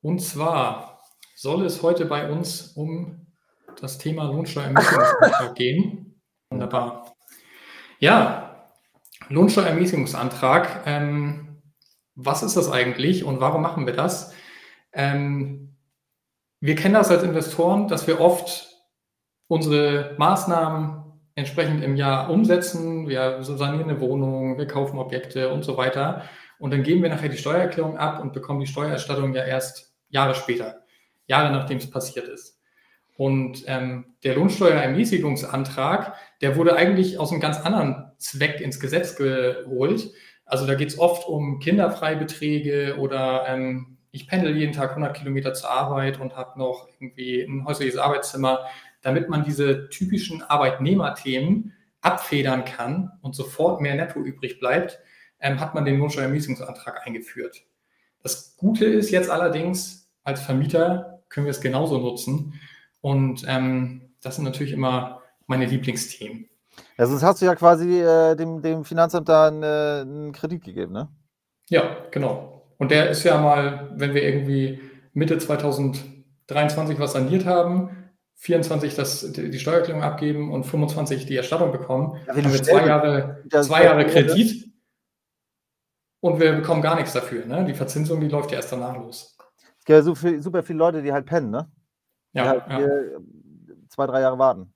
Und 0.02 0.20
zwar 0.20 1.02
soll 1.36 1.66
es 1.66 1.82
heute 1.82 2.06
bei 2.06 2.30
uns 2.30 2.74
um 2.74 3.28
das 3.80 3.98
Thema 3.98 4.26
Lohnsteuerermäßigungsantrag 4.26 5.56
gehen. 5.56 6.22
Wunderbar. 6.50 7.03
Ja, 8.04 8.68
Lohnsteuerermäßigungsantrag. 9.30 10.82
Ähm, 10.86 11.62
was 12.16 12.44
ist 12.44 12.58
das 12.58 12.70
eigentlich 12.70 13.24
und 13.24 13.40
warum 13.40 13.62
machen 13.62 13.86
wir 13.86 13.94
das? 13.94 14.34
Ähm, 14.92 15.78
wir 16.60 16.76
kennen 16.76 16.96
das 16.96 17.12
als 17.12 17.24
Investoren, 17.24 17.88
dass 17.88 18.06
wir 18.06 18.20
oft 18.20 18.68
unsere 19.48 20.16
Maßnahmen 20.18 21.02
entsprechend 21.36 21.82
im 21.82 21.96
Jahr 21.96 22.30
umsetzen. 22.30 23.08
Wir 23.08 23.42
sanieren 23.42 23.90
eine 23.90 24.02
Wohnung, 24.02 24.58
wir 24.58 24.68
kaufen 24.68 24.98
Objekte 25.00 25.54
und 25.54 25.64
so 25.64 25.78
weiter. 25.78 26.24
Und 26.60 26.72
dann 26.72 26.84
geben 26.84 27.04
wir 27.04 27.10
nachher 27.10 27.30
die 27.30 27.38
Steuererklärung 27.38 27.98
ab 27.98 28.20
und 28.20 28.34
bekommen 28.34 28.60
die 28.60 28.68
Steuererstattung 28.68 29.34
ja 29.34 29.46
erst 29.46 29.96
Jahre 30.10 30.36
später, 30.36 30.82
Jahre 31.26 31.54
nachdem 31.54 31.78
es 31.78 31.90
passiert 31.90 32.28
ist. 32.28 32.53
Und 33.16 33.64
ähm, 33.68 34.16
der 34.24 34.36
Lohnsteuerermäßigungsantrag, 34.36 36.16
der 36.42 36.56
wurde 36.56 36.76
eigentlich 36.76 37.20
aus 37.20 37.32
einem 37.32 37.42
ganz 37.42 37.60
anderen 37.60 38.12
Zweck 38.18 38.60
ins 38.60 38.80
Gesetz 38.80 39.16
geholt. 39.16 40.12
Also 40.46 40.66
da 40.66 40.76
geht 40.76 40.90
es 40.90 41.00
oft 41.00 41.28
um 41.28 41.60
Kinderfreibeträge 41.60 42.98
oder 42.98 43.46
ähm, 43.48 43.98
ich 44.12 44.28
pendel 44.28 44.56
jeden 44.56 44.74
Tag 44.74 44.92
100 44.92 45.16
Kilometer 45.16 45.54
zur 45.54 45.72
Arbeit 45.72 46.20
und 46.20 46.36
habe 46.36 46.60
noch 46.60 46.88
irgendwie 47.00 47.42
ein 47.42 47.66
häusliches 47.66 47.98
Arbeitszimmer, 47.98 48.66
damit 49.02 49.30
man 49.30 49.44
diese 49.44 49.90
typischen 49.90 50.42
Arbeitnehmerthemen 50.44 51.74
abfedern 52.02 52.66
kann 52.66 53.12
und 53.22 53.36
sofort 53.36 53.82
mehr 53.82 53.96
Netto 53.96 54.20
übrig 54.20 54.60
bleibt, 54.60 55.00
ähm, 55.40 55.60
hat 55.60 55.74
man 55.74 55.86
den 55.86 56.00
Lohnsteuerermäßigungsantrag 56.00 57.06
eingeführt. 57.06 57.64
Das 58.22 58.56
Gute 58.58 58.86
ist 58.86 59.12
jetzt 59.12 59.30
allerdings, 59.30 60.12
als 60.24 60.42
Vermieter 60.42 61.24
können 61.30 61.46
wir 61.46 61.52
es 61.52 61.62
genauso 61.62 61.98
nutzen. 61.98 62.60
Und 63.04 63.44
ähm, 63.48 64.14
das 64.22 64.38
sind 64.38 64.46
natürlich 64.46 64.72
immer 64.72 65.22
meine 65.46 65.66
Lieblingsthemen. 65.66 66.48
Ja, 66.98 67.06
sonst 67.06 67.22
hast 67.22 67.42
du 67.42 67.46
ja 67.46 67.54
quasi 67.54 68.00
äh, 68.00 68.36
dem, 68.36 68.62
dem 68.62 68.86
Finanzamt 68.86 69.28
da 69.28 69.50
einen, 69.50 69.62
äh, 69.62 70.02
einen 70.02 70.32
Kredit 70.32 70.64
gegeben, 70.64 70.94
ne? 70.94 71.10
Ja, 71.68 71.98
genau. 72.12 72.66
Und 72.78 72.92
der 72.92 73.10
ist 73.10 73.24
ja 73.26 73.40
mal, 73.40 73.92
wenn 73.96 74.14
wir 74.14 74.24
irgendwie 74.24 74.80
Mitte 75.12 75.38
2023 75.38 76.98
was 76.98 77.12
saniert 77.12 77.46
haben, 77.46 77.90
24 78.36 78.96
das, 78.96 79.34
die 79.34 79.60
Steuererklärung 79.60 80.02
abgeben 80.02 80.52
und 80.52 80.64
25 80.64 81.26
die 81.26 81.36
Erstattung 81.36 81.74
bekommen, 81.74 82.18
ja, 82.26 82.36
haben 82.36 82.54
wir 82.54 82.64
zwei 82.64 82.86
Jahre, 82.86 83.44
zwei 83.50 83.84
Jahre 83.84 84.06
Kredit 84.06 84.72
und 86.22 86.40
wir 86.40 86.54
bekommen 86.54 86.82
gar 86.82 86.96
nichts 86.96 87.12
dafür. 87.12 87.46
Ne? 87.46 87.66
Die 87.66 87.74
Verzinsung, 87.74 88.22
die 88.22 88.30
läuft 88.30 88.52
ja 88.52 88.58
erst 88.58 88.72
danach 88.72 88.96
los. 88.96 89.38
Es 89.60 89.86
gibt 89.86 89.90
ja 89.90 90.02
so 90.02 90.16
viel, 90.16 90.42
super 90.42 90.64
viele 90.64 90.80
Leute, 90.80 91.02
die 91.02 91.12
halt 91.12 91.26
pennen, 91.26 91.52
ne? 91.52 91.70
Ja, 92.34 92.48
halt 92.48 92.64
ja. 92.70 92.80
zwei, 93.90 94.08
drei 94.08 94.22
Jahre 94.22 94.38
warten. 94.38 94.74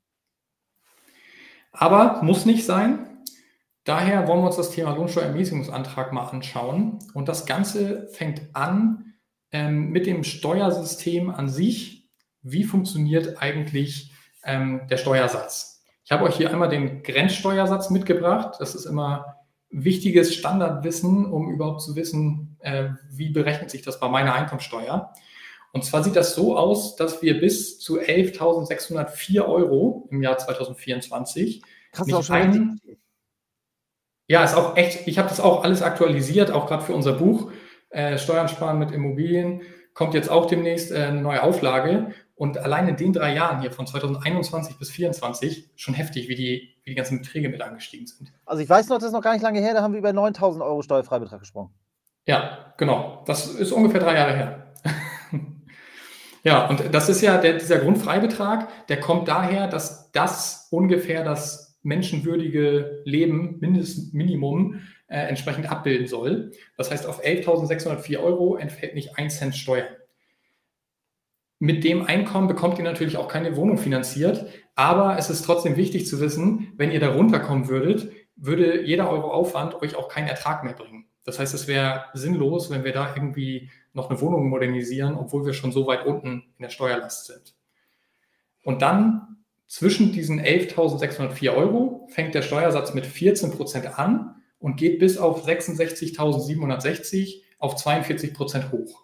Aber 1.72 2.24
muss 2.24 2.46
nicht 2.46 2.66
sein. 2.66 3.24
Daher 3.84 4.28
wollen 4.28 4.42
wir 4.42 4.48
uns 4.48 4.58
das 4.58 4.72
Thema 4.72 4.96
Lohnsteuerermäßigungsantrag 4.96 6.12
mal 6.12 6.26
anschauen. 6.28 7.00
Und 7.14 7.30
das 7.30 7.46
Ganze 7.46 8.10
fängt 8.10 8.42
an 8.54 9.14
ähm, 9.52 9.90
mit 9.90 10.06
dem 10.08 10.24
Steuersystem 10.24 11.30
an 11.30 11.48
sich. 11.50 12.10
Wie 12.42 12.64
funktioniert 12.64 13.42
eigentlich 13.42 14.12
ähm, 14.44 14.82
der 14.90 14.98
Steuersatz? 14.98 15.86
Ich 16.04 16.12
habe 16.12 16.26
euch 16.26 16.36
hier 16.36 16.52
einmal 16.52 16.70
den 16.70 17.04
Grenzsteuersatz 17.04 17.90
mitgebracht. 17.90 18.56
Das 18.60 18.76
ist 18.76 18.86
immer 18.86 19.38
wichtiges 19.70 20.34
Standardwissen, 20.34 21.26
um 21.26 21.52
überhaupt 21.52 21.82
zu 21.82 21.96
wissen, 21.96 22.58
äh, 22.60 22.90
wie 23.10 23.30
berechnet 23.30 23.70
sich 23.70 23.82
das 23.82 24.00
bei 24.00 24.10
meiner 24.10 24.34
Einkommensteuer. 24.34 25.14
Und 25.74 25.86
zwar 25.86 26.04
sieht 26.04 26.16
das 26.16 26.34
so 26.34 26.58
aus, 26.58 26.96
dass 26.96 27.22
wir 27.22 27.40
bis 27.40 27.80
zu 27.80 28.00
11.604 28.00 29.46
Euro 29.46 30.08
im 30.12 30.24
Jahr 30.24 30.38
2024 30.38 31.62
Krass, 31.92 32.14
auch 32.14 32.24
schon 32.24 32.36
ein, 32.36 32.82
ja, 34.28 34.44
ist 34.44 34.56
auch 34.56 34.76
echt, 34.76 35.08
ich 35.08 35.18
habe 35.18 35.30
das 35.30 35.40
auch 35.40 35.64
alles 35.64 35.82
aktualisiert, 35.82 36.52
auch 36.52 36.68
gerade 36.68 36.84
für 36.84 36.94
unser 36.94 37.14
Buch 37.14 37.52
äh, 37.90 38.18
Steuern 38.18 38.50
sparen 38.50 38.78
mit 38.78 38.92
Immobilien. 38.92 39.62
Kommt 39.94 40.14
jetzt 40.14 40.30
auch 40.30 40.46
demnächst 40.46 40.92
äh, 40.92 41.06
eine 41.06 41.22
neue 41.22 41.42
Auflage. 41.44 42.14
Und 42.36 42.58
allein 42.58 42.88
in 42.88 42.98
den 42.98 43.14
drei 43.14 43.34
Jahren 43.34 43.62
hier 43.62 43.72
von 43.72 43.88
2021 43.88 44.78
bis 44.78 44.90
2024 44.90 45.72
schon 45.76 45.96
heftig, 45.96 46.30
wie 46.30 46.36
die, 46.36 46.76
wie 46.84 46.92
die 46.92 46.96
ganzen 46.96 47.20
Beträge 47.20 47.50
mit 47.50 47.62
angestiegen 47.62 48.06
sind. 48.06 48.32
Also 48.46 48.62
ich 48.62 48.70
weiß 48.70 48.90
noch, 48.90 48.98
das 48.98 49.06
ist 49.06 49.14
noch 49.14 49.24
gar 49.24 49.34
nicht 49.34 49.42
lange 49.42 49.60
her, 49.60 49.74
da 49.74 49.82
haben 49.82 49.94
wir 49.94 50.00
über 50.00 50.14
9000 50.14 50.64
Euro 50.64 50.84
Steuerfreibetrag 50.84 51.40
gesprochen. 51.40 51.74
Ja, 52.28 52.74
genau. 52.78 53.24
Das 53.26 53.48
ist 53.48 53.72
ungefähr 53.72 54.02
drei 54.02 54.16
Jahre 54.16 54.36
her. 54.36 54.67
Ja, 56.48 56.68
und 56.68 56.94
das 56.94 57.10
ist 57.10 57.22
ja 57.22 57.38
der, 57.38 57.54
dieser 57.54 57.80
Grundfreibetrag, 57.80 58.88
der 58.88 59.00
kommt 59.00 59.28
daher, 59.28 59.68
dass 59.68 60.12
das 60.12 60.68
ungefähr 60.72 61.24
das 61.24 61.78
menschenwürdige 61.84 63.02
Leben, 63.06 63.58
Mindestminimum, 63.60 64.82
äh, 65.08 65.20
entsprechend 65.28 65.72
abbilden 65.72 66.08
soll. 66.08 66.52
Das 66.76 66.92
heißt, 66.92 67.06
auf 67.06 67.24
11.604 67.24 68.20
Euro 68.20 68.58
entfällt 68.58 68.96
nicht 68.96 69.18
ein 69.18 69.30
Cent 69.30 69.56
Steuern 69.56 69.88
mit 71.60 71.84
dem 71.84 72.06
Einkommen 72.06 72.48
bekommt 72.48 72.78
ihr 72.78 72.84
natürlich 72.84 73.18
auch 73.18 73.28
keine 73.28 73.56
Wohnung 73.56 73.78
finanziert. 73.78 74.46
Aber 74.76 75.18
es 75.18 75.30
ist 75.30 75.44
trotzdem 75.44 75.76
wichtig 75.76 76.06
zu 76.06 76.20
wissen, 76.20 76.74
wenn 76.78 76.92
ihr 76.92 77.00
da 77.00 77.14
runterkommen 77.14 77.68
würdet, 77.68 78.12
würde 78.36 78.84
jeder 78.84 79.10
Euro 79.10 79.32
Aufwand 79.32 79.82
euch 79.82 79.96
auch 79.96 80.10
keinen 80.10 80.28
Ertrag 80.28 80.64
mehr 80.64 80.74
bringen. 80.74 81.08
Das 81.24 81.40
heißt, 81.40 81.54
es 81.54 81.68
wäre 81.68 82.06
sinnlos, 82.14 82.70
wenn 82.70 82.84
wir 82.84 82.94
da 82.94 83.14
irgendwie 83.16 83.72
noch 83.98 84.10
eine 84.10 84.22
Wohnung 84.22 84.48
modernisieren, 84.48 85.16
obwohl 85.16 85.46
wir 85.46 85.52
schon 85.54 85.74
so 85.74 85.86
weit 85.88 86.06
unten 86.06 86.46
in 86.58 86.62
der 86.62 86.70
Steuerlast 86.70 87.26
sind. 87.26 87.56
Und 88.64 88.82
dann 88.82 89.44
zwischen 89.68 90.14
diesen 90.14 90.40
11.604 90.40 91.54
Euro 91.54 92.08
fängt 92.10 92.34
der 92.34 92.42
Steuersatz 92.42 92.94
mit 92.94 93.06
14 93.06 93.52
Prozent 93.52 94.00
an 94.00 94.42
und 94.60 94.78
geht 94.78 95.00
bis 95.00 95.18
auf 95.18 95.46
66.760 95.46 97.42
auf 97.60 97.76
42 97.76 98.34
Prozent 98.34 98.72
hoch. 98.72 99.04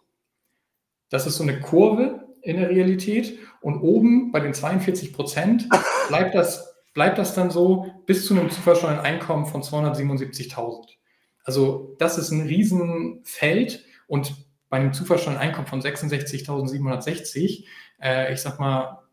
Das 1.09 1.27
ist 1.27 1.35
so 1.35 1.43
eine 1.43 1.59
Kurve, 1.59 2.23
in 2.43 2.57
der 2.57 2.69
Realität. 2.69 3.39
Und 3.61 3.81
oben 3.81 4.31
bei 4.31 4.39
den 4.39 4.53
42 4.53 5.13
Prozent 5.13 5.67
bleibt 6.09 6.35
das, 6.35 6.75
bleibt 6.93 7.17
das 7.17 7.33
dann 7.33 7.49
so 7.49 7.87
bis 8.05 8.25
zu 8.25 8.37
einem 8.37 8.51
zu 8.51 8.61
versteuernden 8.61 9.03
Einkommen 9.03 9.45
von 9.45 9.63
277.000. 9.63 10.89
Also 11.43 11.95
das 11.97 12.17
ist 12.17 12.31
ein 12.31 12.41
Riesenfeld 12.41 13.83
und 14.07 14.42
bei 14.73 14.79
einem 14.79 14.91
zu 14.91 15.05
versteuernden 15.05 15.39
Einkommen 15.39 15.67
von 15.67 15.83
66.760, 15.83 17.65
äh, 18.01 18.33
ich 18.33 18.41
sag 18.41 18.59
mal, 18.59 19.03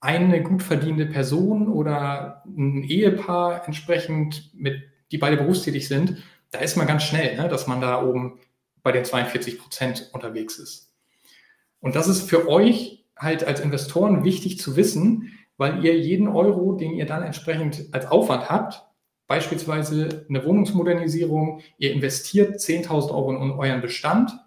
eine 0.00 0.42
gut 0.42 0.62
verdienende 0.62 1.06
Person 1.06 1.72
oder 1.72 2.42
ein 2.46 2.82
Ehepaar 2.82 3.64
entsprechend, 3.64 4.50
mit, 4.54 4.82
die 5.10 5.16
beide 5.16 5.38
berufstätig 5.38 5.88
sind, 5.88 6.22
da 6.50 6.58
ist 6.58 6.76
man 6.76 6.86
ganz 6.86 7.04
schnell, 7.04 7.38
ne, 7.38 7.48
dass 7.48 7.66
man 7.66 7.80
da 7.80 8.04
oben 8.04 8.38
bei 8.82 8.92
den 8.92 9.06
42 9.06 9.58
Prozent 9.58 10.10
unterwegs 10.12 10.58
ist. 10.58 10.92
Und 11.80 11.96
das 11.96 12.06
ist 12.06 12.28
für 12.28 12.46
euch 12.46 13.06
halt 13.16 13.44
als 13.44 13.60
Investoren 13.60 14.24
wichtig 14.24 14.58
zu 14.58 14.76
wissen, 14.76 15.32
weil 15.56 15.82
ihr 15.82 15.98
jeden 15.98 16.28
Euro, 16.28 16.74
den 16.74 16.92
ihr 16.92 17.06
dann 17.06 17.22
entsprechend 17.22 17.94
als 17.94 18.04
Aufwand 18.04 18.50
habt, 18.50 18.84
beispielsweise 19.26 20.26
eine 20.28 20.44
Wohnungsmodernisierung, 20.44 21.62
ihr 21.78 21.94
investiert 21.94 22.56
10.000 22.56 23.10
Euro 23.10 23.32
in 23.32 23.52
euren 23.52 23.80
Bestand, 23.80 24.38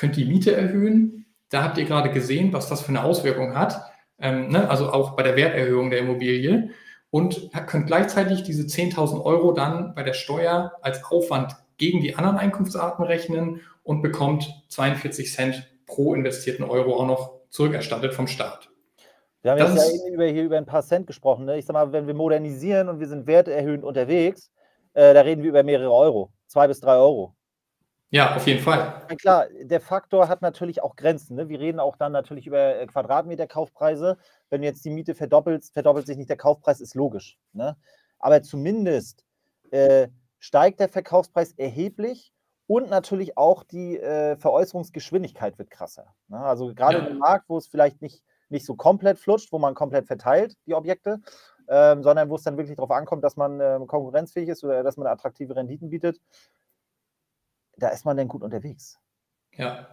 könnt 0.00 0.16
die 0.16 0.24
Miete 0.24 0.56
erhöhen. 0.56 1.26
Da 1.50 1.62
habt 1.62 1.76
ihr 1.76 1.84
gerade 1.84 2.10
gesehen, 2.10 2.54
was 2.54 2.68
das 2.68 2.80
für 2.80 2.88
eine 2.88 3.04
Auswirkung 3.04 3.54
hat, 3.54 3.82
ähm, 4.18 4.48
ne? 4.48 4.70
also 4.70 4.90
auch 4.90 5.10
bei 5.10 5.22
der 5.22 5.36
Werterhöhung 5.36 5.90
der 5.90 5.98
Immobilie 5.98 6.70
und 7.10 7.50
könnt 7.66 7.86
gleichzeitig 7.86 8.42
diese 8.42 8.62
10.000 8.62 9.22
Euro 9.22 9.52
dann 9.52 9.94
bei 9.94 10.02
der 10.02 10.14
Steuer 10.14 10.72
als 10.80 11.04
Aufwand 11.04 11.54
gegen 11.76 12.00
die 12.00 12.14
anderen 12.14 12.38
Einkunftsarten 12.38 13.04
rechnen 13.04 13.60
und 13.82 14.00
bekommt 14.00 14.50
42 14.68 15.32
Cent 15.32 15.70
pro 15.86 16.14
investierten 16.14 16.64
Euro 16.64 16.96
auch 16.96 17.06
noch 17.06 17.32
zurückerstattet 17.50 18.14
vom 18.14 18.26
Staat. 18.26 18.70
Wir 19.42 19.52
haben 19.52 19.58
das 19.58 19.74
jetzt 19.74 19.86
ja 19.86 20.06
eben 20.06 20.14
über, 20.14 20.26
hier 20.26 20.44
über 20.44 20.56
ein 20.56 20.66
paar 20.66 20.82
Cent 20.82 21.06
gesprochen. 21.06 21.44
Ne? 21.44 21.58
Ich 21.58 21.66
sag 21.66 21.74
mal, 21.74 21.92
wenn 21.92 22.06
wir 22.06 22.14
modernisieren 22.14 22.88
und 22.88 23.00
wir 23.00 23.08
sind 23.08 23.26
werterhöhend 23.26 23.84
unterwegs, 23.84 24.50
äh, 24.94 25.12
da 25.12 25.22
reden 25.22 25.42
wir 25.42 25.50
über 25.50 25.62
mehrere 25.62 25.92
Euro, 25.92 26.30
zwei 26.46 26.68
bis 26.68 26.80
drei 26.80 26.96
Euro. 26.96 27.34
Ja, 28.12 28.34
auf 28.34 28.46
jeden 28.46 28.60
Fall. 28.60 29.04
Ja, 29.08 29.16
klar, 29.16 29.46
der 29.62 29.80
Faktor 29.80 30.28
hat 30.28 30.42
natürlich 30.42 30.82
auch 30.82 30.96
Grenzen. 30.96 31.36
Ne? 31.36 31.48
Wir 31.48 31.60
reden 31.60 31.78
auch 31.78 31.96
dann 31.96 32.10
natürlich 32.10 32.46
über 32.46 32.76
äh, 32.76 32.86
Quadratmeter-Kaufpreise. 32.86 34.18
Wenn 34.48 34.62
du 34.62 34.66
jetzt 34.66 34.84
die 34.84 34.90
Miete 34.90 35.14
verdoppelst, 35.14 35.72
verdoppelt 35.72 36.06
sich 36.06 36.16
nicht 36.16 36.28
der 36.28 36.36
Kaufpreis, 36.36 36.80
ist 36.80 36.96
logisch. 36.96 37.38
Ne? 37.52 37.76
Aber 38.18 38.42
zumindest 38.42 39.24
äh, 39.70 40.08
steigt 40.40 40.80
der 40.80 40.88
Verkaufspreis 40.88 41.52
erheblich 41.52 42.32
und 42.66 42.90
natürlich 42.90 43.38
auch 43.38 43.62
die 43.62 43.98
äh, 43.98 44.36
Veräußerungsgeschwindigkeit 44.36 45.56
wird 45.58 45.70
krasser. 45.70 46.14
Ne? 46.26 46.38
Also 46.38 46.74
gerade 46.74 46.98
ja. 46.98 47.06
im 47.06 47.18
Markt, 47.18 47.48
wo 47.48 47.58
es 47.58 47.68
vielleicht 47.68 48.02
nicht, 48.02 48.24
nicht 48.48 48.66
so 48.66 48.74
komplett 48.74 49.20
flutscht, 49.20 49.52
wo 49.52 49.60
man 49.60 49.74
komplett 49.74 50.06
verteilt, 50.06 50.56
die 50.66 50.74
Objekte, 50.74 51.20
ähm, 51.68 52.02
sondern 52.02 52.28
wo 52.28 52.34
es 52.34 52.42
dann 52.42 52.56
wirklich 52.56 52.76
darauf 52.76 52.90
ankommt, 52.90 53.22
dass 53.22 53.36
man 53.36 53.60
ähm, 53.60 53.86
konkurrenzfähig 53.86 54.48
ist 54.48 54.64
oder 54.64 54.82
dass 54.82 54.96
man 54.96 55.06
attraktive 55.06 55.54
Renditen 55.54 55.90
bietet, 55.90 56.20
da 57.82 57.88
ist 57.88 58.04
man 58.04 58.16
dann 58.16 58.28
gut 58.28 58.42
unterwegs. 58.42 58.98
Ja. 59.56 59.88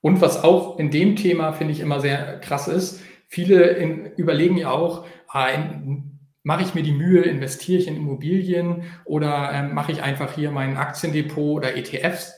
Und 0.00 0.20
was 0.20 0.42
auch 0.42 0.78
in 0.78 0.90
dem 0.90 1.16
Thema, 1.16 1.52
finde 1.52 1.72
ich, 1.72 1.80
immer 1.80 2.00
sehr 2.00 2.40
krass 2.40 2.68
ist, 2.68 3.02
viele 3.28 3.64
in, 3.64 4.06
überlegen 4.16 4.56
ja 4.56 4.70
auch, 4.70 5.06
ah, 5.28 5.48
mache 6.42 6.62
ich 6.62 6.74
mir 6.74 6.82
die 6.82 6.92
Mühe, 6.92 7.22
investiere 7.22 7.80
ich 7.80 7.86
in 7.86 7.96
Immobilien 7.96 8.84
oder 9.04 9.50
ähm, 9.52 9.74
mache 9.74 9.92
ich 9.92 10.02
einfach 10.02 10.32
hier 10.34 10.50
mein 10.50 10.76
Aktiendepot 10.76 11.58
oder 11.58 11.76
ETFs? 11.76 12.34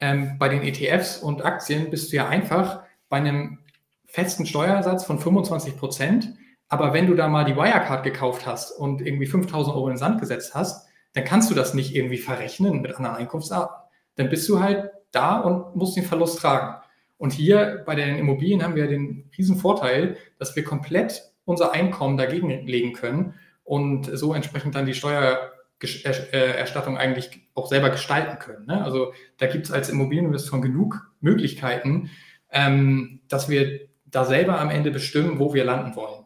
Ähm, 0.00 0.38
bei 0.38 0.48
den 0.48 0.62
ETFs 0.62 1.18
und 1.18 1.44
Aktien 1.44 1.90
bist 1.90 2.10
du 2.10 2.16
ja 2.16 2.28
einfach 2.28 2.82
bei 3.08 3.18
einem 3.18 3.58
festen 4.06 4.46
Steuersatz 4.46 5.04
von 5.04 5.18
25 5.18 5.76
Prozent. 5.76 6.34
Aber 6.68 6.94
wenn 6.94 7.06
du 7.06 7.14
da 7.14 7.28
mal 7.28 7.44
die 7.44 7.56
Wirecard 7.56 8.02
gekauft 8.02 8.46
hast 8.46 8.72
und 8.72 9.02
irgendwie 9.02 9.26
5000 9.26 9.76
Euro 9.76 9.88
in 9.88 9.94
den 9.94 9.98
Sand 9.98 10.20
gesetzt 10.20 10.54
hast, 10.54 10.88
dann 11.12 11.24
kannst 11.24 11.50
du 11.50 11.54
das 11.54 11.74
nicht 11.74 11.94
irgendwie 11.94 12.18
verrechnen 12.18 12.80
mit 12.80 12.96
anderen 12.96 13.16
Einkunftsarten 13.16 13.83
dann 14.16 14.30
bist 14.30 14.48
du 14.48 14.60
halt 14.60 14.90
da 15.10 15.40
und 15.40 15.76
musst 15.76 15.96
den 15.96 16.04
Verlust 16.04 16.40
tragen. 16.40 16.82
Und 17.16 17.32
hier 17.32 17.82
bei 17.86 17.94
den 17.94 18.16
Immobilien 18.16 18.62
haben 18.62 18.74
wir 18.74 18.86
den 18.86 19.30
riesen 19.36 19.56
Vorteil, 19.56 20.16
dass 20.38 20.56
wir 20.56 20.64
komplett 20.64 21.22
unser 21.44 21.72
Einkommen 21.72 22.16
dagegen 22.16 22.48
legen 22.66 22.92
können 22.92 23.34
und 23.62 24.06
so 24.06 24.34
entsprechend 24.34 24.74
dann 24.74 24.86
die 24.86 24.94
Steuererstattung 24.94 26.98
eigentlich 26.98 27.48
auch 27.54 27.66
selber 27.66 27.90
gestalten 27.90 28.38
können. 28.38 28.66
Ne? 28.66 28.82
Also 28.82 29.12
da 29.38 29.46
gibt 29.46 29.66
es 29.66 29.72
als 29.72 29.88
Immobilieninvestor 29.88 30.60
genug 30.60 31.12
Möglichkeiten, 31.20 32.10
ähm, 32.50 33.20
dass 33.28 33.48
wir 33.48 33.88
da 34.04 34.24
selber 34.24 34.60
am 34.60 34.70
Ende 34.70 34.90
bestimmen, 34.90 35.38
wo 35.38 35.54
wir 35.54 35.64
landen 35.64 35.96
wollen. 35.96 36.24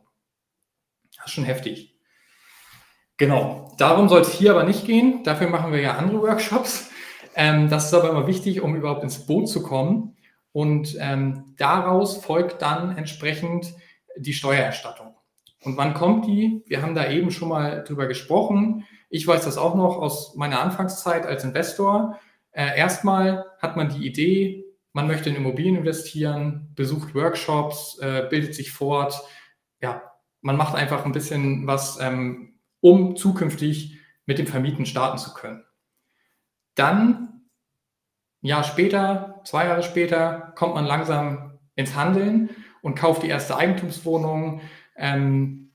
Das 1.16 1.26
ist 1.26 1.32
schon 1.32 1.44
heftig. 1.44 1.96
Genau, 3.16 3.74
darum 3.78 4.08
soll 4.08 4.20
es 4.20 4.32
hier 4.32 4.52
aber 4.52 4.64
nicht 4.64 4.86
gehen. 4.86 5.24
Dafür 5.24 5.48
machen 5.48 5.72
wir 5.72 5.80
ja 5.80 5.96
andere 5.96 6.22
Workshops. 6.22 6.90
Ähm, 7.38 7.68
das 7.68 7.86
ist 7.86 7.94
aber 7.94 8.10
immer 8.10 8.26
wichtig, 8.26 8.60
um 8.62 8.74
überhaupt 8.74 9.04
ins 9.04 9.24
Boot 9.24 9.48
zu 9.48 9.62
kommen. 9.62 10.16
Und 10.50 10.96
ähm, 10.98 11.54
daraus 11.56 12.16
folgt 12.16 12.60
dann 12.62 12.98
entsprechend 12.98 13.72
die 14.16 14.32
Steuererstattung. 14.32 15.14
Und 15.62 15.76
wann 15.76 15.94
kommt 15.94 16.26
die? 16.26 16.64
Wir 16.66 16.82
haben 16.82 16.96
da 16.96 17.08
eben 17.08 17.30
schon 17.30 17.48
mal 17.48 17.84
drüber 17.84 18.08
gesprochen. 18.08 18.84
Ich 19.08 19.24
weiß 19.24 19.44
das 19.44 19.56
auch 19.56 19.76
noch 19.76 19.98
aus 19.98 20.34
meiner 20.34 20.60
Anfangszeit 20.60 21.26
als 21.26 21.44
Investor. 21.44 22.18
Äh, 22.50 22.76
erstmal 22.76 23.44
hat 23.60 23.76
man 23.76 23.88
die 23.88 24.04
Idee, 24.04 24.64
man 24.92 25.06
möchte 25.06 25.30
in 25.30 25.36
Immobilien 25.36 25.76
investieren, 25.76 26.72
besucht 26.74 27.14
Workshops, 27.14 27.98
äh, 28.00 28.26
bildet 28.28 28.56
sich 28.56 28.72
fort. 28.72 29.22
Ja, 29.80 30.02
man 30.40 30.56
macht 30.56 30.74
einfach 30.74 31.04
ein 31.04 31.12
bisschen 31.12 31.68
was, 31.68 32.00
ähm, 32.00 32.58
um 32.80 33.14
zukünftig 33.14 34.00
mit 34.26 34.38
dem 34.38 34.48
Vermieten 34.48 34.86
starten 34.86 35.18
zu 35.18 35.32
können. 35.34 35.62
Dann, 36.78 37.27
ein 38.42 38.46
Jahr 38.46 38.64
später, 38.64 39.40
zwei 39.44 39.66
Jahre 39.66 39.82
später, 39.82 40.52
kommt 40.54 40.74
man 40.74 40.84
langsam 40.84 41.58
ins 41.74 41.96
Handeln 41.96 42.50
und 42.82 42.94
kauft 42.94 43.22
die 43.22 43.28
erste 43.28 43.56
Eigentumswohnung, 43.56 44.60
ähm, 44.96 45.70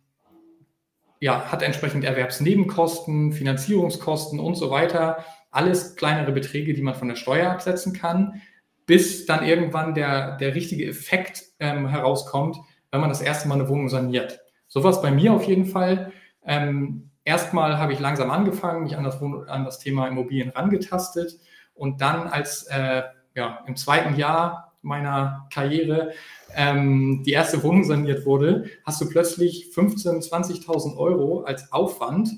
ja, 1.19 1.51
hat 1.51 1.61
entsprechend 1.61 2.03
Erwerbsnebenkosten, 2.03 3.31
Finanzierungskosten 3.31 4.39
und 4.39 4.55
so 4.55 4.69
weiter. 4.71 5.23
Alles 5.51 5.95
kleinere 5.95 6.31
Beträge, 6.31 6.73
die 6.73 6.81
man 6.81 6.95
von 6.95 7.07
der 7.07 7.15
Steuer 7.15 7.51
absetzen 7.51 7.93
kann, 7.93 8.41
bis 8.85 9.25
dann 9.25 9.45
irgendwann 9.45 9.93
der, 9.93 10.37
der 10.37 10.55
richtige 10.55 10.85
Effekt 10.85 11.43
ähm, 11.59 11.87
herauskommt, 11.87 12.57
wenn 12.91 12.99
man 12.99 13.09
das 13.09 13.21
erste 13.21 13.47
Mal 13.47 13.55
eine 13.55 13.69
Wohnung 13.69 13.87
saniert. 13.87 14.39
So 14.67 14.83
war 14.83 14.91
es 14.91 15.01
bei 15.01 15.11
mir 15.11 15.33
auf 15.33 15.45
jeden 15.45 15.65
Fall. 15.65 16.11
Ähm, 16.45 17.11
erstmal 17.23 17.77
habe 17.77 17.93
ich 17.93 17.99
langsam 17.99 18.29
angefangen, 18.29 18.83
mich 18.83 18.97
an 18.97 19.03
das, 19.03 19.21
an 19.21 19.63
das 19.63 19.79
Thema 19.79 20.07
Immobilien 20.07 20.49
rangetastet 20.49 21.39
und 21.73 22.01
dann 22.01 22.27
als 22.27 22.63
äh, 22.63 23.03
ja, 23.35 23.63
im 23.67 23.75
zweiten 23.75 24.15
Jahr 24.15 24.73
meiner 24.81 25.47
Karriere 25.51 26.11
ähm, 26.53 27.23
die 27.25 27.31
erste 27.31 27.63
Wohnung 27.63 27.83
saniert 27.83 28.25
wurde, 28.25 28.65
hast 28.85 29.01
du 29.01 29.09
plötzlich 29.09 29.71
15.000, 29.73 30.29
20.000 30.29 30.97
Euro 30.97 31.43
als 31.43 31.71
Aufwand, 31.71 32.31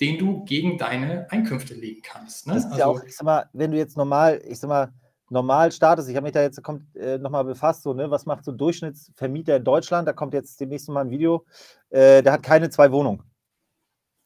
den 0.00 0.18
du 0.18 0.44
gegen 0.44 0.76
deine 0.76 1.30
Einkünfte 1.30 1.74
legen 1.74 2.02
kannst. 2.02 2.46
Ne? 2.46 2.54
Das 2.54 2.64
ist 2.64 2.72
also, 2.72 2.78
ja 2.78 2.86
auch, 2.86 3.02
ich 3.04 3.16
sag 3.16 3.24
mal, 3.24 3.48
wenn 3.52 3.70
du 3.70 3.78
jetzt 3.78 3.96
normal, 3.96 4.42
ich 4.44 4.58
sag 4.58 4.68
mal, 4.68 4.92
normal 5.30 5.72
startest, 5.72 6.08
ich 6.08 6.16
habe 6.16 6.24
mich 6.24 6.32
da 6.32 6.42
jetzt 6.42 6.62
kommt, 6.62 6.94
äh, 6.96 7.18
nochmal 7.18 7.44
befasst, 7.44 7.82
so, 7.82 7.94
ne, 7.94 8.10
was 8.10 8.26
macht 8.26 8.44
so 8.44 8.50
ein 8.50 8.58
Durchschnittsvermieter 8.58 9.56
in 9.56 9.64
Deutschland, 9.64 10.06
da 10.06 10.12
kommt 10.12 10.34
jetzt 10.34 10.60
demnächst 10.60 10.88
mal 10.88 11.02
ein 11.02 11.10
Video, 11.10 11.46
äh, 11.90 12.22
der 12.22 12.32
hat 12.32 12.42
keine 12.42 12.70
zwei 12.70 12.90
Wohnungen. 12.92 13.22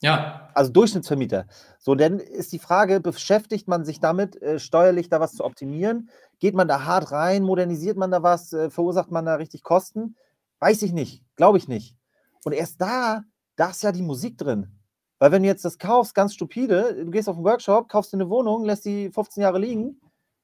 Ja. 0.00 0.50
Also 0.54 0.70
Durchschnittsvermieter. 0.72 1.46
So, 1.78 1.94
dann 1.94 2.20
ist 2.20 2.52
die 2.52 2.58
Frage, 2.58 3.00
beschäftigt 3.00 3.68
man 3.68 3.84
sich 3.84 4.00
damit, 4.00 4.40
äh, 4.40 4.58
steuerlich 4.58 5.08
da 5.08 5.20
was 5.20 5.32
zu 5.32 5.44
optimieren? 5.44 6.11
Geht 6.38 6.54
man 6.54 6.68
da 6.68 6.84
hart 6.84 7.11
rein? 7.11 7.42
Modernisiert 7.42 7.96
man 7.96 8.11
da 8.11 8.22
was? 8.22 8.52
Äh, 8.52 8.70
verursacht 8.70 9.11
man 9.11 9.24
da 9.24 9.34
richtig 9.34 9.62
Kosten? 9.62 10.16
Weiß 10.61 10.82
ich 10.82 10.92
nicht. 10.92 11.24
Glaube 11.37 11.58
ich 11.58 11.68
nicht. 11.68 11.96
Und 12.44 12.52
erst 12.52 12.80
da, 12.80 13.22
da 13.56 13.70
ist 13.70 13.82
ja 13.82 13.92
die 13.92 14.02
Musik 14.02 14.38
drin. 14.38 14.78
Weil 15.18 15.32
wenn 15.32 15.42
du 15.42 15.48
jetzt 15.48 15.64
das 15.64 15.78
kaufst, 15.78 16.14
ganz 16.14 16.34
stupide, 16.34 17.04
du 17.04 17.11
gehst 17.11 17.28
auf 17.28 17.37
einen 17.37 17.44
Workshop, 17.44 17.88
kaufst 17.88 18.12
dir 18.12 18.18
eine 18.18 18.30
Wohnung, 18.30 18.64
lässt 18.64 18.84
die 18.84 19.11
15 19.11 19.42
Jahre 19.42 19.58
liegen, 19.58 20.00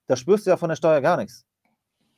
da 0.09 0.17
spürst 0.17 0.47
du 0.47 0.51
ja 0.51 0.57
von 0.57 0.69
der 0.69 0.77
Steuer 0.77 1.01
gar 1.01 1.17
nichts. 1.17 1.47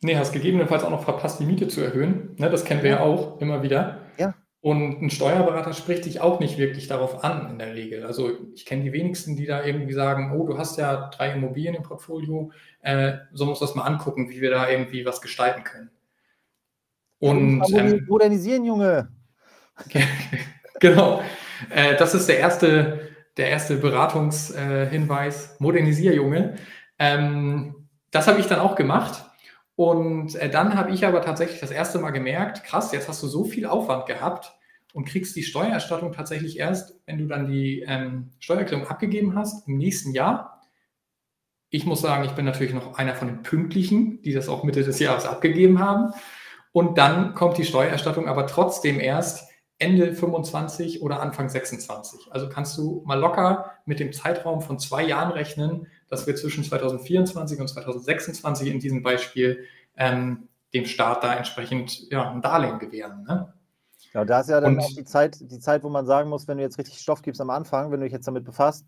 Nee, 0.03 0.16
hast 0.16 0.33
gegebenenfalls 0.33 0.85
auch 0.85 0.90
noch 0.90 1.05
verpasst, 1.05 1.40
die 1.40 1.44
Miete 1.44 1.68
zu 1.68 1.81
erhöhen. 1.81 2.35
Ne, 2.38 2.51
das 2.51 2.64
kennen 2.64 2.83
wir 2.83 2.90
ja 2.90 3.01
auch 3.01 3.40
immer 3.40 3.62
wieder. 3.62 4.01
Ja. 4.18 4.35
Und 4.66 5.00
ein 5.00 5.11
Steuerberater 5.11 5.72
spricht 5.74 6.07
dich 6.07 6.20
auch 6.20 6.40
nicht 6.40 6.59
wirklich 6.59 6.88
darauf 6.88 7.22
an 7.22 7.50
in 7.50 7.61
der 7.61 7.76
Regel. 7.76 8.05
Also 8.05 8.33
ich 8.52 8.66
kenne 8.66 8.83
die 8.83 8.92
wenigsten, 8.92 9.37
die 9.37 9.46
da 9.46 9.64
irgendwie 9.64 9.92
sagen, 9.92 10.33
oh, 10.37 10.44
du 10.44 10.59
hast 10.59 10.76
ja 10.76 11.09
drei 11.11 11.35
Immobilien 11.35 11.76
im 11.76 11.85
Portfolio, 11.85 12.50
äh, 12.81 13.12
so 13.33 13.46
musst 13.46 13.61
du 13.61 13.64
das 13.64 13.76
mal 13.76 13.85
angucken, 13.85 14.29
wie 14.29 14.40
wir 14.40 14.50
da 14.50 14.68
irgendwie 14.68 15.07
was 15.07 15.20
gestalten 15.20 15.62
können. 15.62 15.90
Und 17.20 17.62
ähm, 17.72 18.07
modernisieren, 18.09 18.64
Junge. 18.64 19.09
genau. 20.81 21.22
Äh, 21.70 21.94
das 21.94 22.14
ist 22.14 22.29
der 22.29 22.40
erste, 22.40 23.11
der 23.37 23.50
erste 23.50 23.76
Beratungshinweis. 23.76 25.46
Äh, 25.46 25.62
Modernisier, 25.62 26.12
Junge. 26.12 26.57
Ähm, 26.98 27.87
das 28.11 28.26
habe 28.26 28.40
ich 28.40 28.48
dann 28.48 28.59
auch 28.59 28.74
gemacht. 28.74 29.26
Und 29.77 30.35
äh, 30.37 30.51
dann 30.51 30.75
habe 30.75 30.91
ich 30.91 31.07
aber 31.07 31.21
tatsächlich 31.21 31.61
das 31.61 31.71
erste 31.71 31.99
Mal 31.99 32.11
gemerkt, 32.11 32.65
krass, 32.65 32.93
jetzt 32.93 33.09
hast 33.09 33.23
du 33.23 33.29
so 33.29 33.45
viel 33.45 33.67
Aufwand 33.67 34.07
gehabt 34.07 34.57
und 34.95 35.07
kriegst 35.07 35.37
die 35.37 35.43
Steuererstattung 35.43 36.12
tatsächlich 36.12 36.59
erst, 36.59 36.99
wenn 37.05 37.19
du 37.19 37.27
dann 37.27 37.47
die 37.47 37.85
ähm, 37.87 38.31
Steuererklärung 38.39 38.87
abgegeben 38.87 39.35
hast 39.35 39.69
im 39.69 39.77
nächsten 39.77 40.12
Jahr. 40.12 40.62
Ich 41.69 41.85
muss 41.85 42.01
sagen, 42.01 42.25
ich 42.25 42.33
bin 42.33 42.47
natürlich 42.47 42.73
noch 42.73 42.97
einer 42.97 43.15
von 43.15 43.29
den 43.29 43.43
Pünktlichen, 43.43 44.23
die 44.23 44.33
das 44.33 44.49
auch 44.49 44.65
Mitte 44.65 44.83
des 44.83 44.99
Jahres 44.99 45.27
abgegeben 45.27 45.79
haben. 45.79 46.15
Und 46.73 46.97
dann 46.97 47.35
kommt 47.35 47.59
die 47.59 47.65
Steuererstattung 47.65 48.29
aber 48.29 48.47
trotzdem 48.47 48.99
erst 48.99 49.51
Ende 49.79 50.15
25 50.15 51.03
oder 51.03 51.21
Anfang 51.21 51.51
26. 51.51 52.29
Also 52.31 52.49
kannst 52.49 52.79
du 52.79 53.03
mal 53.05 53.19
locker 53.19 53.73
mit 53.85 54.01
dem 54.01 54.15
Zeitraum 54.15 54.62
von 54.62 54.79
zwei 54.79 55.03
Jahren 55.05 55.33
rechnen, 55.33 55.89
dass 56.09 56.27
wir 56.27 56.37
zwischen 56.37 56.64
2024 56.64 57.61
und 57.61 57.69
2026 57.69 58.69
in 58.69 58.81
diesem 58.81 59.03
Beispiel 59.03 59.64
ähm, 59.97 60.49
dem 60.75 60.87
Staat 60.87 61.25
da 61.25 61.35
entsprechend 61.35 62.11
ja, 62.11 62.31
ein 62.31 62.42
Darlehen 62.42 62.79
gewähren. 62.79 63.25
Ne? 63.25 63.53
Ja, 64.12 64.25
da 64.25 64.40
ist 64.40 64.49
ja 64.49 64.61
dann 64.61 64.75
und, 64.77 64.81
auch 64.81 64.95
die 64.95 65.05
Zeit, 65.05 65.38
die 65.40 65.59
Zeit, 65.59 65.83
wo 65.83 65.88
man 65.88 66.07
sagen 66.07 66.31
muss, 66.31 66.49
wenn 66.49 66.59
du 66.59 66.62
jetzt 66.62 66.79
richtig 66.79 66.99
Stoff 66.99 67.23
gibst 67.23 67.40
am 67.40 67.51
Anfang, 67.51 67.90
wenn 67.90 68.01
du 68.01 68.07
dich 68.07 68.12
jetzt 68.12 68.27
damit 68.27 68.45
befasst, 68.45 68.87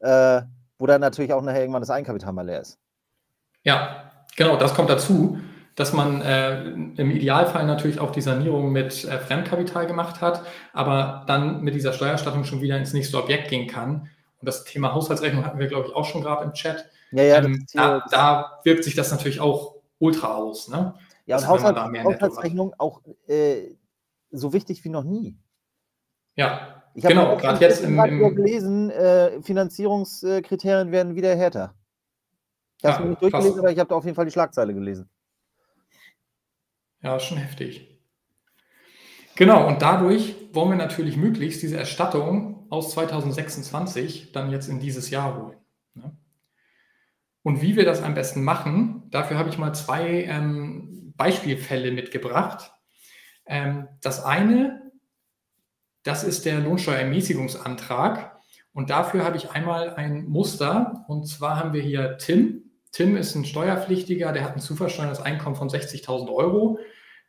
äh, 0.00 0.42
wo 0.78 0.86
dann 0.86 1.00
natürlich 1.00 1.32
auch 1.32 1.42
nachher 1.42 1.60
irgendwann 1.60 1.82
das 1.82 1.90
Eigenkapital 1.90 2.32
mal 2.32 2.46
leer 2.46 2.60
ist. 2.60 2.78
Ja, 3.62 4.12
genau, 4.36 4.56
das 4.56 4.74
kommt 4.74 4.90
dazu, 4.90 5.38
dass 5.74 5.92
man 5.92 6.22
äh, 6.22 6.64
im 6.64 7.10
Idealfall 7.10 7.66
natürlich 7.66 8.00
auch 8.00 8.10
die 8.10 8.22
Sanierung 8.22 8.72
mit 8.72 9.04
äh, 9.04 9.18
Fremdkapital 9.18 9.86
gemacht 9.86 10.20
hat, 10.20 10.42
aber 10.72 11.24
dann 11.26 11.62
mit 11.62 11.74
dieser 11.74 11.92
Steuerstattung 11.92 12.44
schon 12.44 12.62
wieder 12.62 12.76
ins 12.76 12.92
nächste 12.92 13.18
Objekt 13.18 13.48
gehen 13.48 13.68
kann. 13.68 14.10
Und 14.40 14.46
das 14.46 14.64
Thema 14.64 14.92
Haushaltsrechnung 14.94 15.44
hatten 15.44 15.58
wir, 15.58 15.66
glaube 15.66 15.88
ich, 15.88 15.94
auch 15.94 16.04
schon 16.04 16.22
gerade 16.22 16.44
im 16.44 16.52
Chat. 16.52 16.90
Ja, 17.12 17.22
ja, 17.22 17.42
ähm, 17.42 17.66
da, 17.72 18.04
da, 18.10 18.60
wirkt 18.64 18.84
sich 18.84 18.94
das 18.94 19.10
natürlich 19.10 19.40
auch 19.40 19.76
ultra 19.98 20.34
aus. 20.34 20.68
Ne? 20.68 20.94
Ja, 21.26 21.38
und 21.38 21.46
Haushalt, 21.48 21.76
Haushaltsrechnung 21.76 22.74
auch 22.78 23.00
äh, 23.28 23.74
so 24.30 24.52
wichtig 24.52 24.84
wie 24.84 24.88
noch 24.88 25.04
nie. 25.04 25.38
Ja, 26.34 26.82
ich 26.94 27.04
habe 27.04 27.14
genau, 27.14 27.36
gerade 27.36 27.60
jetzt 27.60 27.82
im, 27.82 27.98
im 27.98 28.34
gelesen, 28.34 28.90
äh, 28.90 29.42
Finanzierungskriterien 29.42 30.92
werden 30.92 31.14
wieder 31.14 31.34
härter. 31.34 31.74
Ich 32.78 32.84
habe 32.84 32.94
es 32.94 33.00
ja, 33.00 33.06
nicht 33.06 33.22
durchgelesen, 33.22 33.52
fast. 33.52 33.58
aber 33.64 33.72
ich 33.72 33.78
habe 33.78 33.88
da 33.88 33.94
auf 33.94 34.04
jeden 34.04 34.14
Fall 34.14 34.26
die 34.26 34.30
Schlagzeile 34.30 34.74
gelesen. 34.74 35.08
Ja, 37.02 37.18
schon 37.18 37.38
heftig. 37.38 37.95
Genau, 39.36 39.68
und 39.68 39.82
dadurch 39.82 40.34
wollen 40.52 40.70
wir 40.70 40.76
natürlich 40.76 41.18
möglichst 41.18 41.62
diese 41.62 41.76
Erstattung 41.76 42.66
aus 42.70 42.92
2026 42.92 44.32
dann 44.32 44.50
jetzt 44.50 44.68
in 44.68 44.80
dieses 44.80 45.10
Jahr 45.10 45.36
holen. 45.36 45.58
Ne? 45.94 46.16
Und 47.42 47.60
wie 47.60 47.76
wir 47.76 47.84
das 47.84 48.02
am 48.02 48.14
besten 48.14 48.42
machen, 48.42 49.04
dafür 49.10 49.38
habe 49.38 49.50
ich 49.50 49.58
mal 49.58 49.74
zwei 49.74 50.24
ähm, 50.24 51.12
Beispielfälle 51.18 51.92
mitgebracht. 51.92 52.72
Ähm, 53.44 53.88
das 54.00 54.24
eine, 54.24 54.90
das 56.02 56.24
ist 56.24 56.46
der 56.46 56.60
Lohnsteuerermäßigungsantrag. 56.60 58.40
Und 58.72 58.88
dafür 58.88 59.24
habe 59.24 59.36
ich 59.36 59.50
einmal 59.50 59.94
ein 59.94 60.24
Muster. 60.24 61.04
Und 61.08 61.28
zwar 61.28 61.58
haben 61.58 61.74
wir 61.74 61.82
hier 61.82 62.16
Tim. 62.16 62.70
Tim 62.90 63.16
ist 63.18 63.34
ein 63.34 63.44
Steuerpflichtiger, 63.44 64.32
der 64.32 64.44
hat 64.44 64.54
ein 64.54 64.60
zuversteuertes 64.60 65.20
Einkommen 65.20 65.56
von 65.56 65.68
60.000 65.68 66.32
Euro. 66.32 66.78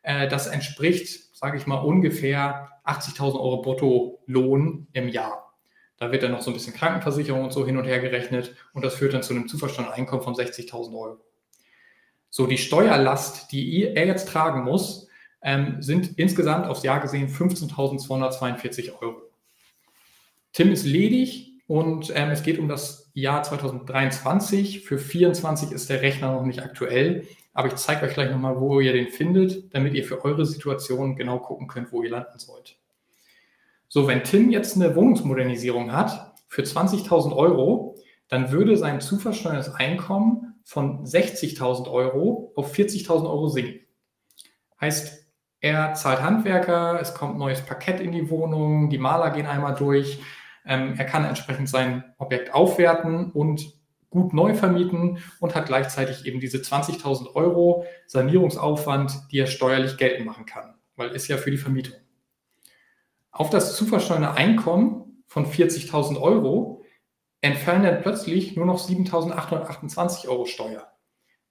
Äh, 0.02 0.26
das 0.28 0.46
entspricht, 0.46 1.27
sage 1.38 1.56
ich 1.56 1.68
mal, 1.68 1.76
ungefähr 1.76 2.68
80.000 2.84 3.34
Euro 3.34 3.62
Bruttolohn 3.62 4.88
im 4.92 5.08
Jahr. 5.08 5.54
Da 5.96 6.10
wird 6.10 6.24
dann 6.24 6.32
noch 6.32 6.42
so 6.42 6.50
ein 6.50 6.54
bisschen 6.54 6.74
Krankenversicherung 6.74 7.44
und 7.44 7.52
so 7.52 7.64
hin 7.64 7.76
und 7.76 7.84
her 7.84 8.00
gerechnet 8.00 8.56
und 8.72 8.84
das 8.84 8.96
führt 8.96 9.14
dann 9.14 9.22
zu 9.22 9.34
einem 9.34 9.46
zuversteuerten 9.46 9.94
Einkommen 9.94 10.22
von 10.22 10.34
60.000 10.34 10.98
Euro. 10.98 11.20
So, 12.28 12.48
die 12.48 12.58
Steuerlast, 12.58 13.52
die 13.52 13.84
er 13.84 14.06
jetzt 14.06 14.28
tragen 14.28 14.64
muss, 14.64 15.06
ähm, 15.40 15.80
sind 15.80 16.18
insgesamt 16.18 16.66
aufs 16.66 16.82
Jahr 16.82 16.98
gesehen 16.98 17.28
15.242 17.28 19.00
Euro. 19.00 19.22
Tim 20.52 20.72
ist 20.72 20.86
ledig 20.86 21.52
und 21.68 22.12
ähm, 22.16 22.30
es 22.30 22.42
geht 22.42 22.58
um 22.58 22.68
das 22.68 23.12
Jahr 23.14 23.44
2023. 23.44 24.80
Für 24.80 24.98
2024 24.98 25.70
ist 25.70 25.88
der 25.88 26.02
Rechner 26.02 26.32
noch 26.32 26.44
nicht 26.44 26.64
aktuell, 26.64 27.28
aber 27.58 27.66
ich 27.66 27.74
zeige 27.74 28.06
euch 28.06 28.14
gleich 28.14 28.30
nochmal, 28.30 28.60
wo 28.60 28.78
ihr 28.78 28.92
den 28.92 29.08
findet, 29.08 29.74
damit 29.74 29.92
ihr 29.94 30.04
für 30.04 30.24
eure 30.24 30.46
Situation 30.46 31.16
genau 31.16 31.40
gucken 31.40 31.66
könnt, 31.66 31.90
wo 31.90 32.04
ihr 32.04 32.10
landen 32.10 32.38
sollt. 32.38 32.78
So, 33.88 34.06
wenn 34.06 34.22
Tim 34.22 34.52
jetzt 34.52 34.76
eine 34.76 34.94
Wohnungsmodernisierung 34.94 35.90
hat 35.90 36.36
für 36.46 36.62
20.000 36.62 37.34
Euro, 37.34 37.96
dann 38.28 38.52
würde 38.52 38.76
sein 38.76 39.00
zu 39.00 39.18
versteuertes 39.18 39.74
Einkommen 39.74 40.54
von 40.62 41.04
60.000 41.04 41.90
Euro 41.90 42.52
auf 42.54 42.72
40.000 42.72 43.28
Euro 43.28 43.48
sinken. 43.48 43.80
Heißt, 44.80 45.26
er 45.58 45.94
zahlt 45.94 46.22
Handwerker, 46.22 47.00
es 47.00 47.12
kommt 47.12 47.38
neues 47.38 47.62
Parkett 47.62 47.98
in 47.98 48.12
die 48.12 48.30
Wohnung, 48.30 48.88
die 48.88 48.98
Maler 48.98 49.32
gehen 49.32 49.46
einmal 49.46 49.74
durch. 49.74 50.20
Ähm, 50.64 50.94
er 50.96 51.06
kann 51.06 51.24
entsprechend 51.24 51.68
sein 51.68 52.04
Objekt 52.18 52.54
aufwerten 52.54 53.32
und 53.32 53.77
gut 54.10 54.32
neu 54.32 54.54
vermieten 54.54 55.18
und 55.40 55.54
hat 55.54 55.66
gleichzeitig 55.66 56.26
eben 56.26 56.40
diese 56.40 56.58
20.000 56.58 57.34
Euro 57.34 57.84
Sanierungsaufwand, 58.06 59.12
die 59.30 59.38
er 59.38 59.46
steuerlich 59.46 59.96
geltend 59.96 60.26
machen 60.26 60.46
kann, 60.46 60.74
weil 60.96 61.10
ist 61.10 61.28
ja 61.28 61.36
für 61.36 61.50
die 61.50 61.58
Vermietung. 61.58 61.96
Auf 63.30 63.50
das 63.50 63.76
zu 63.76 63.86
versteuernde 63.86 64.32
Einkommen 64.32 65.22
von 65.26 65.46
40.000 65.46 66.20
Euro 66.20 66.82
entfallen 67.40 67.82
dann 67.82 68.02
plötzlich 68.02 68.56
nur 68.56 68.66
noch 68.66 68.80
7.828 68.80 70.28
Euro 70.28 70.46
Steuer. 70.46 70.90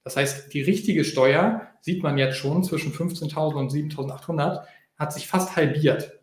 Das 0.03 0.15
heißt, 0.15 0.53
die 0.53 0.61
richtige 0.61 1.03
Steuer 1.03 1.67
sieht 1.81 2.01
man 2.01 2.17
jetzt 2.17 2.37
schon 2.37 2.63
zwischen 2.63 2.93
15.000 2.93 3.55
und 3.55 3.71
7.800 3.71 4.63
hat 4.97 5.13
sich 5.13 5.27
fast 5.27 5.55
halbiert. 5.55 6.19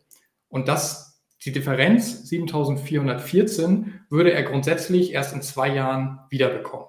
Und 0.49 0.67
das, 0.67 1.04
die 1.43 1.51
Differenz 1.51 2.29
7.414 2.31 3.85
würde 4.09 4.31
er 4.31 4.43
grundsätzlich 4.43 5.13
erst 5.13 5.33
in 5.33 5.41
zwei 5.41 5.69
Jahren 5.69 6.19
wiederbekommen. 6.29 6.87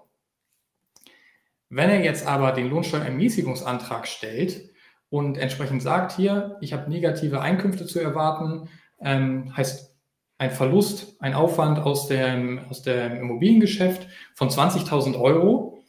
Wenn 1.68 1.90
er 1.90 2.04
jetzt 2.04 2.26
aber 2.26 2.52
den 2.52 2.70
Lohnsteuerermäßigungsantrag 2.70 4.06
stellt 4.06 4.70
und 5.10 5.36
entsprechend 5.36 5.82
sagt 5.82 6.12
hier, 6.12 6.56
ich 6.60 6.72
habe 6.72 6.90
negative 6.90 7.40
Einkünfte 7.40 7.86
zu 7.86 7.98
erwarten, 7.98 8.68
ähm, 9.00 9.56
heißt 9.56 9.94
ein 10.38 10.50
Verlust, 10.50 11.20
ein 11.20 11.34
Aufwand 11.34 11.78
aus 11.78 12.08
dem, 12.08 12.60
aus 12.68 12.82
dem 12.82 13.16
Immobiliengeschäft 13.16 14.06
von 14.34 14.48
20.000 14.48 15.18
Euro, 15.18 15.82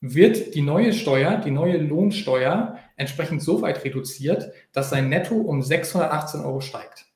wird 0.00 0.54
die 0.54 0.62
neue 0.62 0.92
Steuer, 0.92 1.36
die 1.36 1.52
neue 1.52 1.78
Lohnsteuer 1.78 2.78
entsprechend 2.96 3.42
so 3.42 3.62
weit 3.62 3.84
reduziert, 3.84 4.52
dass 4.72 4.90
sein 4.90 5.08
Netto 5.08 5.36
um 5.36 5.62
618 5.62 6.40
Euro 6.40 6.60
steigt. 6.60 7.11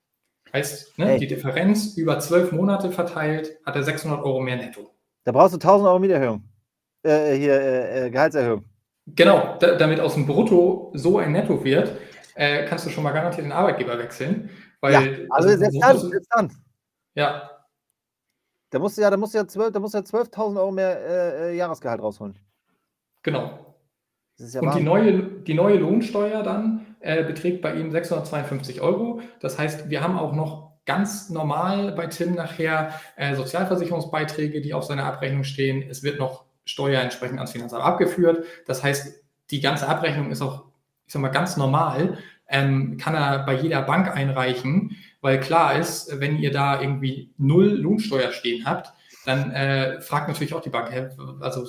Heißt, 0.56 0.98
ne, 0.98 1.18
die 1.18 1.26
Differenz 1.26 1.98
über 1.98 2.18
zwölf 2.18 2.50
Monate 2.50 2.90
verteilt 2.90 3.58
hat 3.66 3.76
er 3.76 3.82
600 3.82 4.24
Euro 4.24 4.40
mehr 4.40 4.56
Netto. 4.56 4.90
Da 5.24 5.32
brauchst 5.32 5.52
du 5.52 5.58
1000 5.58 5.86
Euro 5.86 5.98
Mieterhöhung. 5.98 6.44
Äh, 7.02 7.34
hier, 7.34 7.60
äh, 7.60 8.06
äh, 8.06 8.10
Gehaltserhöhung. 8.10 8.64
Genau, 9.04 9.58
da, 9.60 9.74
damit 9.74 10.00
aus 10.00 10.14
dem 10.14 10.24
Brutto 10.24 10.92
so 10.94 11.18
ein 11.18 11.32
Netto 11.32 11.62
wird, 11.62 11.92
äh, 12.36 12.64
kannst 12.64 12.86
du 12.86 12.90
schon 12.90 13.04
mal 13.04 13.12
garantiert 13.12 13.44
den 13.44 13.52
Arbeitgeber 13.52 13.98
wechseln. 13.98 14.48
Weil, 14.80 14.92
ja, 14.94 15.00
also, 15.28 15.50
also 15.50 15.58
selbst 15.58 15.82
dann, 15.82 15.98
selbst 15.98 16.30
dann. 16.34 16.52
Ja. 17.14 17.50
Da 18.70 18.78
musst 18.78 18.96
du 18.96 19.02
ja, 19.02 19.10
da 19.10 19.18
musst 19.18 19.34
du 19.34 19.38
ja 19.38 19.44
12.000 19.44 20.04
12 20.06 20.38
Euro 20.38 20.72
mehr 20.72 20.98
äh, 20.98 21.50
äh, 21.50 21.56
Jahresgehalt 21.56 22.00
rausholen. 22.00 22.38
Genau. 23.22 23.76
Ja 24.38 24.60
und 24.62 24.74
die 24.74 24.82
neue, 24.82 25.22
die 25.22 25.54
neue 25.54 25.76
Lohnsteuer 25.76 26.42
dann 26.42 26.85
äh, 27.06 27.22
beträgt 27.22 27.62
bei 27.62 27.74
ihm 27.74 27.90
652 27.90 28.80
Euro. 28.80 29.20
Das 29.40 29.58
heißt, 29.58 29.88
wir 29.88 30.02
haben 30.02 30.18
auch 30.18 30.32
noch 30.32 30.72
ganz 30.86 31.30
normal 31.30 31.92
bei 31.92 32.06
Tim 32.06 32.34
nachher 32.34 33.00
äh, 33.16 33.34
Sozialversicherungsbeiträge, 33.34 34.60
die 34.60 34.74
auf 34.74 34.84
seiner 34.84 35.04
Abrechnung 35.04 35.44
stehen. 35.44 35.88
Es 35.88 36.02
wird 36.02 36.18
noch 36.18 36.44
Steuer 36.64 37.00
entsprechend 37.00 37.38
ans 37.38 37.52
Finanzamt 37.52 37.82
abgeführt. 37.82 38.44
Das 38.66 38.82
heißt, 38.82 39.22
die 39.50 39.60
ganze 39.60 39.88
Abrechnung 39.88 40.30
ist 40.30 40.42
auch, 40.42 40.64
ich 41.06 41.12
sag 41.12 41.22
mal, 41.22 41.28
ganz 41.28 41.56
normal. 41.56 42.18
Ähm, 42.48 42.96
kann 42.96 43.14
er 43.14 43.44
bei 43.44 43.54
jeder 43.54 43.82
Bank 43.82 44.14
einreichen, 44.14 44.96
weil 45.20 45.40
klar 45.40 45.76
ist, 45.76 46.20
wenn 46.20 46.38
ihr 46.38 46.52
da 46.52 46.80
irgendwie 46.80 47.32
null 47.38 47.70
Lohnsteuer 47.70 48.30
stehen 48.30 48.64
habt, 48.64 48.92
dann 49.24 49.50
äh, 49.50 50.00
fragt 50.00 50.28
natürlich 50.28 50.54
auch 50.54 50.60
die 50.60 50.70
Bank, 50.70 50.92
also 51.40 51.66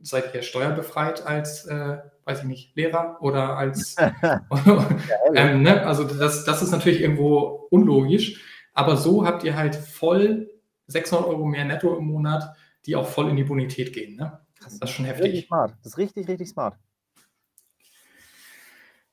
seid 0.00 0.34
ihr 0.34 0.40
steuerbefreit 0.40 1.26
als, 1.26 1.66
äh, 1.66 1.98
weiß 2.24 2.40
ich 2.40 2.44
nicht, 2.44 2.76
Lehrer 2.76 3.18
oder 3.20 3.56
als, 3.56 3.96
ähm, 5.34 5.62
ne? 5.62 5.86
also 5.86 6.04
das, 6.04 6.44
das 6.44 6.62
ist 6.62 6.70
natürlich 6.70 7.00
irgendwo 7.00 7.68
unlogisch, 7.70 8.42
aber 8.72 8.96
so 8.96 9.26
habt 9.26 9.44
ihr 9.44 9.56
halt 9.56 9.74
voll 9.76 10.50
600 10.86 11.26
Euro 11.26 11.46
mehr 11.46 11.64
netto 11.64 11.96
im 11.96 12.06
Monat, 12.06 12.54
die 12.86 12.96
auch 12.96 13.06
voll 13.06 13.30
in 13.30 13.36
die 13.36 13.44
Bonität 13.44 13.92
gehen. 13.92 14.16
Ne? 14.16 14.40
Das 14.62 14.74
ist 14.74 14.90
schon 14.90 15.04
heftig. 15.04 15.26
Richtig 15.26 15.46
smart. 15.46 15.74
Das 15.82 15.92
ist 15.92 15.98
richtig, 15.98 16.28
richtig 16.28 16.48
smart. 16.48 16.74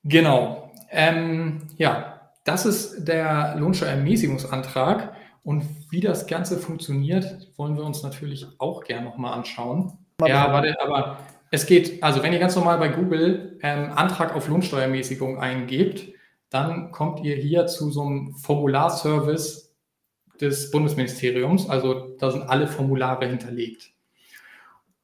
Genau. 0.03 0.71
Ähm, 0.89 1.67
ja, 1.77 2.31
das 2.43 2.65
ist 2.65 3.05
der 3.05 3.55
Lohnsteuerermäßigungsantrag. 3.57 5.13
Und 5.43 5.63
wie 5.89 6.01
das 6.01 6.27
Ganze 6.27 6.57
funktioniert, 6.57 7.51
wollen 7.57 7.75
wir 7.75 7.83
uns 7.83 8.03
natürlich 8.03 8.45
auch 8.59 8.83
gerne 8.83 9.05
nochmal 9.05 9.33
anschauen. 9.33 9.97
Ja, 10.21 10.51
warte, 10.53 10.79
aber 10.79 11.17
es 11.51 11.65
geht, 11.65 12.01
also 12.01 12.23
wenn 12.23 12.33
ihr 12.33 12.39
ganz 12.39 12.55
normal 12.55 12.77
bei 12.79 12.87
Google 12.87 13.59
ähm, 13.61 13.91
Antrag 13.93 14.35
auf 14.35 14.47
Lohnsteuermäßigung 14.47 15.37
eingebt, 15.39 16.13
dann 16.49 16.91
kommt 16.91 17.23
ihr 17.23 17.35
hier 17.35 17.67
zu 17.67 17.91
so 17.91 18.01
einem 18.01 18.35
Formularservice 18.35 19.73
des 20.39 20.71
Bundesministeriums. 20.71 21.69
Also 21.69 22.15
da 22.17 22.31
sind 22.31 22.43
alle 22.43 22.67
Formulare 22.67 23.27
hinterlegt. 23.27 23.91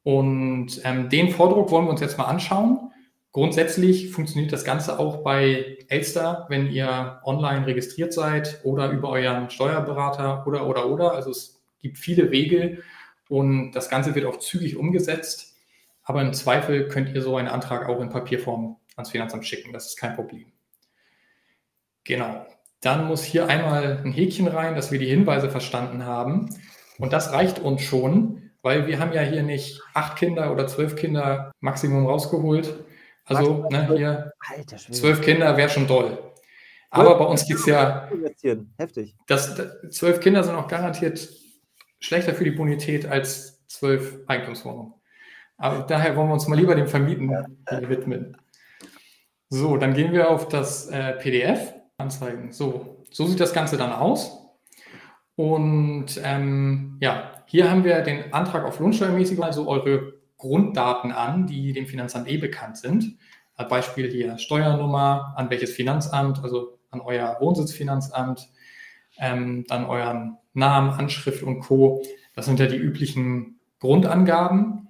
Und 0.03 0.81
ähm, 0.83 1.09
den 1.09 1.31
Vordruck 1.31 1.69
wollen 1.69 1.85
wir 1.85 1.91
uns 1.91 2.01
jetzt 2.01 2.17
mal 2.17 2.25
anschauen. 2.25 2.91
Grundsätzlich 3.33 4.09
funktioniert 4.09 4.51
das 4.51 4.63
Ganze 4.63 4.99
auch 4.99 5.17
bei 5.17 5.77
Elster, 5.89 6.45
wenn 6.49 6.71
ihr 6.71 7.19
online 7.23 7.67
registriert 7.67 8.13
seid 8.13 8.61
oder 8.63 8.89
über 8.89 9.09
euren 9.09 9.49
Steuerberater 9.49 10.47
oder, 10.47 10.65
oder, 10.65 10.89
oder. 10.89 11.11
Also 11.11 11.31
es 11.31 11.61
gibt 11.81 11.97
viele 11.97 12.31
Wege, 12.31 12.79
und 13.29 13.71
das 13.71 13.89
Ganze 13.89 14.15
wird 14.15 14.25
auch 14.25 14.39
zügig 14.39 14.77
umgesetzt. 14.77 15.56
Aber 16.07 16.21
im 16.21 16.33
Zweifel 16.33 16.87
könnt 16.87 17.13
ihr 17.13 17.21
so 17.21 17.35
einen 17.35 17.49
Antrag 17.49 17.89
auch 17.89 17.99
in 17.99 18.09
Papierform 18.09 18.77
ans 18.95 19.09
Finanzamt 19.09 19.45
schicken. 19.45 19.73
Das 19.73 19.87
ist 19.87 19.97
kein 19.97 20.15
Problem. 20.15 20.53
Genau. 22.05 22.45
Dann 22.79 23.07
muss 23.07 23.25
hier 23.25 23.47
einmal 23.47 24.01
ein 24.05 24.13
Häkchen 24.13 24.47
rein, 24.47 24.73
dass 24.75 24.89
wir 24.89 24.99
die 24.99 25.09
Hinweise 25.09 25.49
verstanden 25.49 26.05
haben. 26.05 26.49
Und 26.97 27.11
das 27.11 27.33
reicht 27.33 27.59
uns 27.59 27.81
schon, 27.81 28.51
weil 28.61 28.87
wir 28.87 28.99
haben 28.99 29.11
ja 29.11 29.19
hier 29.19 29.43
nicht 29.43 29.81
acht 29.93 30.17
Kinder 30.17 30.53
oder 30.53 30.65
zwölf 30.67 30.95
Kinder 30.95 31.51
Maximum 31.59 32.05
rausgeholt. 32.05 32.85
Also 33.25 33.67
ne, 33.69 33.93
hier 33.93 34.31
zwölf 34.89 35.19
Kinder 35.19 35.57
wäre 35.57 35.67
schon 35.67 35.89
toll. 35.89 36.17
Aber 36.89 37.17
bei 37.17 37.25
uns 37.25 37.45
gibt 37.45 37.59
es 37.59 37.65
ja. 37.65 38.09
Heftig. 38.77 39.13
Das, 39.27 39.61
zwölf 39.89 40.21
Kinder 40.21 40.41
sind 40.45 40.55
auch 40.55 40.69
garantiert 40.69 41.27
schlechter 41.99 42.33
für 42.33 42.45
die 42.45 42.51
Bonität 42.51 43.05
als 43.05 43.67
zwölf 43.67 44.19
Eigentumswohnungen. 44.27 44.93
Aber 45.57 45.83
daher 45.83 46.15
wollen 46.15 46.29
wir 46.29 46.33
uns 46.33 46.47
mal 46.47 46.55
lieber 46.55 46.75
dem 46.75 46.87
Vermieten 46.87 47.31
widmen. 47.87 48.37
So, 49.49 49.77
dann 49.77 49.93
gehen 49.93 50.11
wir 50.11 50.29
auf 50.29 50.47
das 50.49 50.87
äh, 50.87 51.13
PDF 51.13 51.73
anzeigen. 51.97 52.51
So, 52.51 53.03
so 53.11 53.25
sieht 53.25 53.39
das 53.39 53.53
Ganze 53.53 53.77
dann 53.77 53.91
aus. 53.91 54.45
Und 55.35 56.19
ähm, 56.23 56.97
ja, 56.99 57.31
hier 57.45 57.69
haben 57.69 57.83
wir 57.83 58.01
den 58.01 58.33
Antrag 58.33 58.65
auf 58.65 58.79
Lohnsteuermäßigung, 58.79 59.43
also 59.43 59.67
eure 59.67 60.13
Grunddaten 60.37 61.11
an, 61.11 61.47
die 61.47 61.73
dem 61.73 61.87
Finanzamt 61.87 62.27
eh 62.27 62.37
bekannt 62.37 62.77
sind. 62.77 63.17
Als 63.55 63.69
Beispiel 63.69 64.09
hier 64.11 64.37
Steuernummer, 64.37 65.33
an 65.35 65.49
welches 65.49 65.73
Finanzamt, 65.73 66.43
also 66.43 66.77
an 66.91 67.01
euer 67.01 67.37
Wohnsitzfinanzamt, 67.39 68.49
ähm, 69.19 69.65
dann 69.67 69.85
euren 69.85 70.37
Namen, 70.53 70.91
Anschrift 70.91 71.43
und 71.43 71.61
Co. 71.61 72.03
Das 72.35 72.45
sind 72.45 72.59
ja 72.59 72.67
die 72.67 72.77
üblichen 72.77 73.59
Grundangaben. 73.79 74.86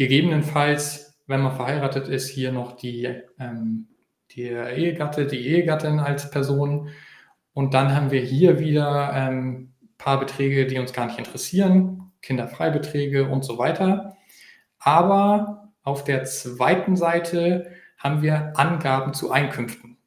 Gegebenenfalls, 0.00 1.20
wenn 1.26 1.42
man 1.42 1.54
verheiratet 1.54 2.08
ist, 2.08 2.30
hier 2.30 2.52
noch 2.52 2.72
die, 2.72 3.04
ähm, 3.38 3.86
der 4.34 4.74
Ehegatte, 4.74 5.26
die 5.26 5.46
Ehegattin 5.46 6.00
als 6.00 6.30
Person. 6.30 6.88
Und 7.52 7.74
dann 7.74 7.94
haben 7.94 8.10
wir 8.10 8.22
hier 8.22 8.58
wieder 8.58 9.12
ein 9.12 9.32
ähm, 9.34 9.74
paar 9.98 10.18
Beträge, 10.18 10.66
die 10.66 10.78
uns 10.78 10.94
gar 10.94 11.04
nicht 11.04 11.18
interessieren, 11.18 12.12
Kinderfreibeträge 12.22 13.28
und 13.28 13.44
so 13.44 13.58
weiter. 13.58 14.16
Aber 14.78 15.70
auf 15.82 16.02
der 16.02 16.24
zweiten 16.24 16.96
Seite 16.96 17.70
haben 17.98 18.22
wir 18.22 18.54
Angaben 18.56 19.12
zu 19.12 19.30
Einkünften. 19.30 19.98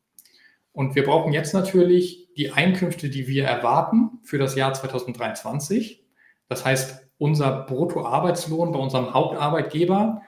Und 0.72 0.96
wir 0.96 1.04
brauchen 1.04 1.34
jetzt 1.34 1.54
natürlich 1.54 2.34
die 2.36 2.52
Einkünfte, 2.52 3.12
die 3.12 3.28
wir 3.28 3.46
erwarten 3.46 4.22
für 4.24 4.40
das 4.40 4.56
Jahr 4.56 4.74
2023. 4.74 6.04
Das 6.50 6.66
heißt, 6.66 7.08
unser 7.24 7.64
Bruttoarbeitslohn 7.64 8.74
bei 8.74 8.80
unserem 8.80 9.14
Hauptarbeitgeber, 9.14 10.24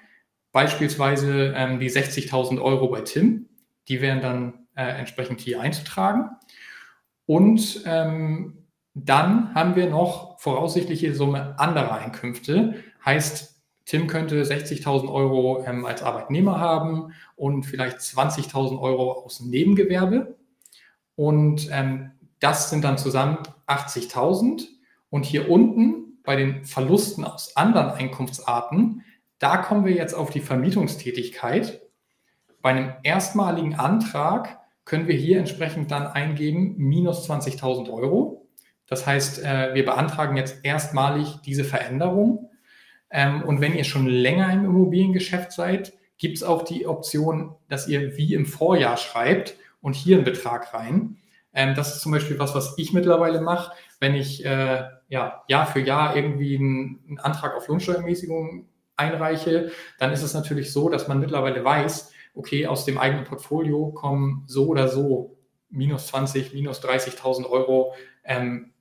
beispielsweise 0.53 1.53
ähm, 1.53 1.77
die 1.81 1.91
60.000 1.91 2.61
Euro 2.61 2.87
bei 2.87 3.01
Tim, 3.01 3.49
die 3.89 3.99
wären 3.99 4.21
dann 4.21 4.67
äh, 4.75 4.85
entsprechend 4.97 5.41
hier 5.41 5.59
einzutragen. 5.59 6.29
Und 7.25 7.83
ähm, 7.85 8.65
dann 8.93 9.53
haben 9.53 9.75
wir 9.75 9.89
noch 9.89 10.39
voraussichtliche 10.39 11.13
Summe 11.13 11.59
anderer 11.59 11.97
Einkünfte. 11.97 12.75
Heißt, 13.03 13.61
Tim 13.83 14.07
könnte 14.07 14.41
60.000 14.43 15.11
Euro 15.11 15.65
ähm, 15.67 15.85
als 15.85 16.01
Arbeitnehmer 16.01 16.61
haben 16.61 17.11
und 17.35 17.63
vielleicht 17.63 17.97
20.000 17.97 18.79
Euro 18.79 19.11
aus 19.11 19.41
Nebengewerbe. 19.41 20.37
Und 21.15 21.67
ähm, 21.73 22.11
das 22.39 22.69
sind 22.69 22.85
dann 22.85 22.97
zusammen 22.97 23.39
80.000. 23.67 24.67
Und 25.09 25.25
hier 25.25 25.49
unten 25.49 26.04
bei 26.25 26.35
den 26.35 26.65
Verlusten 26.65 27.23
aus 27.23 27.55
anderen 27.55 27.91
Einkunftsarten, 27.91 29.03
da 29.39 29.57
kommen 29.57 29.85
wir 29.85 29.93
jetzt 29.93 30.13
auf 30.13 30.29
die 30.29 30.39
Vermietungstätigkeit. 30.39 31.81
Bei 32.61 32.71
einem 32.71 32.93
erstmaligen 33.03 33.75
Antrag 33.75 34.59
können 34.85 35.07
wir 35.07 35.15
hier 35.15 35.39
entsprechend 35.39 35.91
dann 35.91 36.07
eingeben 36.07 36.75
minus 36.77 37.29
20.000 37.29 37.91
Euro. 37.91 38.47
Das 38.87 39.05
heißt, 39.05 39.43
äh, 39.43 39.73
wir 39.73 39.85
beantragen 39.85 40.37
jetzt 40.37 40.63
erstmalig 40.63 41.37
diese 41.43 41.63
Veränderung 41.63 42.49
ähm, 43.09 43.43
und 43.43 43.61
wenn 43.61 43.75
ihr 43.75 43.83
schon 43.83 44.07
länger 44.07 44.51
im 44.51 44.65
Immobiliengeschäft 44.65 45.51
seid, 45.51 45.93
gibt 46.17 46.37
es 46.37 46.43
auch 46.43 46.63
die 46.63 46.85
Option, 46.85 47.55
dass 47.69 47.87
ihr 47.87 48.17
wie 48.17 48.33
im 48.33 48.45
Vorjahr 48.45 48.97
schreibt 48.97 49.55
und 49.81 49.95
hier 49.95 50.17
einen 50.17 50.25
Betrag 50.25 50.73
rein. 50.73 51.17
Ähm, 51.55 51.73
das 51.73 51.95
ist 51.95 52.01
zum 52.01 52.11
Beispiel 52.11 52.37
was, 52.37 52.53
was 52.53 52.75
ich 52.77 52.93
mittlerweile 52.93 53.41
mache, 53.41 53.71
wenn 53.99 54.13
ich 54.13 54.45
äh, 54.45 54.83
ja, 55.07 55.43
Jahr 55.47 55.65
für 55.65 55.79
Jahr 55.79 56.15
irgendwie 56.15 56.57
einen, 56.57 57.03
einen 57.07 57.19
Antrag 57.19 57.55
auf 57.55 57.67
Lohnsteuermäßigung 57.67 58.67
einreiche, 58.97 59.71
dann 59.97 60.11
ist 60.11 60.21
es 60.21 60.33
natürlich 60.33 60.71
so, 60.71 60.89
dass 60.89 61.07
man 61.07 61.19
mittlerweile 61.19 61.63
weiß, 61.63 62.11
okay, 62.35 62.67
aus 62.67 62.85
dem 62.85 62.97
eigenen 62.97 63.23
Portfolio 63.23 63.91
kommen 63.91 64.43
so 64.47 64.67
oder 64.67 64.89
so 64.89 65.37
minus 65.69 66.07
20, 66.07 66.53
minus 66.53 66.83
30.000 66.83 67.49
Euro 67.49 67.93
ähm, 68.23 68.73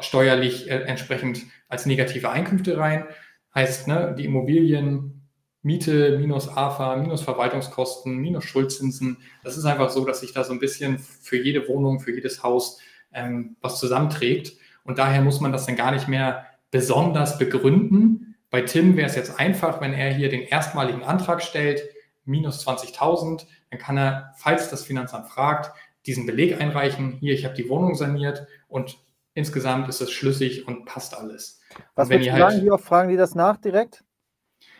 steuerlich 0.00 0.70
äh, 0.70 0.82
entsprechend 0.82 1.42
als 1.68 1.86
negative 1.86 2.30
Einkünfte 2.30 2.76
rein. 2.76 3.06
Heißt, 3.54 3.88
ne, 3.88 4.14
die 4.16 4.24
Immobilien, 4.24 5.17
Miete 5.62 6.18
minus 6.18 6.48
AFA, 6.48 6.96
minus 6.96 7.22
Verwaltungskosten, 7.22 8.16
minus 8.16 8.44
Schuldzinsen. 8.44 9.18
Das 9.42 9.56
ist 9.56 9.64
einfach 9.64 9.90
so, 9.90 10.04
dass 10.04 10.20
sich 10.20 10.32
da 10.32 10.44
so 10.44 10.52
ein 10.52 10.60
bisschen 10.60 10.98
für 10.98 11.36
jede 11.36 11.68
Wohnung, 11.68 12.00
für 12.00 12.14
jedes 12.14 12.42
Haus 12.42 12.80
ähm, 13.12 13.56
was 13.60 13.80
zusammenträgt. 13.80 14.56
Und 14.84 14.98
daher 14.98 15.20
muss 15.20 15.40
man 15.40 15.52
das 15.52 15.66
dann 15.66 15.76
gar 15.76 15.90
nicht 15.90 16.08
mehr 16.08 16.46
besonders 16.70 17.38
begründen. 17.38 18.36
Bei 18.50 18.62
Tim 18.62 18.96
wäre 18.96 19.08
es 19.08 19.16
jetzt 19.16 19.38
einfach, 19.38 19.80
wenn 19.80 19.92
er 19.92 20.12
hier 20.12 20.28
den 20.28 20.42
erstmaligen 20.42 21.02
Antrag 21.02 21.42
stellt, 21.42 21.82
minus 22.24 22.66
20.000, 22.66 23.46
dann 23.70 23.78
kann 23.78 23.96
er, 23.96 24.34
falls 24.36 24.70
das 24.70 24.84
Finanzamt 24.84 25.28
fragt, 25.28 25.72
diesen 26.06 26.26
Beleg 26.26 26.60
einreichen. 26.60 27.12
Hier, 27.20 27.34
ich 27.34 27.44
habe 27.44 27.54
die 27.54 27.68
Wohnung 27.68 27.94
saniert 27.94 28.46
und 28.68 28.98
insgesamt 29.34 29.88
ist 29.88 30.00
es 30.00 30.10
schlüssig 30.10 30.66
und 30.66 30.84
passt 30.84 31.16
alles. 31.16 31.60
Was 31.94 32.08
würdest 32.08 32.28
du 32.28 32.32
halt, 32.32 32.52
sagen, 32.52 32.64
wie 32.64 32.70
oft 32.70 32.84
fragen 32.84 33.08
die 33.08 33.16
das 33.16 33.34
nach 33.34 33.56
direkt? 33.58 34.04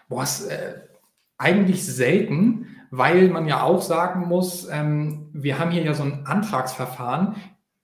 Boah, 0.09 0.23
ist, 0.23 0.47
äh, 0.49 0.81
eigentlich 1.39 1.85
selten, 1.85 2.67
weil 2.91 3.29
man 3.29 3.47
ja 3.47 3.63
auch 3.63 3.83
sagen 3.83 4.27
muss, 4.27 4.69
ähm, 4.71 5.31
wir 5.33 5.59
haben 5.59 5.71
hier 5.71 5.83
ja 5.83 5.95
so 5.95 6.03
ein 6.03 6.27
Antragsverfahren. 6.27 7.37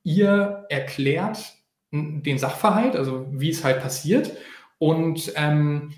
Ihr 0.02 0.66
erklärt 0.68 1.54
den 1.92 2.38
Sachverhalt, 2.38 2.96
also 2.96 3.26
wie 3.30 3.50
es 3.50 3.62
halt 3.62 3.80
passiert. 3.80 4.32
Und 4.78 5.32
ähm, 5.36 5.92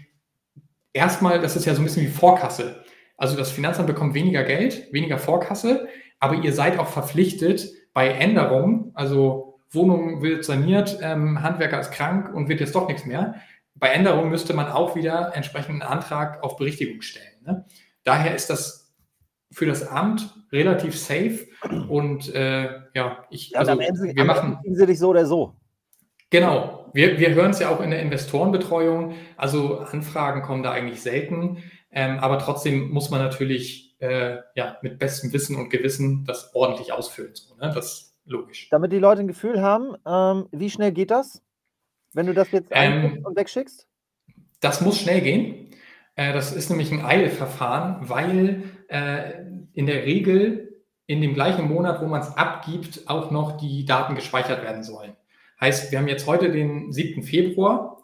erstmal, 0.93 1.41
das 1.41 1.57
ist 1.57 1.64
ja 1.64 1.74
so 1.74 1.81
ein 1.81 1.85
bisschen 1.85 2.05
wie 2.05 2.11
Vorkasse. 2.11 2.85
Also 3.16 3.37
das 3.37 3.51
Finanzamt 3.51 3.87
bekommt 3.87 4.14
weniger 4.14 4.45
Geld, 4.45 4.93
weniger 4.93 5.18
Vorkasse, 5.18 5.89
aber 6.20 6.35
ihr 6.35 6.53
seid 6.53 6.79
auch 6.79 6.89
verpflichtet 6.89 7.68
bei 7.95 8.09
Änderungen, 8.09 8.91
also 8.95 9.59
Wohnung 9.70 10.22
wird 10.22 10.45
saniert, 10.45 10.99
ähm, 11.01 11.43
Handwerker 11.43 11.81
ist 11.81 11.93
krank 11.93 12.33
und 12.35 12.49
wird 12.49 12.61
jetzt 12.61 12.74
doch 12.74 12.89
nichts 12.89 13.07
mehr. 13.07 13.37
Bei 13.79 13.89
Änderungen 13.89 14.31
müsste 14.31 14.55
man 14.55 14.68
auch 14.68 14.97
wieder 14.97 15.33
entsprechend 15.35 15.83
einen 15.83 15.83
Antrag 15.83 16.43
auf 16.43 16.57
Berichtigung 16.57 17.03
stellen. 17.03 17.43
Ne? 17.45 17.64
Daher 18.05 18.35
ist 18.35 18.51
das 18.51 18.95
für 19.53 19.66
das 19.66 19.87
Amt 19.87 20.35
relativ 20.53 20.99
safe 20.99 21.47
und 21.89 22.35
äh, 22.35 22.68
ja, 22.95 23.24
ich, 23.31 23.51
ja, 23.51 23.61
also, 23.61 23.72
am 23.72 23.81
Ende, 23.81 24.14
wir 24.14 24.24
machen. 24.24 24.59
sie 24.64 24.87
dich 24.87 24.99
so 24.99 25.09
oder 25.09 25.27
so. 25.27 25.55
Genau, 26.31 26.91
wir, 26.93 27.18
wir 27.18 27.35
hören 27.35 27.51
es 27.51 27.61
ja 27.61 27.70
auch 27.70 27.81
in 27.81 27.91
der 27.91 28.01
Investorenbetreuung. 28.01 29.14
Also 29.37 29.79
Anfragen 29.79 30.43
kommen 30.43 30.62
da 30.62 30.72
eigentlich 30.72 31.01
selten, 31.01 31.62
ähm, 31.93 32.18
aber 32.18 32.39
trotzdem 32.39 32.91
muss 32.91 33.11
man 33.11 33.20
natürlich 33.20 33.97
äh, 34.01 34.39
ja, 34.55 34.77
mit 34.83 34.99
bestem 34.99 35.33
Wissen 35.33 35.57
und 35.57 35.70
Gewissen 35.70 36.24
das 36.24 36.55
ordentlich 36.55 36.93
ausfüllen. 36.93 37.35
So, 37.35 37.55
ne? 37.55 37.70
Das 37.74 38.07
Logisch. 38.27 38.68
Damit 38.70 38.91
die 38.93 38.99
Leute 38.99 39.20
ein 39.20 39.29
Gefühl 39.29 39.62
haben, 39.62 39.95
ähm, 40.05 40.49
wie 40.51 40.68
schnell 40.68 40.91
geht 40.91 41.12
das, 41.12 41.43
wenn 42.17 42.27
du 42.27 42.35
das 42.35 42.51
jetzt 42.51 42.69
ähm, 42.71 43.21
und 43.25 43.37
wegschickst? 43.37 43.87
Das 44.61 44.81
muss 44.81 44.99
schnell 44.99 45.21
gehen. 45.21 45.71
Äh, 46.17 46.33
das 46.33 46.53
ist 46.53 46.71
nämlich 46.71 46.91
ein 46.91 47.05
Eilverfahren, 47.05 48.09
weil 48.09 48.62
äh, 48.89 49.43
in 49.75 49.87
der 49.87 50.05
Regel 50.05 50.83
in 51.07 51.21
dem 51.21 51.35
gleichen 51.35 51.69
Monat, 51.69 52.01
wo 52.01 52.07
man 52.07 52.23
es 52.23 52.37
abgibt, 52.37 53.09
auch 53.09 53.31
noch 53.31 53.59
die 53.59 53.85
Daten 53.85 54.14
gespeichert 54.14 54.62
werden 54.64 54.83
sollen. 54.83 55.12
Heißt, 55.61 55.93
wir 55.93 55.99
haben 55.99 56.09
jetzt 56.09 56.27
heute 56.27 56.51
den 56.51 56.91
7. 56.91 57.23
Februar. 57.23 58.03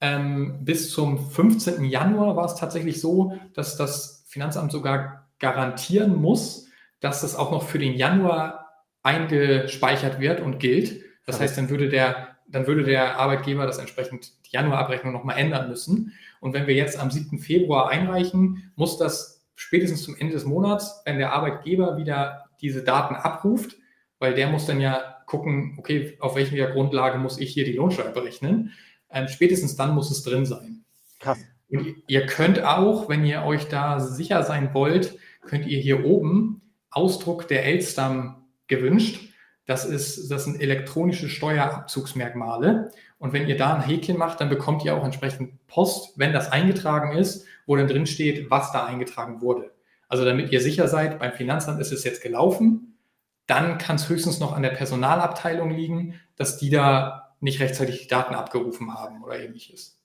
Ähm, 0.00 0.64
bis 0.64 0.90
zum 0.90 1.30
15. 1.30 1.84
Januar 1.84 2.34
war 2.34 2.46
es 2.46 2.56
tatsächlich 2.56 3.00
so, 3.00 3.38
dass 3.54 3.76
das 3.76 4.24
Finanzamt 4.26 4.72
sogar 4.72 5.28
garantieren 5.38 6.16
muss, 6.16 6.68
dass 7.00 7.22
es 7.22 7.36
auch 7.36 7.52
noch 7.52 7.62
für 7.62 7.78
den 7.78 7.94
Januar 7.94 8.70
eingespeichert 9.02 10.20
wird 10.20 10.40
und 10.40 10.58
gilt. 10.58 11.02
Das 11.26 11.38
heißt, 11.40 11.56
dann 11.56 11.70
würde 11.70 11.88
der, 11.88 12.31
dann 12.48 12.66
würde 12.66 12.84
der 12.84 13.18
Arbeitgeber 13.18 13.66
das 13.66 13.78
entsprechend 13.78 14.32
die 14.46 14.56
Januarabrechnung 14.56 15.12
nochmal 15.12 15.38
ändern 15.38 15.68
müssen. 15.68 16.12
Und 16.40 16.52
wenn 16.52 16.66
wir 16.66 16.74
jetzt 16.74 16.98
am 16.98 17.10
7. 17.10 17.38
Februar 17.38 17.88
einreichen, 17.90 18.72
muss 18.76 18.98
das 18.98 19.44
spätestens 19.54 20.02
zum 20.02 20.16
Ende 20.16 20.34
des 20.34 20.44
Monats, 20.44 21.02
wenn 21.04 21.18
der 21.18 21.32
Arbeitgeber 21.32 21.96
wieder 21.96 22.46
diese 22.60 22.82
Daten 22.82 23.14
abruft, 23.14 23.76
weil 24.18 24.34
der 24.34 24.48
muss 24.48 24.66
dann 24.66 24.80
ja 24.80 25.16
gucken, 25.26 25.76
okay, 25.78 26.16
auf 26.20 26.36
welcher 26.36 26.70
Grundlage 26.72 27.18
muss 27.18 27.38
ich 27.38 27.52
hier 27.52 27.64
die 27.64 27.72
Lohnsteuer 27.72 28.12
berechnen. 28.12 28.72
Ähm, 29.10 29.28
spätestens 29.28 29.76
dann 29.76 29.94
muss 29.94 30.10
es 30.10 30.22
drin 30.22 30.46
sein. 30.46 30.84
Krass. 31.20 31.38
Und 31.70 31.96
ihr 32.06 32.26
könnt 32.26 32.62
auch, 32.62 33.08
wenn 33.08 33.24
ihr 33.24 33.42
euch 33.44 33.68
da 33.68 33.98
sicher 33.98 34.42
sein 34.42 34.74
wollt, 34.74 35.16
könnt 35.40 35.66
ihr 35.66 35.78
hier 35.78 36.04
oben 36.04 36.60
Ausdruck 36.90 37.48
der 37.48 37.64
Elstern 37.64 38.44
gewünscht. 38.66 39.31
Das, 39.72 39.86
ist, 39.86 40.30
das 40.30 40.44
sind 40.44 40.60
elektronische 40.60 41.30
Steuerabzugsmerkmale. 41.30 42.90
Und 43.18 43.32
wenn 43.32 43.48
ihr 43.48 43.56
da 43.56 43.72
ein 43.72 43.80
Häkchen 43.80 44.18
macht, 44.18 44.38
dann 44.42 44.50
bekommt 44.50 44.84
ihr 44.84 44.94
auch 44.94 45.02
entsprechend 45.02 45.66
Post, 45.66 46.12
wenn 46.18 46.34
das 46.34 46.52
eingetragen 46.52 47.16
ist, 47.16 47.46
wo 47.64 47.74
dann 47.74 47.88
drin 47.88 48.04
steht, 48.04 48.50
was 48.50 48.70
da 48.72 48.84
eingetragen 48.84 49.40
wurde. 49.40 49.72
Also 50.08 50.26
damit 50.26 50.52
ihr 50.52 50.60
sicher 50.60 50.88
seid, 50.88 51.18
beim 51.18 51.32
Finanzamt 51.32 51.80
ist 51.80 51.90
es 51.90 52.04
jetzt 52.04 52.22
gelaufen, 52.22 52.98
dann 53.46 53.78
kann 53.78 53.96
es 53.96 54.10
höchstens 54.10 54.40
noch 54.40 54.52
an 54.52 54.62
der 54.62 54.72
Personalabteilung 54.72 55.70
liegen, 55.70 56.20
dass 56.36 56.58
die 56.58 56.68
da 56.68 57.34
nicht 57.40 57.58
rechtzeitig 57.58 58.02
die 58.02 58.08
Daten 58.08 58.34
abgerufen 58.34 58.92
haben 58.92 59.24
oder 59.24 59.40
ähnliches. 59.40 59.98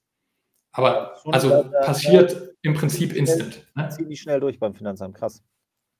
Aber 0.72 1.18
also 1.26 1.66
passiert 1.84 2.56
im 2.62 2.74
Prinzip 2.74 3.14
instant. 3.14 3.68
Ne? 3.76 3.90
Die 4.00 4.16
schnell 4.16 4.40
durch 4.40 4.60
beim 4.60 4.74
Finanzamt, 4.74 5.16
krass. 5.16 5.44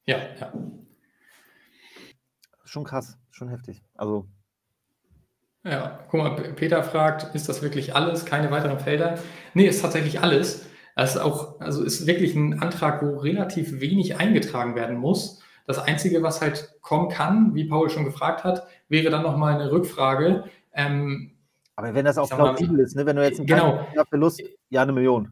Ja, 0.06 0.20
ja. 0.40 0.54
Schon 2.68 2.84
krass, 2.84 3.18
schon 3.32 3.48
heftig. 3.48 3.82
Also. 3.96 4.28
Ja, 5.64 6.00
guck 6.10 6.20
mal, 6.20 6.32
Peter 6.54 6.84
fragt, 6.84 7.34
ist 7.34 7.48
das 7.48 7.62
wirklich 7.62 7.96
alles? 7.96 8.26
Keine 8.26 8.52
weiteren 8.52 8.80
Felder? 8.80 9.18
Nee, 9.54 9.68
ist 9.68 9.82
tatsächlich 9.82 10.20
alles. 10.20 10.68
Das 10.96 11.16
ist 11.16 11.22
auch, 11.22 11.60
also 11.62 11.84
ist 11.84 12.08
wirklich 12.08 12.36
ein 12.36 12.62
Antrag, 12.62 13.02
wo 13.02 13.18
relativ 13.18 13.80
wenig 13.80 14.20
eingetragen 14.20 14.76
werden 14.76 14.98
muss. 14.98 15.42
Das 15.66 15.80
Einzige, 15.80 16.24
was 16.24 16.42
halt 16.42 16.76
kommen 16.82 17.10
kann, 17.10 17.56
wie 17.56 17.66
Paul 17.66 17.90
schon 17.90 18.04
gefragt 18.04 18.44
hat, 18.44 18.68
wäre 18.90 19.10
dann 19.10 19.24
nochmal 19.24 19.56
eine 19.56 19.72
Rückfrage. 19.72 20.44
Ähm, 20.74 21.32
aber 21.76 21.94
wenn 21.94 22.06
das 22.06 22.18
auch 22.18 22.30
plausibel 22.30 22.80
ist, 22.80 22.96
ne? 22.96 23.06
wenn 23.06 23.16
du 23.16 23.24
jetzt 23.24 23.40
einen 23.40 23.48
genau. 23.48 23.88
Verlust, 24.10 24.42
ja, 24.70 24.82
eine 24.82 24.92
Million. 24.92 25.32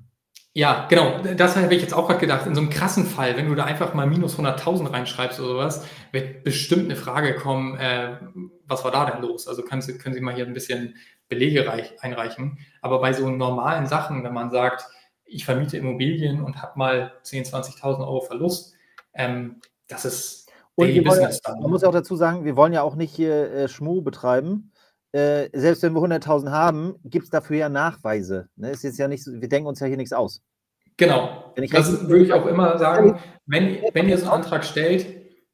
Ja, 0.57 0.85
genau. 0.89 1.19
Das 1.35 1.57
habe 1.57 1.75
ich 1.75 1.81
jetzt 1.81 1.93
auch 1.93 2.07
gerade 2.07 2.21
gedacht. 2.21 2.47
In 2.47 2.55
so 2.55 2.61
einem 2.61 2.69
krassen 2.69 3.05
Fall, 3.05 3.35
wenn 3.35 3.49
du 3.49 3.55
da 3.55 3.65
einfach 3.65 3.93
mal 3.93 4.07
minus 4.07 4.39
100.000 4.39 4.89
reinschreibst 4.89 5.37
oder 5.41 5.49
sowas, 5.49 5.85
wird 6.13 6.45
bestimmt 6.45 6.85
eine 6.85 6.95
Frage 6.95 7.35
kommen, 7.35 7.77
äh, 7.77 8.17
was 8.65 8.85
war 8.85 8.91
da 8.91 9.05
denn 9.11 9.21
los? 9.21 9.49
Also 9.49 9.63
können 9.63 9.81
Sie, 9.81 9.97
können 9.97 10.15
Sie 10.15 10.21
mal 10.21 10.33
hier 10.33 10.45
ein 10.45 10.53
bisschen 10.53 10.95
Belege 11.27 11.67
reich, 11.67 11.91
einreichen. 11.99 12.57
Aber 12.81 13.01
bei 13.01 13.11
so 13.11 13.29
normalen 13.29 13.85
Sachen, 13.85 14.23
wenn 14.23 14.33
man 14.33 14.49
sagt, 14.49 14.85
ich 15.25 15.43
vermiete 15.43 15.75
Immobilien 15.75 16.41
und 16.41 16.61
habe 16.61 16.79
mal 16.79 17.11
10.000, 17.25 17.81
20.000 17.81 17.99
Euro 17.99 18.21
Verlust, 18.21 18.75
ähm, 19.13 19.59
das 19.87 20.05
ist 20.05 20.49
und 20.75 21.03
Business 21.03 21.41
dann. 21.41 21.59
Man 21.59 21.71
muss 21.71 21.83
auch 21.83 21.91
dazu 21.91 22.15
sagen, 22.15 22.45
wir 22.45 22.55
wollen 22.55 22.71
ja 22.71 22.81
auch 22.81 22.95
nicht 22.95 23.13
hier 23.13 23.51
äh, 23.51 23.67
Schmu 23.67 24.01
betreiben. 24.01 24.71
Äh, 25.15 25.49
selbst 25.53 25.81
wenn 25.81 25.93
wir 25.93 26.01
100.000 26.01 26.51
haben, 26.51 26.95
gibt 27.05 27.23
es 27.23 27.29
dafür 27.29 27.55
ja 27.55 27.69
Nachweise. 27.69 28.49
Ne? 28.57 28.71
Ist 28.71 28.83
jetzt 28.83 28.99
ja 28.99 29.07
nicht, 29.07 29.25
wir 29.25 29.47
denken 29.47 29.69
uns 29.69 29.79
ja 29.79 29.87
hier 29.87 29.95
nichts 29.95 30.11
aus. 30.11 30.41
Genau. 30.97 31.53
das 31.55 32.09
würde 32.09 32.25
ich 32.25 32.33
auch 32.33 32.45
immer 32.45 32.77
sagen. 32.77 33.17
Wenn, 33.45 33.81
wenn 33.93 34.09
ihr 34.09 34.17
so 34.17 34.25
einen 34.25 34.43
Antrag 34.43 34.65
stellt, 34.65 35.07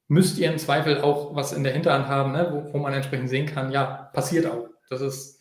müsst 0.07 0.39
ihr 0.39 0.51
im 0.51 0.57
Zweifel 0.57 1.01
auch 1.01 1.35
was 1.35 1.53
in 1.53 1.63
der 1.63 1.73
Hinterhand 1.73 2.07
haben, 2.07 2.31
ne? 2.31 2.49
wo, 2.51 2.73
wo 2.73 2.79
man 2.79 2.91
entsprechend 2.93 3.29
sehen 3.29 3.45
kann, 3.45 3.71
ja, 3.71 4.09
passiert 4.13 4.47
auch. 4.47 4.67
Das 4.89 5.01
ist. 5.01 5.39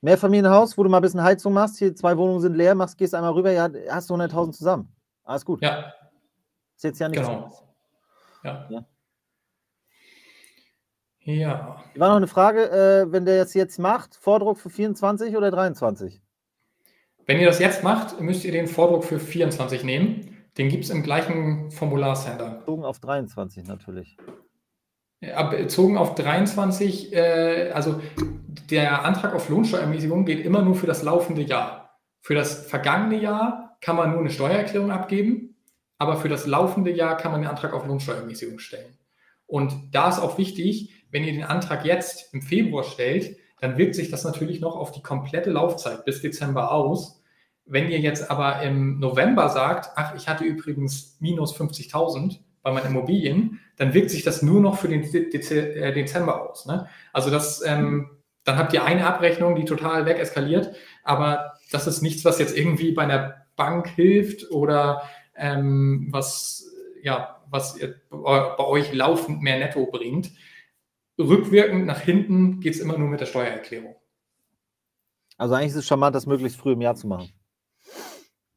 Mehrfamilienhaus, 0.00 0.78
wo 0.78 0.84
du 0.84 0.88
mal 0.88 0.98
ein 0.98 1.02
bisschen 1.02 1.24
Heizung 1.24 1.52
machst, 1.52 1.78
hier 1.78 1.92
zwei 1.96 2.16
Wohnungen 2.16 2.40
sind 2.40 2.54
leer, 2.54 2.76
machst, 2.76 2.98
gehst 2.98 3.16
einmal 3.16 3.32
rüber, 3.32 3.50
ja, 3.50 3.68
hast 3.88 4.10
du 4.10 4.14
100.000 4.14 4.52
zusammen. 4.52 4.94
Alles 5.24 5.44
gut. 5.44 5.60
Ja. 5.60 5.92
Ist 6.76 6.84
jetzt 6.84 7.00
ja 7.00 7.08
nichts. 7.08 7.26
Genau. 7.26 7.52
Ja. 8.44 8.68
ja. 8.70 8.84
Ja. 11.38 11.82
War 11.96 12.08
noch 12.08 12.16
eine 12.16 12.26
Frage, 12.26 12.70
äh, 12.70 13.12
wenn 13.12 13.24
der 13.24 13.36
jetzt 13.36 13.54
jetzt 13.54 13.78
macht, 13.78 14.16
Vordruck 14.16 14.58
für 14.58 14.70
24 14.70 15.36
oder 15.36 15.50
23? 15.50 16.20
Wenn 17.26 17.38
ihr 17.38 17.46
das 17.46 17.58
jetzt 17.58 17.84
macht, 17.84 18.20
müsst 18.20 18.44
ihr 18.44 18.52
den 18.52 18.66
Vordruck 18.66 19.04
für 19.04 19.20
24 19.20 19.84
nehmen. 19.84 20.36
Den 20.58 20.68
gibt 20.68 20.84
es 20.84 20.90
im 20.90 21.02
gleichen 21.02 21.70
Formularcenter. 21.70 22.58
Bezogen 22.60 22.84
auf 22.84 22.98
23 22.98 23.66
natürlich. 23.66 24.16
bezogen 25.20 25.96
auf 25.96 26.14
23, 26.14 27.12
äh, 27.12 27.70
also 27.72 28.00
der 28.70 29.04
Antrag 29.04 29.34
auf 29.34 29.48
Lohnsteuerermäßigung 29.48 30.24
geht 30.24 30.44
immer 30.44 30.62
nur 30.62 30.74
für 30.74 30.86
das 30.86 31.02
laufende 31.02 31.42
Jahr. 31.42 31.98
Für 32.20 32.34
das 32.34 32.66
vergangene 32.66 33.20
Jahr 33.20 33.76
kann 33.80 33.96
man 33.96 34.10
nur 34.10 34.20
eine 34.20 34.30
Steuererklärung 34.30 34.90
abgeben, 34.90 35.56
aber 35.98 36.16
für 36.16 36.28
das 36.28 36.46
laufende 36.46 36.90
Jahr 36.90 37.16
kann 37.16 37.32
man 37.32 37.42
den 37.42 37.50
Antrag 37.50 37.72
auf 37.72 37.86
Lohnsteuerermäßigung 37.86 38.58
stellen. 38.58 38.98
Und 39.46 39.94
da 39.94 40.08
ist 40.08 40.18
auch 40.18 40.38
wichtig, 40.38 40.99
wenn 41.10 41.24
ihr 41.24 41.32
den 41.32 41.44
Antrag 41.44 41.84
jetzt 41.84 42.32
im 42.32 42.42
Februar 42.42 42.84
stellt, 42.84 43.36
dann 43.60 43.76
wirkt 43.76 43.94
sich 43.94 44.10
das 44.10 44.24
natürlich 44.24 44.60
noch 44.60 44.76
auf 44.76 44.92
die 44.92 45.02
komplette 45.02 45.50
Laufzeit 45.50 46.04
bis 46.04 46.22
Dezember 46.22 46.72
aus. 46.72 47.22
Wenn 47.66 47.90
ihr 47.90 47.98
jetzt 47.98 48.30
aber 48.30 48.62
im 48.62 48.98
November 48.98 49.48
sagt, 49.48 49.90
ach, 49.96 50.14
ich 50.14 50.28
hatte 50.28 50.44
übrigens 50.44 51.16
minus 51.20 51.54
50.000 51.54 52.38
bei 52.62 52.72
meinen 52.72 52.86
Immobilien, 52.86 53.60
dann 53.76 53.94
wirkt 53.94 54.10
sich 54.10 54.22
das 54.22 54.42
nur 54.42 54.60
noch 54.60 54.78
für 54.78 54.88
den 54.88 55.02
äh, 55.02 55.92
Dezember 55.92 56.50
aus. 56.50 56.66
Ne? 56.66 56.88
Also 57.12 57.30
das, 57.30 57.62
ähm, 57.64 58.10
dann 58.44 58.56
habt 58.56 58.72
ihr 58.72 58.84
eine 58.84 59.06
Abrechnung, 59.06 59.54
die 59.54 59.64
total 59.64 60.06
wegeskaliert, 60.06 60.74
aber 61.04 61.54
das 61.70 61.86
ist 61.86 62.02
nichts, 62.02 62.24
was 62.24 62.38
jetzt 62.38 62.56
irgendwie 62.56 62.92
bei 62.92 63.02
einer 63.02 63.46
Bank 63.56 63.88
hilft 63.88 64.50
oder 64.50 65.02
ähm, 65.36 66.08
was, 66.10 66.66
ja, 67.02 67.40
was 67.50 67.78
bei 68.10 68.64
euch 68.64 68.92
laufend 68.92 69.42
mehr 69.42 69.58
Netto 69.58 69.86
bringt 69.86 70.30
rückwirkend 71.28 71.86
nach 71.86 72.00
hinten 72.00 72.60
geht 72.60 72.74
es 72.74 72.80
immer 72.80 72.98
nur 72.98 73.08
mit 73.08 73.20
der 73.20 73.26
Steuererklärung. 73.26 73.96
Also 75.36 75.54
eigentlich 75.54 75.70
ist 75.70 75.76
es 75.76 75.86
charmant, 75.86 76.14
das 76.14 76.26
möglichst 76.26 76.58
früh 76.58 76.72
im 76.72 76.80
Jahr 76.80 76.94
zu 76.94 77.06
machen. 77.06 77.30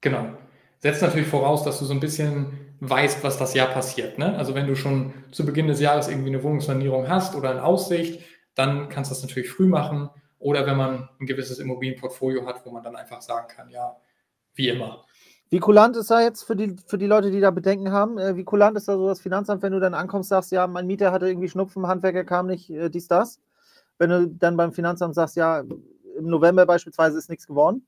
Genau. 0.02 0.34
Setzt 0.80 1.02
natürlich 1.02 1.30
voraus, 1.30 1.64
dass 1.64 1.80
du 1.80 1.86
so 1.86 1.94
ein 1.94 2.02
bisschen 2.02 2.76
weißt, 2.82 3.24
was 3.24 3.38
das 3.38 3.54
Jahr 3.54 3.70
passiert. 3.70 4.18
Ne? 4.18 4.36
Also 4.36 4.54
wenn 4.54 4.68
du 4.68 4.76
schon 4.76 5.14
zu 5.32 5.46
Beginn 5.46 5.68
des 5.68 5.80
Jahres 5.80 6.10
irgendwie 6.10 6.30
eine 6.30 6.44
Wohnungssanierung 6.44 7.08
hast 7.08 7.36
oder 7.36 7.52
eine 7.52 7.64
Aussicht, 7.64 8.22
dann 8.56 8.90
kannst 8.90 9.10
du 9.10 9.16
das 9.16 9.24
natürlich 9.24 9.50
früh 9.50 9.66
machen. 9.66 10.10
Oder 10.40 10.66
wenn 10.66 10.76
man 10.76 11.08
ein 11.22 11.26
gewisses 11.26 11.60
Immobilienportfolio 11.60 12.46
hat, 12.46 12.66
wo 12.66 12.72
man 12.72 12.84
dann 12.84 12.98
einfach 12.98 13.22
sagen 13.22 13.48
kann, 13.48 13.70
ja, 13.70 13.96
wie 14.56 14.68
immer. 14.68 15.06
Wie 15.54 15.60
kulant 15.60 15.96
ist 15.98 16.10
da 16.10 16.20
jetzt 16.20 16.46
für 16.46 16.56
die, 16.56 16.76
für 16.88 16.98
die 16.98 17.06
Leute, 17.06 17.30
die 17.30 17.40
da 17.40 17.52
Bedenken 17.52 17.92
haben? 17.92 18.18
Äh, 18.18 18.36
wie 18.36 18.44
kulant 18.44 18.76
ist 18.76 18.88
da 18.88 18.98
so 18.98 19.08
das 19.08 19.22
Finanzamt, 19.22 19.62
wenn 19.62 19.72
du 19.72 19.80
dann 19.80 19.94
ankommst, 19.94 20.30
sagst, 20.30 20.52
ja, 20.52 20.66
mein 20.66 20.88
Mieter 20.88 21.12
hatte 21.12 21.28
irgendwie 21.28 21.48
Schnupfen, 21.48 21.86
Handwerker 21.86 22.24
kam 22.24 22.48
nicht, 22.48 22.72
äh, 22.72 22.90
dies, 22.90 23.08
das? 23.08 23.40
Wenn 24.00 24.10
du 24.10 24.28
dann 24.30 24.58
beim 24.58 24.74
Finanzamt 24.74 25.14
sagst, 25.14 25.36
ja, 25.36 25.60
im 25.60 26.26
November 26.26 26.66
beispielsweise 26.66 27.20
ist 27.20 27.30
nichts 27.30 27.46
geworden? 27.46 27.86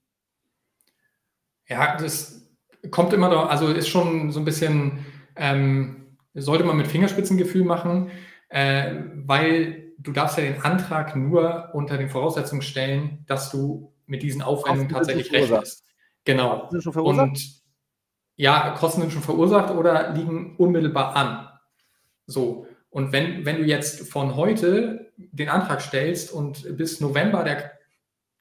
Ja, 1.67 1.97
das 1.97 2.47
kommt 2.91 3.13
immer 3.13 3.31
doch, 3.31 3.49
also 3.49 3.69
ist 3.69 3.87
schon 3.87 4.31
so 4.31 4.37
ein 4.41 4.45
bisschen, 4.45 5.03
ähm, 5.35 6.17
sollte 6.35 6.65
man 6.65 6.77
mit 6.77 6.85
Fingerspitzengefühl 6.85 7.63
machen, 7.63 8.11
äh, 8.49 8.93
weil 9.25 9.91
du 9.97 10.11
darfst 10.11 10.37
ja 10.37 10.43
den 10.43 10.61
Antrag 10.61 11.15
nur 11.15 11.71
unter 11.73 11.97
den 11.97 12.11
Voraussetzungen 12.11 12.61
stellen, 12.61 13.23
dass 13.25 13.49
du 13.49 13.91
mit 14.05 14.21
diesen 14.21 14.43
Aufwendungen 14.43 14.89
tatsächlich 14.89 15.33
rechnest. 15.33 15.84
Genau. 16.25 16.67
Sind 16.71 16.83
schon 16.83 16.93
verursacht? 16.93 17.29
Und 17.29 17.61
ja, 18.35 18.71
Kosten 18.71 19.01
sind 19.01 19.13
schon 19.13 19.21
verursacht 19.21 19.73
oder 19.73 20.11
liegen 20.11 20.57
unmittelbar 20.57 21.15
an. 21.15 21.47
So. 22.25 22.67
Und 22.89 23.11
wenn, 23.11 23.45
wenn 23.45 23.57
du 23.57 23.63
jetzt 23.63 24.09
von 24.09 24.35
heute 24.35 25.11
den 25.17 25.49
Antrag 25.49 25.81
stellst 25.81 26.31
und 26.31 26.77
bis 26.77 26.99
November 26.99 27.43
der 27.43 27.71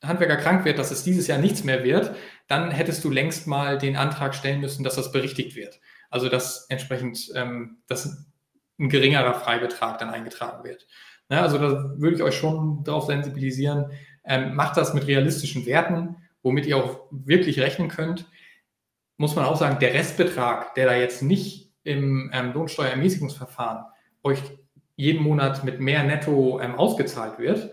Handwerker 0.03 0.37
krank 0.37 0.65
wird, 0.65 0.79
dass 0.79 0.91
es 0.91 1.03
dieses 1.03 1.27
Jahr 1.27 1.39
nichts 1.39 1.65
mehr 1.65 1.85
wird, 1.85 2.15
dann 2.47 2.71
hättest 2.71 3.05
du 3.05 3.11
längst 3.11 3.47
mal 3.47 3.79
den 3.79 3.97
Antrag 3.97 4.35
stellen 4.35 4.61
müssen, 4.61 4.85
dass 4.85 4.97
das 4.97 5.13
berichtigt 5.13 5.57
wird. 5.57 5.81
Also 6.11 6.29
dass 6.29 6.67
entsprechend 6.69 7.33
ähm, 7.35 7.79
dass 7.87 8.27
ein 8.79 8.89
geringerer 8.89 9.35
Freibetrag 9.35 9.99
dann 9.99 10.11
eingetragen 10.11 10.65
wird. 10.65 10.87
Ja, 11.31 11.43
also 11.43 11.59
da 11.59 11.95
würde 11.97 12.17
ich 12.17 12.23
euch 12.23 12.37
schon 12.37 12.85
darauf 12.85 13.07
sensibilisieren, 13.07 13.91
ähm, 14.25 14.55
macht 14.55 14.77
das 14.77 14.95
mit 14.95 15.07
realistischen 15.07 15.65
Werten 15.67 16.17
womit 16.45 16.67
ihr 16.67 16.77
auch 16.77 17.01
wirklich 17.11 17.59
rechnen 17.59 17.89
könnt, 17.89 18.27
muss 19.17 19.35
man 19.35 19.47
auch 19.47 19.57
sagen, 19.57 19.81
der 19.81 19.95
Restbetrag, 19.95 20.75
der 20.75 20.87
da 20.87 20.95
jetzt 20.95 21.23
nicht 21.23 21.73
im 21.83 22.31
ähm, 22.33 22.53
Lohnsteuerermäßigungsverfahren 22.53 23.85
euch 24.23 24.41
jeden 24.97 25.23
Monat 25.23 25.65
mit 25.65 25.81
mehr 25.81 26.05
Netto 26.05 26.61
ähm, 26.61 26.77
ausgezahlt 26.77 27.39
wird, 27.39 27.73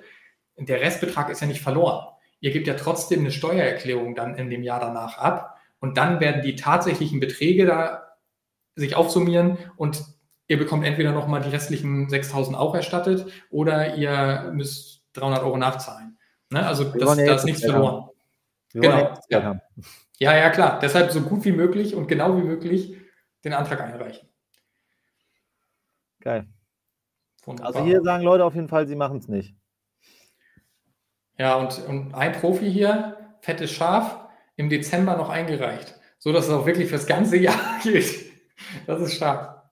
der 0.57 0.81
Restbetrag 0.81 1.29
ist 1.29 1.41
ja 1.41 1.47
nicht 1.47 1.61
verloren. 1.61 2.07
Ihr 2.39 2.51
gebt 2.51 2.67
ja 2.67 2.73
trotzdem 2.73 3.21
eine 3.21 3.31
Steuererklärung 3.31 4.15
dann 4.15 4.35
in 4.35 4.49
dem 4.49 4.63
Jahr 4.63 4.79
danach 4.79 5.17
ab 5.17 5.57
und 5.79 5.97
dann 5.97 6.19
werden 6.19 6.41
die 6.41 6.55
tatsächlichen 6.55 7.19
Beträge 7.19 7.65
da 7.65 8.17
sich 8.75 8.95
aufsummieren 8.95 9.57
und 9.75 10.03
ihr 10.47 10.57
bekommt 10.57 10.85
entweder 10.85 11.11
nochmal 11.11 11.41
die 11.41 11.49
restlichen 11.49 12.09
6000 12.09 12.57
auch 12.57 12.75
erstattet 12.75 13.25
oder 13.49 13.95
ihr 13.95 14.51
müsst 14.53 15.03
300 15.13 15.43
Euro 15.43 15.57
nachzahlen. 15.57 16.17
Ne? 16.49 16.65
Also 16.65 16.85
das, 16.85 17.17
da 17.17 17.35
ist 17.35 17.45
nichts 17.45 17.63
verloren. 17.63 18.10
Genau. 18.73 19.13
Ja. 19.29 19.61
ja, 20.19 20.37
ja, 20.37 20.49
klar. 20.49 20.79
Deshalb 20.79 21.11
so 21.11 21.21
gut 21.21 21.43
wie 21.45 21.51
möglich 21.51 21.95
und 21.95 22.07
genau 22.07 22.37
wie 22.37 22.43
möglich 22.43 22.97
den 23.43 23.53
Antrag 23.53 23.81
einreichen. 23.81 24.29
Geil. 26.21 26.47
Wunderbar. 27.43 27.75
Also 27.75 27.85
hier 27.85 28.01
sagen 28.01 28.23
Leute 28.23 28.45
auf 28.45 28.55
jeden 28.55 28.69
Fall, 28.69 28.87
sie 28.87 28.95
machen 28.95 29.17
es 29.17 29.27
nicht. 29.27 29.55
Ja, 31.37 31.55
und, 31.55 31.79
und 31.87 32.13
ein 32.13 32.33
Profi 32.33 32.71
hier, 32.71 33.17
fettes 33.41 33.71
Schaf, 33.71 34.27
im 34.55 34.69
Dezember 34.69 35.17
noch 35.17 35.29
eingereicht, 35.29 35.99
so 36.19 36.31
dass 36.31 36.45
es 36.45 36.51
auch 36.51 36.65
wirklich 36.67 36.89
fürs 36.89 37.07
ganze 37.07 37.37
Jahr 37.37 37.79
gilt. 37.83 38.31
Das 38.85 39.01
ist 39.01 39.15
stark. 39.15 39.71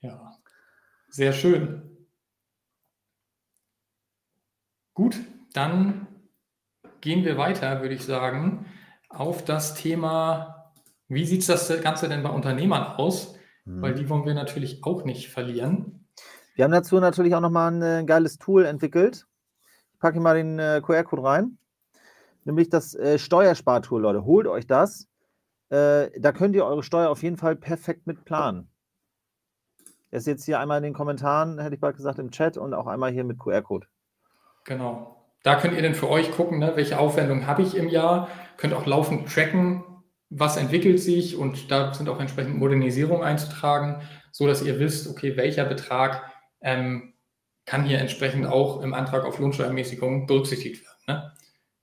ja, 0.00 0.36
sehr 1.08 1.32
schön. 1.32 2.06
Gut, 4.92 5.18
dann 5.54 6.06
gehen 7.04 7.22
wir 7.22 7.36
weiter, 7.36 7.82
würde 7.82 7.94
ich 7.94 8.02
sagen, 8.02 8.64
auf 9.10 9.44
das 9.44 9.74
Thema, 9.74 10.72
wie 11.06 11.26
sieht 11.26 11.46
das 11.46 11.68
Ganze 11.82 12.08
denn 12.08 12.22
bei 12.22 12.30
Unternehmern 12.30 12.96
aus? 12.96 13.36
Mhm. 13.66 13.82
Weil 13.82 13.94
die 13.94 14.08
wollen 14.08 14.24
wir 14.24 14.32
natürlich 14.32 14.82
auch 14.84 15.04
nicht 15.04 15.28
verlieren. 15.28 16.08
Wir 16.54 16.64
haben 16.64 16.72
dazu 16.72 16.98
natürlich 16.98 17.34
auch 17.34 17.42
nochmal 17.42 17.72
ein 17.72 17.82
äh, 17.82 18.04
geiles 18.06 18.38
Tool 18.38 18.64
entwickelt. 18.64 19.26
Ich 19.92 19.98
packe 20.00 20.18
mal 20.18 20.34
den 20.34 20.58
äh, 20.58 20.80
QR-Code 20.82 21.22
rein. 21.22 21.58
Nämlich 22.44 22.70
das 22.70 22.94
äh, 22.94 23.18
Steuerspartool, 23.18 24.00
Leute. 24.00 24.24
Holt 24.24 24.46
euch 24.46 24.66
das. 24.66 25.06
Äh, 25.68 26.08
da 26.18 26.32
könnt 26.32 26.56
ihr 26.56 26.64
eure 26.64 26.82
Steuer 26.82 27.10
auf 27.10 27.22
jeden 27.22 27.36
Fall 27.36 27.54
perfekt 27.54 28.06
mit 28.06 28.24
planen. 28.24 28.70
Er 30.10 30.18
ist 30.18 30.26
jetzt 30.26 30.44
hier 30.44 30.58
einmal 30.58 30.78
in 30.78 30.84
den 30.84 30.94
Kommentaren, 30.94 31.58
hätte 31.58 31.74
ich 31.74 31.80
bald 31.80 31.96
gesagt, 31.96 32.18
im 32.18 32.30
Chat 32.30 32.56
und 32.56 32.72
auch 32.72 32.86
einmal 32.86 33.12
hier 33.12 33.24
mit 33.24 33.38
QR-Code. 33.38 33.86
Genau. 34.64 35.13
Da 35.44 35.60
könnt 35.60 35.74
ihr 35.74 35.82
dann 35.82 35.94
für 35.94 36.08
euch 36.08 36.32
gucken, 36.32 36.58
ne, 36.58 36.72
welche 36.74 36.98
Aufwendungen 36.98 37.46
habe 37.46 37.62
ich 37.62 37.76
im 37.76 37.88
Jahr. 37.88 38.28
Könnt 38.56 38.72
auch 38.72 38.86
laufend 38.86 39.30
tracken, 39.30 39.84
was 40.30 40.56
entwickelt 40.56 41.00
sich 41.00 41.36
und 41.36 41.70
da 41.70 41.92
sind 41.92 42.08
auch 42.08 42.18
entsprechend 42.18 42.56
Modernisierungen 42.56 43.22
einzutragen, 43.22 44.00
so 44.32 44.46
dass 44.46 44.62
ihr 44.62 44.80
wisst, 44.80 45.06
okay, 45.06 45.36
welcher 45.36 45.66
Betrag 45.66 46.32
ähm, 46.62 47.12
kann 47.66 47.84
hier 47.84 47.98
entsprechend 47.98 48.46
auch 48.46 48.80
im 48.80 48.94
Antrag 48.94 49.24
auf 49.24 49.38
Lohnsteuermäßigung 49.38 50.26
berücksichtigt 50.26 50.82
werden. 50.82 51.22
Ne? 51.22 51.32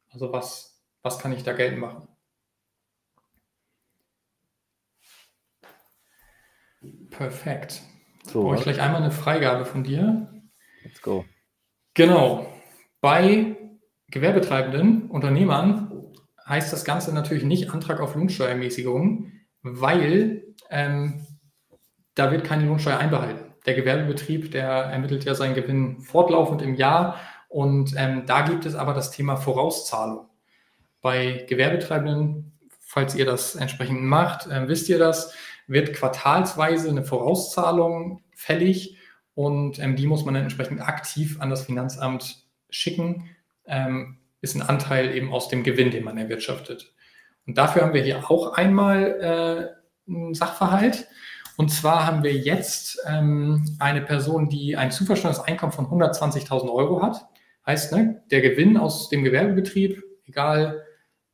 Also 0.09 0.33
was, 0.33 0.81
was 1.03 1.19
kann 1.19 1.31
ich 1.31 1.43
da 1.43 1.53
geltend 1.53 1.81
machen? 1.81 2.07
Perfekt. 7.11 7.83
So. 8.23 8.43
Brauche 8.43 8.55
ich 8.55 8.63
gleich 8.63 8.81
einmal 8.81 9.03
eine 9.03 9.11
Freigabe 9.11 9.65
von 9.65 9.83
dir. 9.83 10.33
Let's 10.83 11.01
go. 11.03 11.25
Genau. 11.93 12.47
Bei 13.01 13.57
Gewerbetreibenden, 14.09 15.09
Unternehmern 15.09 16.13
heißt 16.47 16.71
das 16.71 16.85
Ganze 16.85 17.13
natürlich 17.13 17.43
nicht 17.43 17.71
Antrag 17.71 17.99
auf 17.99 18.15
Lohnsteuermäßigung, 18.15 19.31
weil 19.63 20.43
ähm, 20.69 21.25
da 22.13 22.31
wird 22.31 22.43
keine 22.43 22.65
Lohnsteuer 22.65 22.99
einbehalten. 22.99 23.53
Der 23.65 23.73
Gewerbebetrieb, 23.73 24.51
der 24.51 24.67
ermittelt 24.67 25.23
ja 25.23 25.33
seinen 25.33 25.55
Gewinn 25.55 26.01
fortlaufend 26.01 26.61
im 26.61 26.75
Jahr 26.75 27.19
und 27.47 27.93
ähm, 27.97 28.25
da 28.27 28.41
gibt 28.41 28.65
es 28.65 28.75
aber 28.75 28.93
das 28.93 29.11
Thema 29.11 29.35
Vorauszahlung. 29.35 30.27
Bei 31.01 31.45
Gewerbetreibenden, 31.49 32.59
falls 32.79 33.15
ihr 33.15 33.25
das 33.25 33.55
entsprechend 33.55 34.03
macht, 34.03 34.47
äh, 34.47 34.67
wisst 34.67 34.89
ihr 34.89 34.99
das, 34.99 35.33
wird 35.67 35.93
quartalsweise 35.93 36.89
eine 36.89 37.03
Vorauszahlung 37.03 38.21
fällig 38.35 38.97
und 39.33 39.79
ähm, 39.79 39.95
die 39.95 40.07
muss 40.07 40.25
man 40.25 40.33
dann 40.33 40.43
entsprechend 40.43 40.81
aktiv 40.81 41.39
an 41.39 41.49
das 41.49 41.65
Finanzamt 41.65 42.40
schicken, 42.71 43.29
ähm, 43.65 44.17
ist 44.41 44.55
ein 44.55 44.63
Anteil 44.63 45.15
eben 45.15 45.31
aus 45.31 45.49
dem 45.49 45.63
Gewinn, 45.63 45.91
den 45.91 46.03
man 46.03 46.17
erwirtschaftet. 46.17 46.93
Und 47.45 47.57
dafür 47.57 47.83
haben 47.83 47.93
wir 47.93 48.01
hier 48.01 48.29
auch 48.29 48.53
einmal 48.53 49.75
äh, 50.07 50.11
einen 50.11 50.33
Sachverhalt. 50.33 51.07
Und 51.57 51.69
zwar 51.69 52.07
haben 52.07 52.23
wir 52.23 52.33
jetzt 52.33 52.99
ähm, 53.07 53.77
eine 53.79 54.01
Person, 54.01 54.49
die 54.49 54.77
ein 54.77 54.91
zu 54.91 55.05
Einkommen 55.45 55.71
von 55.71 55.85
120.000 55.85 56.73
Euro 56.73 57.03
hat. 57.03 57.27
Heißt, 57.65 57.93
ne, 57.93 58.23
der 58.31 58.41
Gewinn 58.41 58.77
aus 58.77 59.09
dem 59.09 59.23
Gewerbebetrieb, 59.23 60.03
egal 60.25 60.83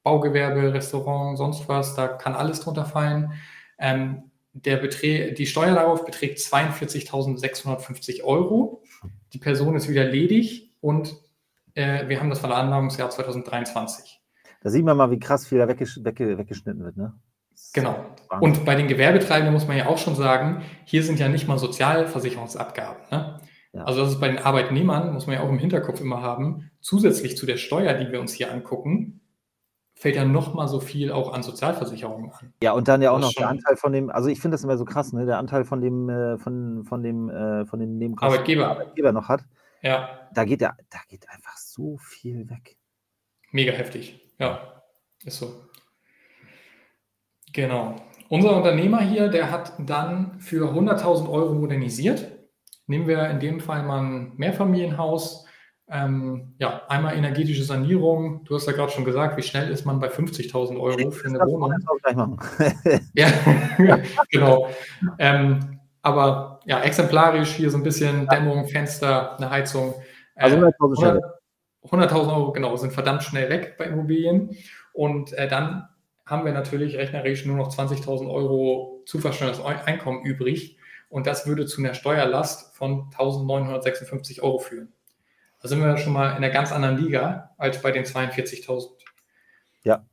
Baugewerbe, 0.04 0.74
Restaurant, 0.74 1.38
sonst 1.38 1.70
was, 1.70 1.96
da 1.96 2.08
kann 2.08 2.34
alles 2.34 2.60
drunter 2.62 2.86
fallen. 2.86 3.34
Ähm, 3.80 4.32
der 4.54 4.78
die 5.32 5.46
Steuer 5.46 5.76
darauf 5.76 6.06
beträgt 6.06 6.40
42.650 6.40 8.24
Euro. 8.24 8.82
Die 9.34 9.38
Person 9.38 9.76
ist 9.76 9.88
wieder 9.88 10.06
ledig 10.06 10.72
und 10.82 11.16
äh, 11.78 12.10
wir 12.10 12.20
haben 12.20 12.30
das 12.30 12.40
Veranlagungsjahr 12.40 13.10
2023. 13.10 14.20
Da 14.64 14.70
sieht 14.70 14.84
man 14.84 14.98
mal, 14.98 15.12
wie 15.12 15.20
krass 15.20 15.46
viel 15.46 15.60
da 15.60 15.68
weggesch 15.68 16.00
wegge 16.04 16.38
weggeschnitten 16.38 16.84
wird. 16.84 16.98
Ne? 16.98 17.14
Genau. 17.74 18.06
Und 18.42 18.66
bei 18.66 18.76
den 18.76 18.88
Gewerbetreibenden 18.88 19.54
muss 19.54 19.68
man 19.68 19.78
ja 19.78 19.88
auch 19.88 19.98
schon 19.98 20.16
sagen, 20.16 20.64
hier 20.86 21.04
sind 21.04 21.20
ja 21.20 21.30
nicht 21.30 21.48
mal 21.48 21.58
Sozialversicherungsabgaben. 21.58 23.04
Ne? 23.12 23.40
Ja. 23.74 23.84
Also 23.84 24.02
das 24.02 24.14
ist 24.14 24.20
bei 24.20 24.28
den 24.28 24.40
Arbeitnehmern, 24.40 25.14
muss 25.14 25.28
man 25.28 25.36
ja 25.36 25.44
auch 25.44 25.50
im 25.50 25.60
Hinterkopf 25.60 26.02
immer 26.02 26.22
haben, 26.22 26.72
zusätzlich 26.82 27.38
zu 27.38 27.46
der 27.46 27.58
Steuer, 27.58 27.94
die 27.94 28.12
wir 28.12 28.20
uns 28.20 28.34
hier 28.34 28.52
angucken, 28.52 29.22
fällt 29.94 30.16
ja 30.16 30.26
noch 30.26 30.54
mal 30.54 30.68
so 30.68 30.80
viel 30.80 31.12
auch 31.12 31.34
an 31.34 31.44
Sozialversicherungen 31.44 32.32
an. 32.32 32.54
Ja, 32.62 32.74
und 32.74 32.88
dann 32.88 33.02
ja 33.02 33.12
auch 33.12 33.20
noch 33.20 33.34
der 33.34 33.50
Anteil 33.50 33.76
von 33.78 33.92
dem, 33.92 34.10
also 34.10 34.30
ich 34.30 34.40
finde 34.40 34.56
das 34.56 34.64
immer 34.64 34.78
so 34.78 34.86
krass, 34.86 35.12
ne, 35.14 35.26
der 35.26 35.38
Anteil 35.38 35.66
von 35.66 35.82
dem, 35.82 36.10
äh, 36.10 36.38
von, 36.38 36.84
von 36.86 37.02
dem, 37.02 37.30
äh, 37.30 37.66
von 37.66 37.80
dem 37.80 37.98
Nebenkosten, 37.98 38.34
Arbeitgeber. 38.34 38.68
Arbeitgeber 38.70 39.12
noch 39.12 39.28
hat. 39.28 39.44
Ja. 39.82 40.10
Da 40.34 40.44
geht 40.44 40.62
ja, 40.62 40.76
da 40.90 41.00
geht 41.08 41.28
einfach 41.30 41.57
so 41.78 41.98
viel 41.98 42.50
weg. 42.50 42.78
Mega 43.52 43.72
heftig. 43.72 44.20
Ja, 44.40 44.84
ist 45.24 45.38
so. 45.38 45.64
Genau. 47.54 47.96
Unser 48.30 48.58
Unternehmer 48.58 49.02
hier, 49.02 49.30
der 49.30 49.52
hat 49.52 49.74
dann 49.80 50.40
für 50.40 50.74
100.000 50.74 51.30
Euro 51.30 51.54
modernisiert. 51.54 52.32
Nehmen 52.88 53.08
wir 53.08 53.30
in 53.30 53.40
dem 53.40 53.62
Fall 53.62 53.84
mal 53.84 54.02
ein 54.02 54.34
Mehrfamilienhaus 54.36 55.46
ähm, 55.90 56.56
ja, 56.60 56.82
einmal 56.90 57.16
energetische 57.16 57.64
Sanierung. 57.64 58.44
Du 58.44 58.56
hast 58.56 58.68
ja 58.68 58.74
gerade 58.74 58.92
schon 58.92 59.06
gesagt, 59.06 59.38
wie 59.38 59.42
schnell 59.42 59.72
ist 59.72 59.86
man 59.86 60.00
bei 60.00 60.10
50.000 60.10 60.78
Euro 60.80 61.12
für 61.12 61.28
eine 61.28 61.40
Wohnung? 61.40 62.42
ja, 63.14 63.28
genau. 64.30 64.68
Ähm, 65.18 65.80
aber 66.02 66.60
ja, 66.66 66.82
exemplarisch 66.82 67.52
hier 67.52 67.72
so 67.72 67.78
ein 67.78 67.84
bisschen 67.84 68.28
Dämmung, 68.28 68.68
Fenster, 68.68 69.38
eine 69.38 69.50
Heizung. 69.50 69.94
Äh, 70.36 70.44
also 70.44 70.58
100.000 70.58 71.22
100 71.84 72.12
Euro, 72.14 72.52
genau, 72.52 72.76
sind 72.76 72.94
verdammt 72.94 73.24
schnell 73.24 73.50
weg 73.50 73.76
bei 73.78 73.86
Immobilien. 73.86 74.58
Und 74.94 75.34
äh, 75.34 75.48
dann 75.48 75.88
haben 76.26 76.46
wir 76.46 76.52
natürlich 76.52 76.98
rechnerisch 76.98 77.46
nur 77.46 77.56
noch 77.56 77.74
20.000 77.74 78.30
Euro 78.30 79.02
zuversteuertes 79.06 79.64
Einkommen 79.64 80.24
übrig. 80.26 80.78
Und 81.10 81.26
das 81.26 81.48
würde 81.48 81.66
zu 81.66 81.82
einer 81.82 81.94
Steuerlast 81.94 82.76
von 82.76 83.10
1.956 83.12 84.42
Euro 84.42 84.60
führen. 84.60 84.92
Da 85.62 85.70
sind 85.70 85.80
wir 85.80 85.98
schon 85.98 86.14
mal 86.14 86.32
in 86.32 86.38
einer 86.38 86.50
ganz 86.50 86.72
anderen 86.72 86.98
Liga 86.98 87.52
als 87.58 87.82
bei 87.82 87.92
den 87.92 88.04
42.000. 88.04 88.90
Ja. 89.84 90.06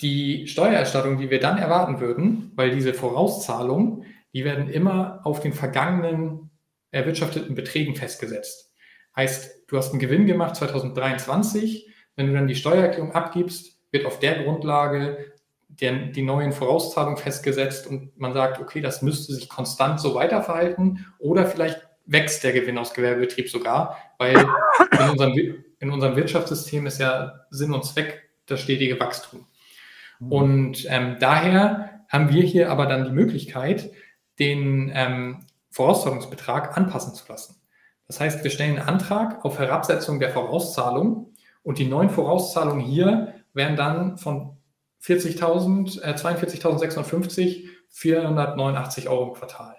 Die 0.00 0.46
Steuererstattung, 0.46 1.18
die 1.18 1.30
wir 1.30 1.40
dann 1.40 1.58
erwarten 1.58 2.00
würden, 2.00 2.52
weil 2.54 2.70
diese 2.70 2.94
Vorauszahlungen, 2.94 4.04
die 4.32 4.44
werden 4.44 4.68
immer 4.68 5.20
auf 5.24 5.40
den 5.40 5.52
vergangenen 5.52 6.50
erwirtschafteten 6.90 7.54
Beträgen 7.54 7.96
festgesetzt. 7.96 8.69
Heißt, 9.16 9.64
du 9.68 9.76
hast 9.76 9.90
einen 9.90 10.00
Gewinn 10.00 10.26
gemacht 10.26 10.56
2023, 10.56 11.88
wenn 12.16 12.26
du 12.26 12.32
dann 12.34 12.48
die 12.48 12.54
Steuererklärung 12.54 13.12
abgibst, 13.12 13.78
wird 13.90 14.06
auf 14.06 14.18
der 14.18 14.42
Grundlage 14.42 15.32
der, 15.68 15.92
die 15.92 16.22
neuen 16.22 16.52
Vorauszahlungen 16.52 17.16
festgesetzt 17.16 17.86
und 17.86 18.18
man 18.18 18.32
sagt, 18.32 18.60
okay, 18.60 18.80
das 18.80 19.02
müsste 19.02 19.32
sich 19.32 19.48
konstant 19.48 20.00
so 20.00 20.14
weiterverhalten 20.14 21.06
oder 21.18 21.46
vielleicht 21.46 21.86
wächst 22.06 22.42
der 22.42 22.52
Gewinn 22.52 22.78
aus 22.78 22.92
Gewerbebetrieb 22.92 23.48
sogar, 23.48 23.96
weil 24.18 24.36
in 24.36 25.10
unserem, 25.10 25.64
in 25.78 25.90
unserem 25.90 26.16
Wirtschaftssystem 26.16 26.86
ist 26.86 26.98
ja 26.98 27.44
Sinn 27.50 27.72
und 27.72 27.84
Zweck 27.84 28.30
das 28.46 28.60
stetige 28.60 28.98
Wachstum. 28.98 29.46
Mhm. 30.18 30.32
Und 30.32 30.86
ähm, 30.88 31.16
daher 31.20 32.04
haben 32.08 32.30
wir 32.30 32.42
hier 32.42 32.70
aber 32.70 32.86
dann 32.86 33.04
die 33.04 33.12
Möglichkeit, 33.12 33.92
den 34.38 34.90
ähm, 34.94 35.46
Vorauszahlungsbetrag 35.70 36.76
anpassen 36.76 37.14
zu 37.14 37.24
lassen. 37.28 37.59
Das 38.10 38.18
heißt, 38.18 38.42
wir 38.42 38.50
stellen 38.50 38.76
einen 38.76 38.88
Antrag 38.88 39.44
auf 39.44 39.60
Herabsetzung 39.60 40.18
der 40.18 40.30
Vorauszahlung 40.30 41.32
und 41.62 41.78
die 41.78 41.86
neuen 41.86 42.10
Vorauszahlungen 42.10 42.84
hier 42.84 43.34
werden 43.54 43.76
dann 43.76 44.18
von 44.18 44.56
40.000, 45.00 46.02
äh, 46.02 46.14
42.650, 46.14 47.68
489 47.88 49.08
Euro 49.08 49.28
im 49.28 49.34
Quartal. 49.34 49.76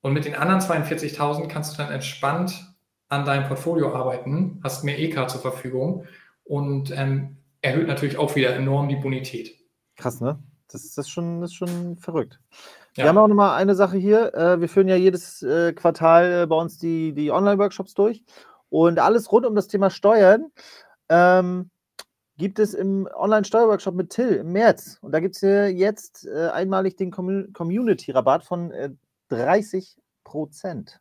Und 0.00 0.14
mit 0.14 0.24
den 0.24 0.34
anderen 0.34 0.62
42.000 0.62 1.46
kannst 1.48 1.74
du 1.74 1.82
dann 1.82 1.92
entspannt 1.92 2.74
an 3.10 3.26
deinem 3.26 3.46
Portfolio 3.48 3.94
arbeiten, 3.94 4.58
hast 4.64 4.82
mehr 4.84 4.98
EK 4.98 5.28
zur 5.28 5.42
Verfügung 5.42 6.06
und 6.44 6.90
ähm, 6.90 7.36
erhöht 7.60 7.86
natürlich 7.86 8.16
auch 8.16 8.34
wieder 8.34 8.56
enorm 8.56 8.88
die 8.88 8.96
Bonität. 8.96 9.58
Krass, 9.96 10.22
ne? 10.22 10.42
Das, 10.68 10.94
das, 10.94 11.06
schon, 11.10 11.42
das 11.42 11.50
ist 11.50 11.56
schon 11.56 11.98
verrückt. 11.98 12.40
Ja. 13.00 13.06
Wir 13.06 13.08
haben 13.08 13.18
auch 13.18 13.28
nochmal 13.28 13.56
eine 13.56 13.74
Sache 13.74 13.96
hier. 13.96 14.34
Äh, 14.34 14.60
wir 14.60 14.68
führen 14.68 14.86
ja 14.86 14.96
jedes 14.96 15.42
äh, 15.42 15.72
Quartal 15.72 16.42
äh, 16.42 16.46
bei 16.46 16.54
uns 16.54 16.76
die, 16.76 17.14
die 17.14 17.30
Online-Workshops 17.30 17.94
durch. 17.94 18.22
Und 18.68 18.98
alles 18.98 19.32
rund 19.32 19.46
um 19.46 19.54
das 19.54 19.68
Thema 19.68 19.88
Steuern 19.88 20.52
ähm, 21.08 21.70
gibt 22.36 22.58
es 22.58 22.74
im 22.74 23.08
Online-Steuerworkshop 23.14 23.94
mit 23.94 24.10
Till 24.10 24.34
im 24.34 24.52
März. 24.52 24.98
Und 25.00 25.12
da 25.12 25.20
gibt 25.20 25.34
es 25.34 25.40
jetzt 25.42 26.28
einmalig 26.28 26.96
den 26.96 27.10
Community-Rabatt 27.10 28.44
von 28.44 28.72
30 29.28 29.96
Prozent. 30.24 31.00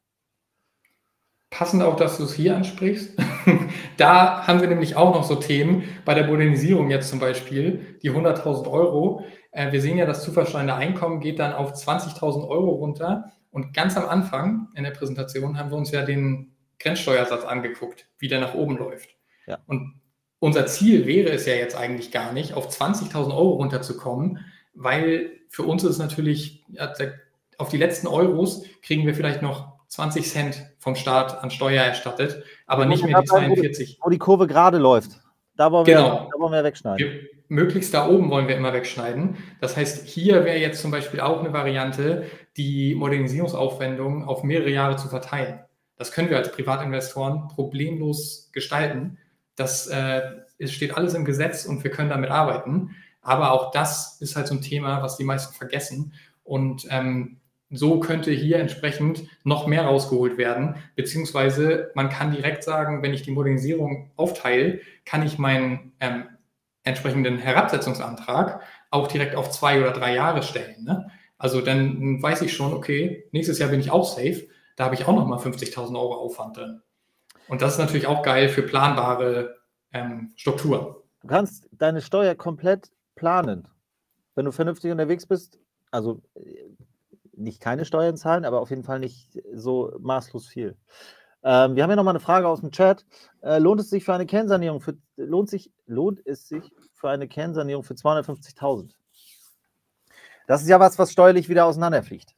passend 1.49 1.83
auch, 1.83 1.95
dass 1.95 2.17
du 2.17 2.23
es 2.23 2.33
hier 2.33 2.55
ansprichst. 2.55 3.17
da 3.97 4.47
haben 4.47 4.59
wir 4.61 4.67
nämlich 4.67 4.95
auch 4.95 5.13
noch 5.13 5.23
so 5.23 5.35
Themen 5.35 5.83
bei 6.03 6.13
der 6.13 6.27
Modernisierung 6.27 6.89
jetzt 6.89 7.09
zum 7.09 7.19
Beispiel, 7.19 7.97
die 8.01 8.11
100.000 8.11 8.69
Euro. 8.69 9.23
Äh, 9.51 9.71
wir 9.71 9.81
sehen 9.81 9.97
ja, 9.97 10.05
das 10.05 10.23
zu 10.23 10.31
versteuernde 10.31 10.75
Einkommen 10.75 11.19
geht 11.19 11.39
dann 11.39 11.53
auf 11.53 11.73
20.000 11.73 12.47
Euro 12.47 12.71
runter. 12.71 13.31
Und 13.51 13.73
ganz 13.73 13.97
am 13.97 14.07
Anfang 14.07 14.69
in 14.75 14.83
der 14.83 14.91
Präsentation 14.91 15.57
haben 15.57 15.71
wir 15.71 15.77
uns 15.77 15.91
ja 15.91 16.03
den 16.03 16.55
Grenzsteuersatz 16.79 17.43
angeguckt, 17.43 18.07
wie 18.19 18.27
der 18.27 18.39
nach 18.39 18.53
oben 18.53 18.77
läuft. 18.77 19.09
Ja. 19.47 19.59
Und 19.65 19.99
unser 20.39 20.65
Ziel 20.67 21.05
wäre 21.05 21.29
es 21.29 21.45
ja 21.45 21.53
jetzt 21.53 21.75
eigentlich 21.75 22.11
gar 22.11 22.31
nicht, 22.31 22.53
auf 22.53 22.69
20.000 22.69 23.31
Euro 23.31 23.53
runterzukommen, 23.53 24.45
weil 24.73 25.31
für 25.49 25.63
uns 25.63 25.83
ist 25.83 25.97
natürlich, 25.97 26.63
auf 27.57 27.69
die 27.69 27.77
letzten 27.77 28.07
Euros 28.07 28.63
kriegen 28.81 29.05
wir 29.05 29.15
vielleicht 29.15 29.41
noch 29.41 29.79
20 29.87 30.29
Cent 30.29 30.71
vom 30.77 30.95
Staat 30.95 31.43
an 31.43 31.51
Steuer 31.51 31.83
erstattet, 31.83 32.43
aber 32.67 32.85
nicht 32.85 33.03
mehr 33.03 33.19
die 33.19 33.27
42. 33.27 33.99
Wo 34.01 34.09
die 34.09 34.19
Kurve 34.19 34.47
gerade 34.47 34.77
läuft. 34.77 35.19
Da 35.59 35.73
wollen, 35.73 35.83
genau. 35.83 36.03
wir, 36.03 36.29
da 36.31 36.39
wollen 36.39 36.53
wir 36.53 36.63
wegschneiden. 36.63 37.05
Wir, 37.05 37.19
möglichst 37.49 37.93
da 37.93 38.07
oben 38.07 38.29
wollen 38.29 38.47
wir 38.47 38.55
immer 38.55 38.71
wegschneiden. 38.71 39.35
Das 39.59 39.75
heißt, 39.75 40.07
hier 40.07 40.45
wäre 40.45 40.57
jetzt 40.57 40.81
zum 40.81 40.89
Beispiel 40.89 41.19
auch 41.19 41.41
eine 41.41 41.51
Variante, 41.51 42.23
die 42.55 42.95
Modernisierungsaufwendungen 42.95 44.23
auf 44.23 44.43
mehrere 44.43 44.69
Jahre 44.69 44.95
zu 44.95 45.09
verteilen. 45.09 45.59
Das 45.97 46.13
können 46.13 46.29
wir 46.29 46.37
als 46.37 46.53
Privatinvestoren 46.53 47.49
problemlos 47.49 48.51
gestalten. 48.53 49.17
Das 49.57 49.87
äh, 49.87 50.21
es 50.59 50.71
steht 50.71 50.95
alles 50.95 51.13
im 51.13 51.25
Gesetz 51.25 51.65
und 51.65 51.83
wir 51.83 51.91
können 51.91 52.09
damit 52.09 52.29
arbeiten. 52.29 52.95
Aber 53.21 53.51
auch 53.51 53.71
das 53.71 54.21
ist 54.21 54.37
halt 54.37 54.47
so 54.47 54.55
ein 54.55 54.61
Thema, 54.61 55.03
was 55.03 55.17
die 55.17 55.25
meisten 55.25 55.53
vergessen. 55.53 56.13
Und 56.45 56.87
ähm, 56.89 57.38
so 57.71 57.99
könnte 57.99 58.31
hier 58.31 58.59
entsprechend 58.59 59.23
noch 59.43 59.67
mehr 59.67 59.85
rausgeholt 59.85 60.37
werden. 60.37 60.75
Beziehungsweise 60.95 61.91
man 61.93 62.09
kann 62.09 62.31
direkt 62.31 62.63
sagen, 62.63 63.03
wenn 63.03 63.13
ich 63.13 63.21
die 63.21 63.31
Modernisierung 63.31 64.11
aufteile, 64.15 64.79
kann 65.05 65.25
ich 65.25 65.37
meinen 65.37 65.93
ähm, 65.99 66.25
entsprechenden 66.83 67.37
Herabsetzungsantrag 67.37 68.61
auch 68.89 69.07
direkt 69.07 69.35
auf 69.35 69.51
zwei 69.51 69.79
oder 69.79 69.91
drei 69.91 70.15
Jahre 70.15 70.41
stellen. 70.41 70.83
Ne? 70.83 71.11
Also 71.37 71.61
dann 71.61 72.21
weiß 72.21 72.41
ich 72.41 72.53
schon, 72.53 72.73
okay, 72.73 73.27
nächstes 73.31 73.59
Jahr 73.59 73.69
bin 73.69 73.79
ich 73.79 73.91
auch 73.91 74.05
safe. 74.05 74.47
Da 74.75 74.85
habe 74.85 74.95
ich 74.95 75.05
auch 75.05 75.15
nochmal 75.15 75.39
50.000 75.39 75.95
Euro 75.95 76.15
Aufwand 76.15 76.57
drin. 76.57 76.81
Und 77.47 77.61
das 77.61 77.73
ist 77.73 77.79
natürlich 77.79 78.07
auch 78.07 78.23
geil 78.23 78.49
für 78.49 78.61
planbare 78.61 79.57
ähm, 79.93 80.31
Strukturen. 80.35 80.95
Du 81.21 81.27
kannst 81.27 81.67
deine 81.71 82.01
Steuer 82.01 82.35
komplett 82.35 82.91
planen. 83.15 83.67
Wenn 84.35 84.45
du 84.45 84.51
vernünftig 84.51 84.91
unterwegs 84.91 85.25
bist, 85.25 85.59
also 85.91 86.21
äh, 86.35 86.63
nicht 87.39 87.61
keine 87.61 87.85
Steuern 87.85 88.17
zahlen, 88.17 88.45
aber 88.45 88.61
auf 88.61 88.69
jeden 88.69 88.83
Fall 88.83 88.99
nicht 88.99 89.41
so 89.53 89.93
maßlos 89.99 90.47
viel. 90.47 90.75
Ähm, 91.43 91.75
wir 91.75 91.83
haben 91.83 91.89
ja 91.89 91.95
nochmal 91.95 92.13
eine 92.13 92.19
Frage 92.19 92.47
aus 92.47 92.61
dem 92.61 92.71
Chat. 92.71 93.05
Äh, 93.41 93.59
lohnt 93.59 93.79
es 93.79 93.89
sich 93.89 94.03
für 94.03 94.13
eine 94.13 94.25
Kernsanierung 94.25 94.81
für 94.81 94.97
lohnt 95.15 95.49
sich 95.49 95.71
lohnt 95.85 96.21
es 96.25 96.47
sich 96.47 96.71
für 96.93 97.09
eine 97.09 97.27
Kernsanierung 97.27 97.83
für 97.83 97.93
250.000? 97.93 98.91
Das 100.47 100.61
ist 100.61 100.67
ja 100.67 100.79
was, 100.79 100.99
was 100.99 101.11
steuerlich 101.11 101.47
wieder 101.47 101.65
auseinanderfliegt. 101.65 102.35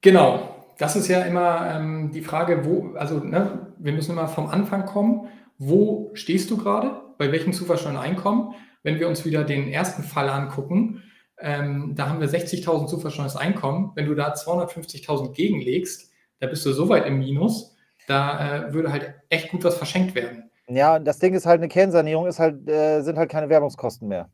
Genau. 0.00 0.64
Das 0.78 0.96
ist 0.96 1.08
ja 1.08 1.22
immer 1.22 1.70
ähm, 1.70 2.10
die 2.10 2.20
Frage, 2.20 2.64
wo, 2.64 2.94
also 2.96 3.20
ne, 3.20 3.72
wir 3.78 3.92
müssen 3.92 4.12
immer 4.12 4.26
vom 4.26 4.48
Anfang 4.48 4.84
kommen. 4.84 5.28
Wo 5.56 6.10
stehst 6.14 6.50
du 6.50 6.56
gerade? 6.56 7.00
Bei 7.16 7.30
welchem 7.30 7.52
zuversteuerten 7.52 8.02
Einkommen? 8.02 8.54
Wenn 8.82 8.98
wir 8.98 9.08
uns 9.08 9.24
wieder 9.24 9.44
den 9.44 9.68
ersten 9.68 10.02
Fall 10.02 10.28
angucken, 10.28 11.02
ähm, 11.44 11.92
da 11.94 12.08
haben 12.08 12.20
wir 12.20 12.28
60.000 12.28 12.86
zuversteuertes 12.86 13.36
Einkommen. 13.36 13.92
Wenn 13.94 14.06
du 14.06 14.14
da 14.14 14.32
250.000 14.32 15.32
gegenlegst, 15.32 16.10
da 16.40 16.46
bist 16.46 16.64
du 16.64 16.72
so 16.72 16.88
weit 16.88 17.04
im 17.06 17.18
Minus, 17.18 17.76
da 18.06 18.68
äh, 18.68 18.72
würde 18.72 18.90
halt 18.90 19.14
echt 19.28 19.50
gut 19.50 19.62
was 19.62 19.76
verschenkt 19.76 20.14
werden. 20.14 20.50
Ja, 20.68 20.98
das 20.98 21.18
Ding 21.18 21.34
ist 21.34 21.44
halt, 21.44 21.60
eine 21.60 21.68
Kernsanierung 21.68 22.26
ist 22.26 22.38
halt, 22.38 22.66
äh, 22.66 23.02
sind 23.02 23.18
halt 23.18 23.30
keine 23.30 23.50
Werbungskosten 23.50 24.08
mehr. 24.08 24.30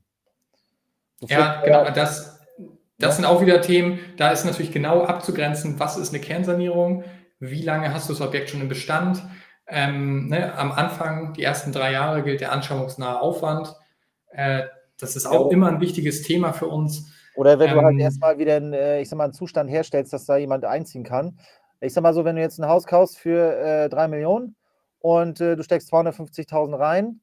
ja, 1.22 1.60
genau, 1.62 1.84
das, 1.90 2.38
das 2.98 3.10
ja. 3.10 3.10
sind 3.10 3.24
auch 3.24 3.40
wieder 3.40 3.60
Themen, 3.60 3.98
da 4.16 4.30
ist 4.30 4.44
natürlich 4.44 4.70
genau 4.70 5.02
abzugrenzen, 5.02 5.80
was 5.80 5.96
ist 5.96 6.14
eine 6.14 6.22
Kernsanierung, 6.22 7.02
wie 7.40 7.62
lange 7.62 7.92
hast 7.92 8.08
du 8.08 8.12
das 8.12 8.22
Objekt 8.22 8.50
schon 8.50 8.60
im 8.60 8.68
Bestand. 8.68 9.20
Ähm, 9.66 10.28
ne, 10.28 10.56
am 10.56 10.70
Anfang, 10.70 11.32
die 11.32 11.42
ersten 11.42 11.72
drei 11.72 11.90
Jahre, 11.90 12.22
gilt 12.22 12.40
der 12.40 12.52
anschauungsnahe 12.52 13.20
Aufwand. 13.20 13.74
Äh, 14.30 14.62
das 15.02 15.16
ist 15.16 15.26
auch 15.26 15.46
ja. 15.46 15.52
immer 15.52 15.68
ein 15.68 15.80
wichtiges 15.80 16.22
Thema 16.22 16.52
für 16.52 16.66
uns. 16.66 17.12
Oder 17.34 17.58
wenn 17.58 17.70
ähm, 17.70 17.74
du 17.76 17.82
halt 17.82 17.94
ähm, 17.94 18.00
erstmal 18.00 18.38
wieder 18.38 18.56
einen, 18.56 18.72
äh, 18.72 19.00
ich 19.00 19.08
sag 19.08 19.16
mal, 19.16 19.24
einen 19.24 19.32
Zustand 19.32 19.70
herstellst, 19.70 20.12
dass 20.12 20.26
da 20.26 20.36
jemand 20.36 20.64
einziehen 20.64 21.04
kann. 21.04 21.38
Ich 21.80 21.94
sag 21.94 22.02
mal 22.02 22.14
so, 22.14 22.24
wenn 22.24 22.36
du 22.36 22.42
jetzt 22.42 22.58
ein 22.58 22.68
Haus 22.68 22.86
kaufst 22.86 23.18
für 23.18 23.56
äh, 23.56 23.88
3 23.88 24.08
Millionen 24.08 24.56
und 24.98 25.40
äh, 25.40 25.56
du 25.56 25.62
steckst 25.62 25.92
250.000 25.92 26.78
rein, 26.78 27.20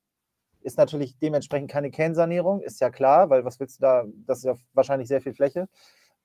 ist 0.61 0.77
natürlich 0.77 1.17
dementsprechend 1.19 1.69
keine 1.69 1.91
Kernsanierung, 1.91 2.61
ist 2.61 2.81
ja 2.81 2.89
klar, 2.89 3.29
weil 3.29 3.45
was 3.45 3.59
willst 3.59 3.77
du 3.77 3.81
da, 3.81 4.05
das 4.25 4.39
ist 4.39 4.43
ja 4.45 4.55
wahrscheinlich 4.73 5.07
sehr 5.07 5.21
viel 5.21 5.33
Fläche. 5.33 5.67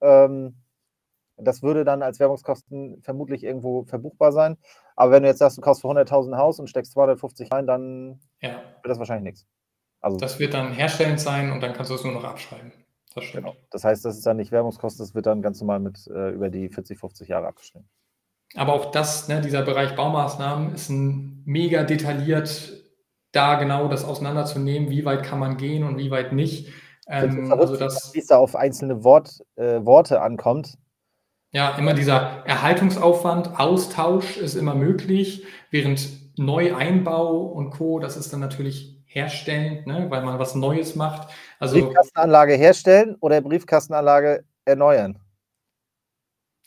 Ähm, 0.00 0.57
das 1.36 1.62
würde 1.62 1.84
dann 1.84 2.03
als 2.03 2.20
Werbungskosten 2.20 3.03
vermutlich 3.03 3.44
irgendwo 3.44 3.84
verbuchbar 3.84 4.32
sein. 4.32 4.57
Aber 4.96 5.12
wenn 5.12 5.22
du 5.22 5.28
jetzt 5.28 5.38
sagst, 5.38 5.57
du 5.57 5.61
kaufst 5.62 5.82
für 5.82 5.88
100.000 5.88 6.36
Haus 6.36 6.61
und 6.61 6.68
steckst 6.68 6.92
250 6.92 7.50
rein, 7.53 7.66
dann 7.66 8.20
ja. 8.40 8.50
wird 8.82 8.90
das 8.90 8.98
wahrscheinlich 8.98 9.24
nichts. 9.24 9.46
Also, 10.03 10.18
das 10.18 10.38
wird 10.38 10.53
dann 10.53 10.72
herstellend 10.72 11.20
sein 11.20 11.53
und 11.53 11.62
dann 11.62 11.72
kannst 11.72 11.90
du 11.90 11.94
es 11.94 12.05
nur 12.05 12.12
noch 12.12 12.24
abschreiben. 12.24 12.72
Das 13.14 13.24
stimmt. 13.24 13.44
Genau. 13.44 13.57
Das 13.70 13.84
heißt, 13.84 14.05
das 14.05 14.16
ist 14.16 14.26
dann 14.26 14.36
nicht 14.36 14.53
Werbungskosten, 14.53 15.05
das 15.05 15.14
wird 15.14 15.26
dann 15.26 15.42
ganz 15.42 15.61
normal 15.61 15.80
mit 15.80 16.07
äh, 16.09 16.30
über 16.30 16.50
die 16.50 16.68
40, 16.68 16.98
50 16.98 17.28
Jahre 17.28 17.46
abgeschrieben. 17.46 17.88
Aber 18.55 18.74
auch 18.74 18.90
das, 18.90 19.28
ne, 19.28 19.40
dieser 19.40 19.62
Bereich 19.62 19.94
Baumaßnahmen 19.94 20.74
ist 20.74 20.90
ein 20.90 21.42
mega 21.44 21.84
detailliert, 21.84 22.72
da 23.32 23.55
genau 23.55 23.88
das 23.88 24.05
auseinanderzunehmen, 24.05 24.90
wie 24.90 25.05
weit 25.05 25.22
kann 25.22 25.38
man 25.38 25.57
gehen 25.57 25.84
und 25.84 25.98
wie 25.98 26.11
weit 26.11 26.32
nicht. 26.32 26.68
Ähm, 27.09 27.46
verrückt, 27.46 27.70
also 27.70 27.76
das, 27.76 28.12
wie 28.12 28.18
es 28.18 28.26
da 28.26 28.36
auf 28.36 28.55
einzelne 28.55 29.05
Wort, 29.05 29.40
äh, 29.57 29.84
Worte 29.84 30.20
ankommt. 30.20 30.76
Ja, 31.53 31.76
immer 31.76 31.94
dieser 31.94 32.46
Erhaltungsaufwand, 32.46 33.59
Austausch 33.59 34.36
ist 34.36 34.55
immer 34.55 34.74
möglich, 34.74 35.44
während 35.70 36.09
Neueinbau 36.38 37.42
und 37.42 37.70
Co., 37.70 37.98
das 37.98 38.16
ist 38.16 38.32
dann 38.32 38.40
natürlich 38.40 38.91
herstellen, 39.15 39.83
ne, 39.87 40.07
weil 40.09 40.23
man 40.23 40.39
was 40.39 40.55
Neues 40.55 40.95
macht. 40.95 41.31
Also, 41.59 41.81
Briefkastenanlage 41.81 42.55
herstellen 42.55 43.17
oder 43.21 43.41
Briefkastenanlage 43.41 44.45
erneuern? 44.65 45.19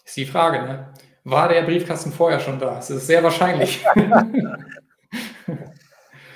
Ist 0.03 0.17
die 0.17 0.25
Frage, 0.25 0.61
ne? 0.63 0.93
War 1.23 1.49
der 1.49 1.63
Briefkasten 1.63 2.11
vorher 2.11 2.39
schon 2.39 2.59
da? 2.59 2.75
Das 2.75 2.89
ist 2.91 3.07
sehr 3.07 3.23
wahrscheinlich. 3.23 3.83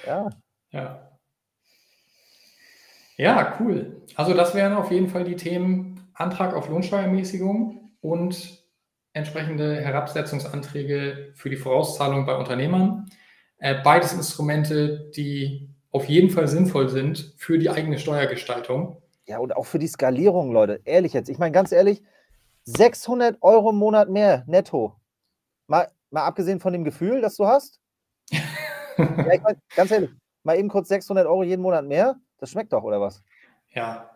ja. 0.08 0.30
ja. 0.72 1.10
Ja, 3.20 3.58
cool. 3.60 4.02
Also 4.16 4.34
das 4.34 4.56
wären 4.56 4.74
auf 4.74 4.92
jeden 4.92 5.10
Fall 5.10 5.26
die 5.26 5.36
Themen 5.36 6.10
Antrag 6.14 6.54
auf 6.54 6.70
Lohnsteuermäßigung 6.70 7.92
und 8.02 8.64
entsprechende 9.14 9.82
Herabsetzungsanträge 9.82 11.34
für 11.36 11.50
die 11.50 11.58
Vorauszahlung 11.58 12.26
bei 12.26 12.36
Unternehmern. 12.36 13.10
Äh, 13.58 13.82
beides 13.84 14.14
Instrumente, 14.14 15.12
die 15.16 15.69
auf 15.92 16.06
jeden 16.06 16.30
Fall 16.30 16.48
sinnvoll 16.48 16.90
sind 16.90 17.34
für 17.38 17.58
die 17.58 17.70
eigene 17.70 17.98
Steuergestaltung. 17.98 19.02
Ja, 19.26 19.40
und 19.40 19.56
auch 19.56 19.66
für 19.66 19.80
die 19.80 19.88
Skalierung, 19.88 20.52
Leute. 20.52 20.82
Ehrlich 20.86 21.14
jetzt. 21.14 21.30
Ich 21.30 21.38
meine, 21.38 21.52
ganz 21.52 21.72
ehrlich, 21.72 22.04
600 22.64 23.38
Euro 23.42 23.72
im 23.72 23.78
Monat 23.78 24.10
mehr 24.10 24.44
netto. 24.48 24.96
Mal, 25.68 25.92
mal 26.10 26.26
abgesehen 26.26 26.60
von 26.60 26.74
dem 26.74 26.84
Gefühl, 26.84 27.22
das 27.22 27.36
du 27.36 27.46
hast. 27.46 27.80
ja, 28.32 29.34
ich 29.34 29.42
mein, 29.42 29.62
ganz 29.76 29.92
ehrlich, 29.92 30.10
mal 30.44 30.58
eben 30.58 30.70
kurz 30.70 30.90
600 30.90 31.26
Euro 31.26 31.44
jeden 31.44 31.62
Monat 31.62 31.86
mehr. 31.86 32.16
Das 32.38 32.52
schmeckt 32.52 32.74
doch, 32.74 32.84
oder 32.84 33.02
was? 33.02 33.24
Ja, 33.74 34.09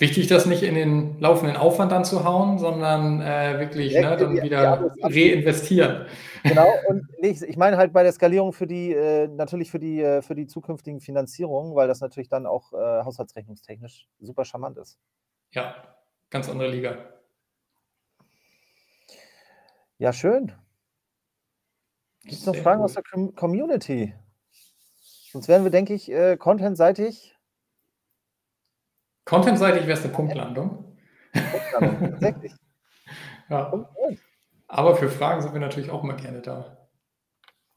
Wichtig, 0.00 0.28
das 0.28 0.46
nicht 0.46 0.62
in 0.62 0.76
den 0.76 1.18
laufenden 1.18 1.56
Aufwand 1.56 1.90
dann 1.90 2.04
zu 2.04 2.22
hauen, 2.22 2.60
sondern 2.60 3.20
äh, 3.20 3.58
wirklich 3.58 3.92
ne, 3.94 4.16
dann 4.16 4.40
wieder 4.40 4.94
reinvestieren. 5.02 6.06
Genau, 6.44 6.68
und 6.88 7.04
ich, 7.20 7.42
ich 7.42 7.56
meine 7.56 7.76
halt 7.76 7.92
bei 7.92 8.04
der 8.04 8.12
Skalierung 8.12 8.52
für 8.52 8.68
die, 8.68 8.92
äh, 8.92 9.26
natürlich 9.26 9.72
für 9.72 9.80
die, 9.80 10.00
äh, 10.00 10.22
für 10.22 10.36
die 10.36 10.46
zukünftigen 10.46 11.00
Finanzierungen, 11.00 11.74
weil 11.74 11.88
das 11.88 12.00
natürlich 12.00 12.28
dann 12.28 12.46
auch 12.46 12.72
äh, 12.72 12.76
haushaltsrechnungstechnisch 12.76 14.06
super 14.20 14.44
charmant 14.44 14.78
ist. 14.78 15.00
Ja, 15.50 15.74
ganz 16.30 16.48
andere 16.48 16.68
Liga. 16.68 16.96
Ja, 19.98 20.12
schön. 20.12 20.52
Gibt 22.22 22.34
es 22.34 22.46
noch 22.46 22.54
Fragen 22.54 22.82
gut. 22.82 22.84
aus 22.84 22.94
der 22.94 23.02
Community? 23.34 24.14
Sonst 25.32 25.48
wären 25.48 25.64
wir, 25.64 25.72
denke 25.72 25.92
ich, 25.92 26.08
äh, 26.08 26.36
contentseitig 26.36 27.37
Contentseitig 29.28 29.82
wäre 29.82 29.98
es 29.98 30.04
eine 30.04 30.12
Punktlandung. 30.14 30.96
Punktlandung, 31.32 32.10
tatsächlich. 32.12 32.52
ja. 33.50 33.86
Aber 34.68 34.96
für 34.96 35.10
Fragen 35.10 35.42
sind 35.42 35.52
wir 35.52 35.60
natürlich 35.60 35.90
auch 35.90 36.02
immer 36.02 36.14
gerne 36.14 36.40
da. 36.40 36.78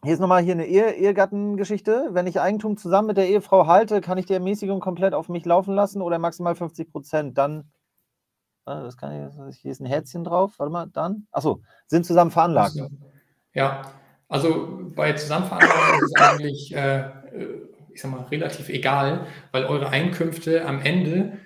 Hier 0.04 0.14
ist 0.14 0.20
nochmal 0.20 0.42
hier 0.42 0.54
eine 0.54 0.66
Ehe, 0.66 0.96
Ehegattengeschichte. 0.96 2.10
Wenn 2.12 2.26
ich 2.26 2.40
Eigentum 2.40 2.78
zusammen 2.78 3.10
mit 3.10 3.18
der 3.18 3.28
Ehefrau 3.28 3.68
halte, 3.68 4.00
kann 4.00 4.18
ich 4.18 4.26
die 4.26 4.34
Ermäßigung 4.34 4.80
komplett 4.80 5.14
auf 5.14 5.28
mich 5.28 5.44
laufen 5.46 5.76
lassen 5.76 6.02
oder 6.02 6.20
maximal 6.20 6.56
50 6.56 6.90
Prozent. 6.90 7.38
Dann, 7.38 7.70
das 8.66 8.96
kann 8.96 9.50
ich, 9.50 9.60
hier 9.60 9.72
ist 9.72 9.82
ein 9.82 9.86
Herzchen 9.86 10.24
drauf. 10.24 10.54
Warte 10.58 10.72
mal, 10.72 10.88
dann. 10.88 11.28
Achso, 11.34 11.62
sind 11.88 12.06
zusammen 12.06 12.32
veranlagt. 12.32 12.78
Ja, 13.54 13.82
Also 14.30 14.90
bei 14.96 15.12
Zusammenveranlagung 15.12 16.00
ist 16.02 16.14
es 16.16 16.22
eigentlich, 16.22 16.76
äh, 16.76 17.10
ich 17.94 18.02
sag 18.02 18.12
mal, 18.12 18.24
relativ 18.24 18.70
egal, 18.70 19.28
weil 19.52 19.66
eure 19.66 19.90
Einkünfte 19.90 20.66
am 20.66 20.82
Ende 20.82 21.38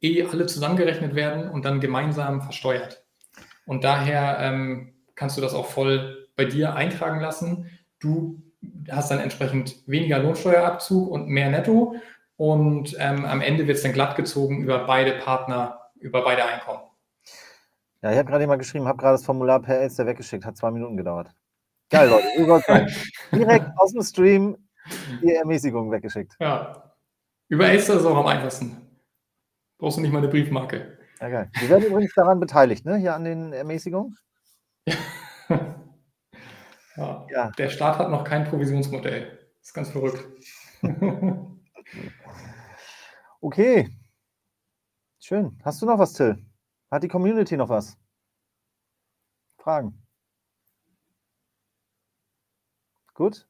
eh 0.00 0.24
alle 0.24 0.46
zusammengerechnet 0.46 1.14
werden 1.14 1.50
und 1.50 1.64
dann 1.64 1.80
gemeinsam 1.80 2.42
versteuert. 2.42 3.04
Und 3.66 3.84
daher 3.84 4.38
ähm, 4.40 4.94
kannst 5.14 5.36
du 5.36 5.40
das 5.40 5.54
auch 5.54 5.66
voll 5.66 6.28
bei 6.36 6.44
dir 6.44 6.74
eintragen 6.74 7.20
lassen. 7.20 7.70
Du 7.98 8.42
hast 8.90 9.10
dann 9.10 9.20
entsprechend 9.20 9.76
weniger 9.86 10.18
Lohnsteuerabzug 10.18 11.10
und 11.10 11.28
mehr 11.28 11.50
Netto. 11.50 11.94
Und 12.36 12.96
ähm, 12.98 13.24
am 13.26 13.42
Ende 13.42 13.66
wird 13.66 13.76
es 13.76 13.82
dann 13.82 13.92
glatt 13.92 14.16
gezogen 14.16 14.62
über 14.62 14.86
beide 14.86 15.12
Partner, 15.12 15.90
über 15.98 16.24
beide 16.24 16.44
Einkommen. 16.44 16.80
Ja, 18.02 18.12
ich 18.12 18.18
habe 18.18 18.30
gerade 18.30 18.46
mal 18.46 18.56
geschrieben, 18.56 18.88
habe 18.88 18.96
gerade 18.96 19.14
das 19.14 19.24
Formular 19.24 19.60
per 19.60 19.78
Elster 19.78 20.06
weggeschickt, 20.06 20.46
hat 20.46 20.56
zwei 20.56 20.70
Minuten 20.70 20.96
gedauert. 20.96 21.28
Geil, 21.90 22.08
Leute, 22.08 22.62
sein. 22.66 22.90
Direkt 23.32 23.66
aus 23.76 23.92
dem 23.92 24.02
Stream 24.02 24.56
die 25.22 25.34
Ermäßigung 25.34 25.90
weggeschickt. 25.90 26.36
Ja. 26.40 26.94
Über 27.48 27.68
Elster 27.68 27.96
ist 27.96 28.04
auch 28.04 28.16
am 28.16 28.26
einfachsten. 28.26 28.76
Brauchst 29.78 29.98
du 29.98 30.02
nicht 30.02 30.12
mal 30.12 30.18
eine 30.18 30.28
Briefmarke. 30.28 30.98
Ja, 31.20 31.28
geil. 31.28 31.50
Wir 31.58 31.68
werden 31.68 31.86
übrigens 31.86 32.14
daran 32.14 32.40
beteiligt, 32.40 32.84
ne? 32.84 32.96
Hier 32.96 33.14
an 33.14 33.24
den 33.24 33.52
Ermäßigungen. 33.52 34.16
ja. 36.96 37.26
ja. 37.30 37.50
Der 37.50 37.68
Staat 37.68 37.98
hat 37.98 38.10
noch 38.10 38.24
kein 38.24 38.44
Provisionsmodell. 38.44 39.38
Das 39.58 39.68
ist 39.68 39.74
ganz 39.74 39.90
verrückt. 39.90 40.24
okay. 43.40 43.90
Schön. 45.18 45.58
Hast 45.64 45.82
du 45.82 45.86
noch 45.86 45.98
was, 45.98 46.12
Till? 46.14 46.38
Hat 46.90 47.02
die 47.02 47.08
Community 47.08 47.56
noch 47.56 47.68
was? 47.68 47.98
Fragen? 49.58 50.00
Gut. 53.14 53.49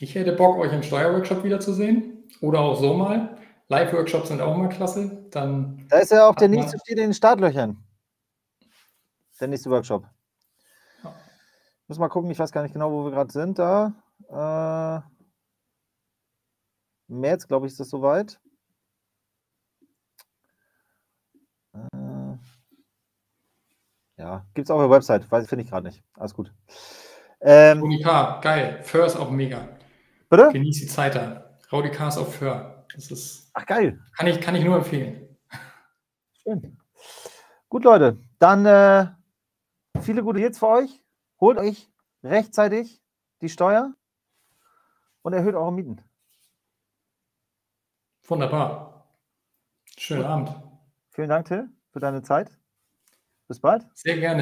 Ich 0.00 0.14
hätte 0.14 0.32
Bock, 0.32 0.58
euch 0.58 0.72
im 0.72 0.82
Steuerworkshop 0.82 1.44
wiederzusehen. 1.44 2.28
Oder 2.40 2.60
auch 2.60 2.78
so 2.78 2.94
mal. 2.94 3.38
Live-Workshops 3.68 4.28
sind 4.28 4.40
auch 4.40 4.54
immer 4.54 4.68
klasse. 4.68 5.26
Dann 5.30 5.86
da 5.88 5.98
ist 5.98 6.12
ja 6.12 6.28
auch 6.28 6.34
der 6.34 6.48
nächste 6.48 6.78
steht 6.78 6.98
in 6.98 7.04
den 7.04 7.14
Startlöchern. 7.14 7.82
Der 9.40 9.48
nächste 9.48 9.70
Workshop. 9.70 10.04
Ja. 11.02 11.14
Muss 11.88 11.98
mal 11.98 12.08
gucken, 12.08 12.30
ich 12.30 12.38
weiß 12.38 12.52
gar 12.52 12.62
nicht 12.62 12.72
genau, 12.72 12.90
wo 12.90 13.04
wir 13.04 13.10
gerade 13.10 13.32
sind. 13.32 13.58
Da. 13.58 13.94
Äh, 14.28 15.00
März, 17.08 17.46
glaube 17.46 17.66
ich, 17.66 17.72
ist 17.72 17.80
das 17.80 17.90
soweit. 17.90 18.38
Äh, 21.74 22.36
ja, 24.16 24.46
gibt 24.54 24.66
es 24.66 24.70
auch 24.70 24.76
auf 24.76 24.82
der 24.82 24.90
Website, 24.90 25.30
weiß 25.30 25.48
finde 25.48 25.64
ich 25.64 25.70
gerade 25.70 25.86
nicht. 25.86 26.02
Alles 26.14 26.34
gut. 26.34 26.52
Ähm, 27.40 27.80
Raudicar, 27.80 28.40
geil. 28.40 28.80
Föhr 28.82 29.06
ist 29.06 29.16
auch 29.16 29.30
mega. 29.30 29.75
Bitte? 30.28 30.50
Genieß 30.52 30.80
die 30.80 30.86
Zeit 30.86 31.14
da. 31.14 31.58
Raudicar 31.72 32.08
ist 32.08 32.18
auf 32.18 32.34
Föhr. 32.34 32.84
Das 32.94 33.10
ist. 33.10 33.50
Ach, 33.54 33.66
geil. 33.66 34.00
Kann 34.16 34.26
ich, 34.26 34.40
kann 34.40 34.54
ich 34.54 34.64
nur 34.64 34.76
empfehlen. 34.76 35.36
Schön. 36.42 36.78
Gut, 37.68 37.84
Leute. 37.84 38.18
Dann 38.38 38.66
äh, 38.66 39.06
viele 40.00 40.22
gute 40.22 40.38
Hits 40.38 40.58
für 40.58 40.68
euch. 40.68 41.02
Holt 41.40 41.58
euch 41.58 41.90
rechtzeitig 42.22 43.02
die 43.40 43.48
Steuer 43.48 43.92
und 45.22 45.32
erhöht 45.32 45.54
eure 45.54 45.72
Mieten. 45.72 46.00
Wunderbar. 48.24 49.06
Schönen 49.96 50.22
Gut. 50.22 50.30
Abend. 50.30 50.54
Vielen 51.10 51.28
Dank, 51.28 51.46
Till, 51.46 51.68
für 51.92 52.00
deine 52.00 52.22
Zeit. 52.22 52.50
Bis 53.48 53.60
bald. 53.60 53.86
Sehr 53.94 54.18
gerne. 54.18 54.34